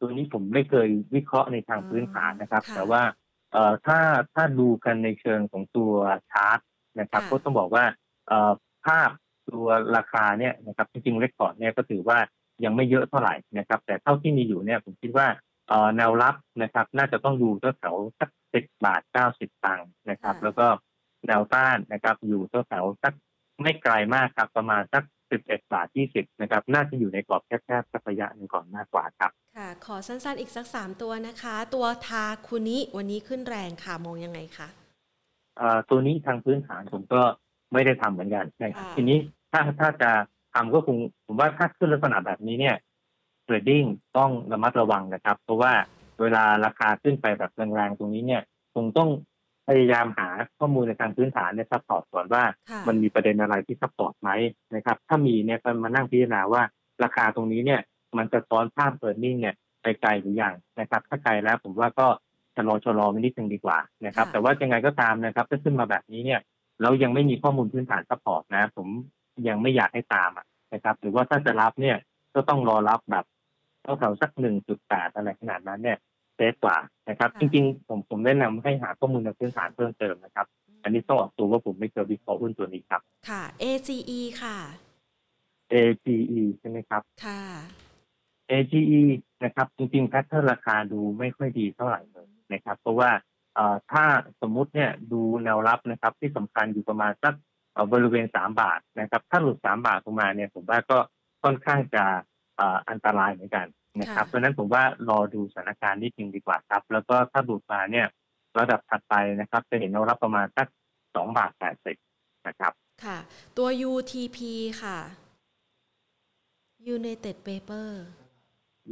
[0.00, 3.23] ตัวนี้ผมไม่เคยวิเคราะห์ในทางพื้นฐานนะครับ แต่ว่าเอ่อ
[3.86, 3.98] ถ้า
[4.34, 5.92] ถ้าดูกันในเชิงของตัว
[6.30, 6.58] ชาร์ต
[7.00, 7.84] นะครับก็ต้องบอกว่า
[8.28, 8.52] เอ่อ
[8.86, 9.10] ภาพ
[9.50, 12.18] ตัวราคาเนี่ยนะครับจริงๆเลคคอร์ดเนี่ยก็ถือว่า
[12.64, 15.26] ยังไม่เยอะเท่าไหร่นะครับ แต่เท่าที่มีอยู่เนี่ยผมคิดว่า
[15.68, 17.48] เอ่อแนวรับนะครับ น่าจะต้องดู
[17.78, 20.66] แถวสักสิบบาทเก้าสิบตังค์นะครับ แล้วก็
[21.26, 23.14] แนวต้านนะครับ อยู่แถวสัก
[23.62, 25.04] ไม่ไกลมากครับประมาณสัก
[25.34, 34.68] 11 บาท 20 นะครับ น่าจะอยู่ในกรอบแคบๆสักระยะหนึ่งก่อนมากกว่าครับ ค่ะ ขอสั้นๆอีกสักสามตัวนะคะ ตัวทาคุนิวันนี้ขึ้นแรงค่ะ มองยังไงคะ
[35.90, 37.22] ตัวนี้ทางพื้นฐานผมก็
[37.72, 39.18] ไม่ได้ทำเหมือนกันนะครับทีนี้
[39.52, 40.10] ถ้าถ้าจะ
[40.54, 42.76] ทำก็คงผมว่าถ้าขึ้นลักษณะแบบนี้เนี่ย
[43.44, 43.84] เทรดดิ้ง
[44.18, 45.72] ต้องระมัดระวังนะครับ เพราะว่า
[46.20, 48.42] เวลาราคาขึ้นไปแบบแรงๆตรงนี้เนี่ย
[48.74, 49.10] คงต้อง
[49.68, 52.42] พยายามหาข้อมูลในทางพื้นฐานเนี่ย support ก่อนว่า
[52.88, 54.30] มันมีประเด็นอะไรที่ support ไหม
[54.74, 56.62] นะครับ ถ้ามีเนี่ยก็มานั่งพิจารณาว่า
[57.04, 57.80] ราคาตรงนี้เนี่ย
[58.16, 62.06] มันจะสะท้อนภาพ earning เนี่ยไปไกลหรือยังนะครับ ถ้าไกลแล้วผมว่าก็
[62.56, 66.40] ชะลอชะลอไปนิดนึงดีกว่านะครับ แต่ว่ายังไงก็ตามนะครับถ้าขึ้นมาแบบนี้เนี่ย
[66.82, 68.88] เรายังไม่มีข้อมูลพื้นฐาน support นะ ผม
[69.48, 70.30] ยังไม่อยากให้ตาม
[70.74, 71.96] นะครับ หรือว่าถ้าจะรับเนี่ย
[72.34, 73.24] ก็ต้องรอรับแบบ
[73.82, 75.98] เท่าๆสักหนึ่งจุดแปดอะไรขนาดนั้นเนี่ย
[76.34, 76.76] เซฟกว่า
[77.08, 80.46] นะครับ จริงๆ ผมผมแนะนำให้หาข้อมูลในพื้นฐานเพิ่มเติมนะครับ
[80.82, 84.58] อันนี้ต้องออกตัวว่าผมไม่เคยวิเคราะห์หุ้นตัวนี้ครับ ค่ะ ACE ค่ะ
[85.72, 87.42] AGE ใช่ไหมครับ ค่ะ
[88.50, 89.02] AGE
[89.44, 93.10] นะครับ จริงๆแพทเทิร์นราคาดูไม่ค่อยดีเท่าไหร่เลยนะครับ เพราะว่า
[93.92, 94.04] ถ้า
[94.40, 97.34] สมมุติเนี่ยดูแนวรับนะครับ ที่สำคัญอยู่ประมาณสัก
[97.92, 100.98] บริเวณสามบาทนะครับ ถ้าหลุดสามบาทลงมาเนี่ยผมว่าก็
[101.42, 102.04] ค่อนข้างจะ
[102.88, 103.66] อันตรายเหมือนกัน
[104.00, 108.06] นะครับเพราะนั้นผมว่ารอดูสถานการณ์นิดนึงดีกว่าครับ แล้วก็ถ้าหลุดมาเนี่ย
[108.58, 110.66] ระดับถัดไปนะครับ จะเห็นแนวรับประมาณสัก
[111.14, 111.96] สองบาทแปดสิบ
[112.46, 112.72] นะครับ
[113.04, 113.18] ค่ะ
[113.56, 114.38] ตัว UTP
[114.82, 114.98] ค่ะ
[116.96, 117.88] United Paper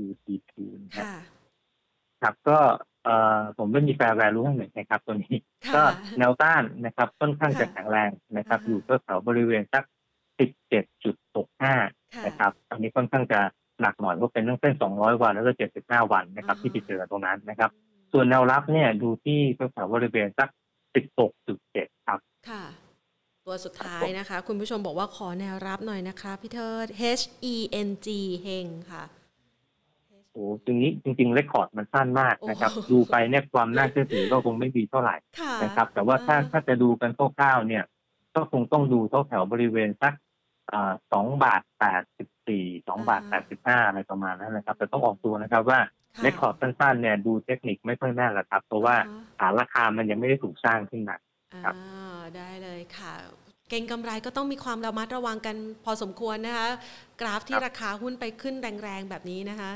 [0.07, 0.53] UTP
[0.99, 1.15] ค่ะ
[2.23, 2.59] ครับก็
[3.05, 5.37] เอ่อผมไม่มีแฟร์แวลูให้หนึ่งนะครับ ตัวนี้
[5.75, 5.83] ก็
[6.19, 9.85] แนวต้านนะครับค่อนข้างจะแข็งแรงนะครับ อยู่แถวบริเวณสัก
[11.05, 13.41] 17.65นะครับ อันนี้ค่อนข้างจะ
[13.83, 15.53] หนักหน่อยเพราะเป็นเรื่องเส้น 200 วัน แล้วก็
[15.83, 17.71] 75 วันนะครับ ที่ไปเจอตรงนั้นนะครับ
[18.13, 19.39] ส่วนแนวรับเนี่ยดูที่
[19.73, 20.49] แถวบริเวณสัก
[21.09, 22.19] 16.7 ครับ
[22.51, 22.65] ค่ะ
[23.47, 26.87] ตัวสุดท้ายนะคะ คุณผู้ชมบอกว่าขอแนวรับหน่อยนะคะพี่เทิด
[27.19, 27.57] H E
[27.87, 28.09] N G
[28.43, 29.05] เฮงค่ะ
[30.33, 35.17] โอ้ตรงนี้จริงๆเรคคอร์ดมันสั้นมากนะครับ ดูไปเนี่ยความน่าเชื่อถือก็คงไม่ดีเท่าไหร่
[35.65, 37.85] นะครับ แต่ว่าถ้าถ้าจะดูกันคร่าวๆเนี่ย
[38.35, 40.15] ก็คงต้องดูเท่าแถวบริเวณสัก
[41.13, 45.81] สองบาทแปดสิบสี่สองบาทแปดสิบห้าอะไรประมาณนั้นนะครับ แต่ต้องออกตัวนะครับว่า
[46.23, 48.97] เรคคอร์ดสั้นๆเนี่ยดูเทคนิคไม่ค่อยแน่นหรอกครับ เพราะว่า
[49.39, 51.17] ฐานราคามันยังไม่ได้ถูกสร้างขึ้นมา
[51.65, 51.75] ครับ
[52.37, 53.15] ได้เลยค่ะ
[53.71, 56.67] เก่งกำไรก็ต้องมีความระมัดระวังกันพอสมควรนะคะ
[57.21, 59.73] กราฟที่ราคาหุ้นไปขึ้นแรงๆแบบนี้นะคะ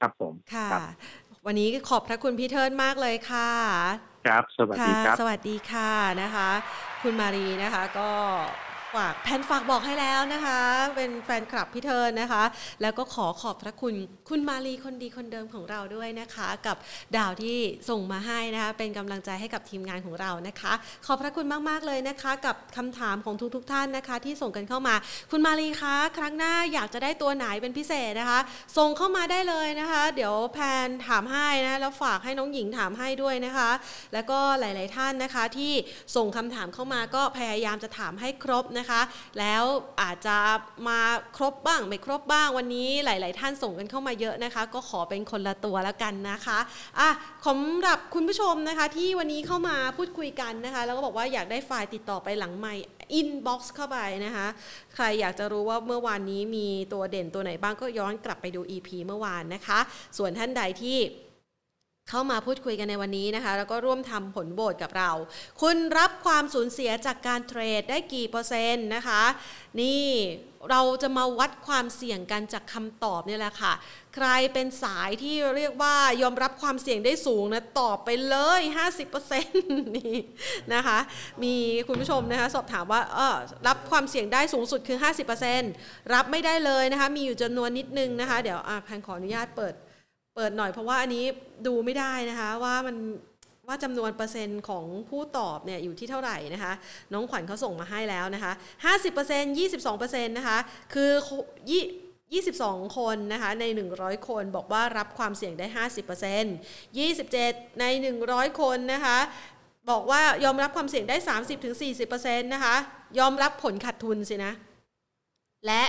[0.00, 0.68] ครับผมค่ะ
[1.46, 3.50] วันนี้ขอบพระคุณพี่เทิร์นมากเลยค่ะ
[4.26, 5.90] ครับ สวัสดีครับ สวัสดีค่ะ
[6.22, 6.50] นะคะ
[7.02, 8.10] คุณมารีนะคะก็
[8.96, 10.60] ฝากแพนฝากบอกให้แล้วนะคะ
[10.96, 12.44] เป็นแฟนคลับพี่เทิร์นนะคะ
[12.82, 13.94] แล้วก็ขอขอบพระคุณ
[14.28, 16.76] คุณมารีคนดีคนเดิมของเราด้วยนะคะ กับ
[17.16, 20.72] ดาวที่ส่งมาให้นะคะ เป็นกำลังใจให้กับทีมงานของเรานะคะ
[21.06, 24.94] ขอบพระคุณมากๆเลยนะคะ กับคำถามของทุกๆทท่านนะคะ ที่ส่งกันเข้ามา
[25.30, 28.40] คุณมารีคะครั้งหน้าอยากจะได้ตัวไหนเป็นพิเศษนะคะ
[28.78, 33.70] ส่งเข้ามาได้เลยนะคะ เดี๋ยวแพนถามให้นะแล้วฝากให้น้องหญิงถามให้ด้วยนะคะ
[34.14, 35.72] แล้วก็หลาย ๆท่านนะคะที่
[36.16, 39.00] ส่งคำถามเข้ามาก็พยายามจะถามให้ครบนะคะ
[39.38, 39.64] แล้ว
[40.02, 40.36] อาจจะ
[40.88, 41.00] มา
[41.36, 46.58] ครบบ้างไม่ครบบ้างวันนี้หลาย ๆ ท่านส่งกันเข้ามาเยอะนะคะ ก็ขอเป็นคนละตัวแล้วกันนะคะ
[46.98, 47.08] อะ
[47.46, 54.46] สำหรับคุณผู้ชมนะคะ ที่วันนี้เข้ามาพูดคุยกันนะคะ แล้วก็บอกว่าอยากได้ไฟล์ติดต่อไปหลังไมค์inbox เข้าไปนะคะ
[54.94, 59.78] ใครอยากจะรู้ว่าเมื่อวานนี้มีตัวเด่นตัวไหนบ้างก็ย้อนกลับไปดู EP เมื่อวานนะคะ
[60.18, 60.98] ส่วนท่านใดที่
[62.10, 65.10] เข้ามาพูดคุยกันในวันนี้นะคะ แล้วก็ร่วมทำผลโหวตกับเรา
[65.62, 69.22] คุณรับความสูญเสียจากการเทรดได้กี่เปอร์เซ็นต์นะคะ
[69.80, 70.04] นี่
[70.70, 73.72] เราจะมาวัดความเสี่ยงกันจากคำตอบนี่แหละค่ะ
[74.14, 78.60] ใครเป็นสายที่เรียกว่ายอมรับความเสี่ยงได้สูงนะ ตอบไปเลย
[79.28, 80.16] 50%นี่
[80.74, 80.98] นะคะ
[81.42, 81.54] มี
[81.88, 83.36] คุณผู้ชมนะคะ สอบถามว่าเออ
[83.68, 84.98] รับความเสี่ยงได้สูงสุดคือ
[85.54, 89.74] 50%รับไม่ได้เลยนะคะ มีอยู่จำนวนนิดนึงนะคะ เดี๋ยวอะพันขออนุญาตเปิด
[90.40, 91.24] เปิดหน่อยเพราะว่าอันนี้
[91.66, 92.96] ดูไม่ได้นะคะว่ามัน
[93.66, 96.72] ว่าจำนวนเปอร์เซ็นต์ของผู้ตอบเนี่ยอยู่ที่เท่าไหร่นะคะ
[97.12, 98.52] น้องขวัญเขาส่งมาให้แล้วนะคะ
[99.08, 100.58] 50% 22%นะคะ
[100.94, 101.10] คือ
[101.70, 103.64] ยี่22 คนนะคะใน
[103.96, 105.66] 100 คนบอกว่ารับความเสี่ยงได้
[106.48, 107.84] 50% 27 ใน
[108.22, 109.18] 100 คนนะคะ
[109.90, 111.16] บอกว่ายอมรับความเสี่ยงได้
[111.80, 112.76] 30-40%นะคะ
[113.18, 114.52] ยอมรับผลขาดทุนสินะ
[115.66, 115.82] และ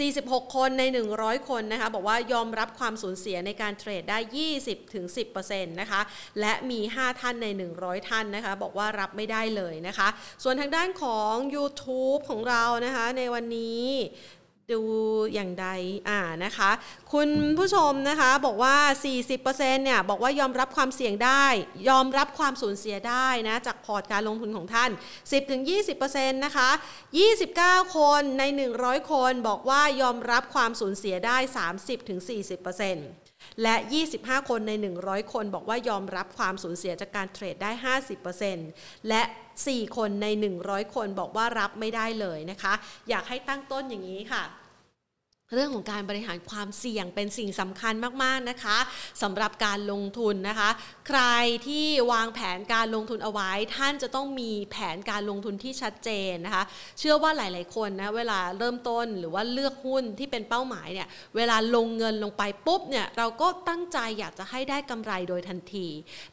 [0.00, 0.82] 46 คนใน
[1.16, 4.18] 100 คนนะคะ บอกว่ายอมรับความสูญเสียในการเทรดได้
[4.98, 6.00] 20-10%นะคะ
[6.40, 7.46] และมี 5 ท่านใน
[7.78, 10.08] 100 ท่านนะคะ บอกว่ารับไม่ได้เลยนะคะ
[10.42, 13.86] ส่วนทางด้านของ YouTube ของเรานะคะ ในวันนี้
[14.72, 14.82] ดู
[15.34, 15.66] อย่างใด
[16.08, 16.70] อ่านะคะ
[17.12, 18.76] คุณผู้ชมนะคะบอกว่า
[19.30, 21.46] 40%เนี่ยบอกว่ายอมรับความเสี่ยงได้
[21.88, 24.90] ยอมรับความสูญเสียได้นะจากพอร์ตการลงทุนของท่าน
[25.70, 26.70] 10-20%นะคะ
[27.36, 28.42] 29 คนใน
[28.76, 31.36] 100 คนบอกว่ายอมรับความสูญเสียได้
[32.28, 33.76] 30-40%และ
[34.12, 37.70] 25 คนใน 100 คนบอกว่ายอมรับความสูญเสียจากการเทรดได้
[38.40, 39.22] 50%และ
[39.60, 40.26] 4 คนใน
[40.62, 42.74] 100 คนบอกว่ารับไม่ได้เลยนะคะ
[43.08, 44.42] อยากให้ตั้งต้นอย่างนี้ค่ะ
[45.54, 48.78] เรื่องของการบริหารความเสี่ยงเป็นสิ่งสำคัญมากๆนะคะ
[49.22, 50.70] สำหรับการลงทุนนะคะ
[51.08, 51.22] ใคร
[51.68, 56.64] ที่วางแผนการลงทุนเอาไว้ ท่านจะต้องมีแผนการลงทุนที่ชัดเจนนะคะ
[56.98, 65.86] เชื่อว่าหลายๆคนนะเวลาเริ่มต้นหรือว่าเลือกหุ้นที่เป็นเป้าหมายเนี่ยเวลาลงเงินลงไปปุ๊บเนี่ยเราก็ตั้งใจอยากจะให้ได้กำไรโดยทันที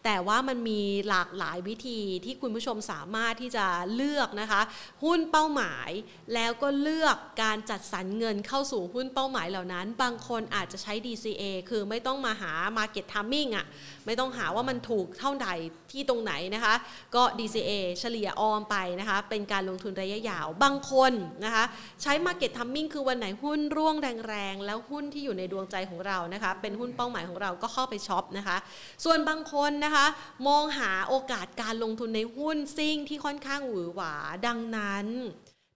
[0.03, 3.65] แต่ว่ามันมีหลากหลายวิธีที่คุณผู้ชมสามารถที่จะ
[3.95, 4.61] เลือกนะคะ
[5.03, 5.89] หุ้นเป้าหมาย
[6.34, 13.66] แล้วก็เลือกการจัดสรรเงินเข้าสู่หุ้นนเป้าหมายเหล่านั้น บางคนอาจจะใช้ DCA คือไม่ต้องมาหา Market Timing อะ
[14.05, 15.53] ไม่ต้องหาว่ามันถูกเท่าไหร่
[15.91, 16.76] ที่ตรงไหนนะคะ
[17.16, 21.14] ก็ DCA เฉลี่ยออมไปนะคะ เป็นการลงทุนระยะยาว บางคน
[21.45, 21.64] นะคะ
[22.01, 23.95] ใช้ Market Timing คือวันไหนหุ้นร่วง
[24.28, 28.58] แรงๆ แล้วหุ้นที่อยู่ในดวงใจของเรานะคะ เป็นหุ้นเป้าหมายของเราก็เข้าไปช็อปนะคะ
[29.05, 30.05] ส่วนบางคนนะคะ
[30.47, 34.14] มองหาโอกาสการลงทุนในหุ้นซิ่งที่ค่อนข้างหวือหวา
[34.47, 35.08] ดังนั้น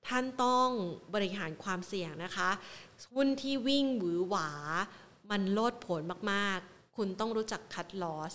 [0.10, 0.70] ท่านต้อง
[1.14, 2.50] บริหารความเสี่ยงนะคะ
[3.14, 4.50] หุ้นที่วิ่งหวือหวา
[5.30, 8.32] มันโลดผลมากๆ คุณต้องรู้จักคัดลอส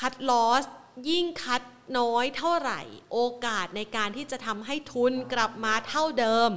[0.00, 0.64] คัดลอส
[1.08, 1.62] ยิ่งคัด
[1.98, 2.80] น้อยเท่าไหร่
[3.12, 6.50] โอกาสในการที่จะทำให้ทุนกลับมาเท่าเดิม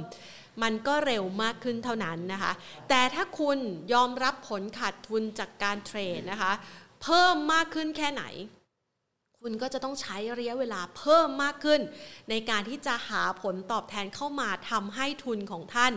[0.62, 2.52] มันก็เร็วมากขึ้นเท่านั้นนะคะ
[2.88, 3.58] แต่ถ้าคุณ
[3.92, 6.52] ยอมรับผลขาดทุนจากการเทรดนะคะ
[7.02, 8.24] เพิ่มมากขึ้นแค่ไหน
[9.44, 11.80] คุณก็จะต้องใช้ระยะเวลาเพิ่มมากขึ้น
[12.30, 15.92] ในการที่จะหาผลตอบแทนเข้ามาทำให้ทุนของท่าน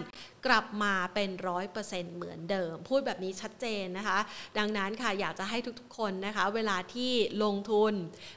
[0.45, 4.19] กลับมาเป็นร้อยเปอร์เซ็นต์เหมือนเดิม พูดแบบนี้ชัดเจนนะคะ
[4.57, 7.11] ดังนั้นค่ะอยากจะให้ทุกๆคนนะคะ เวลาที่
[7.43, 7.93] ลงทุน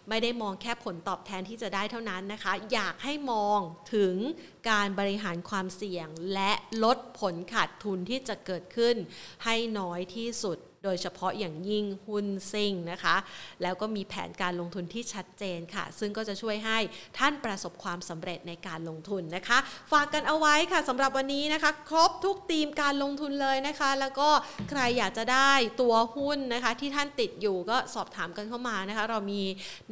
[0.08, 3.60] ไม่ได้มองแค่ผลตอบแทนที่จะได้เท่านั้นนะคะ อยากให้มอง
[3.94, 4.14] ถึง
[4.70, 6.52] การบริหารความเสี่ยง และ
[6.84, 8.96] ลดผลขาดทุนที่จะเกิดขึ้น
[9.44, 13.16] ให้น้อยที่สุด โดยเฉพาะอย่างยิ่งหุ้นซิ่งนะคะ
[13.62, 16.78] แล้วก็มีแผนการลงทุนที่ชัดเจนค่ะ ซึ่งก็จะช่วยให้
[17.18, 19.58] ท่านประสบความสำเร็จในการลงทุนนะคะ
[19.92, 24.28] ฝากกันเอาไว้ค่ะสำหรับวันนี้นะคะ ครบทุกธีมการลงทุนเลยนะคะ แล้วก็
[24.70, 29.42] ใครอยากจะได้ตัวหุ้นนะคะ ที่ท่านติดอยู่ก็สอบถามกันเข้ามานะคะ เรามี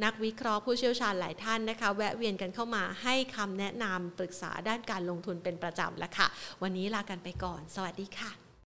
[0.03, 6.27] นักวิเคราะห์ผู้เชี่ยวชาญหลายท่านนะคะ แวะเวียนกันเข้ามาให้คำแนะนำปรึกษาด้านการลงทุนเป็นประจำแล้วค่ะ
[6.61, 8.44] วันนี้ลากันไปก่อน สวัสดีค่ะ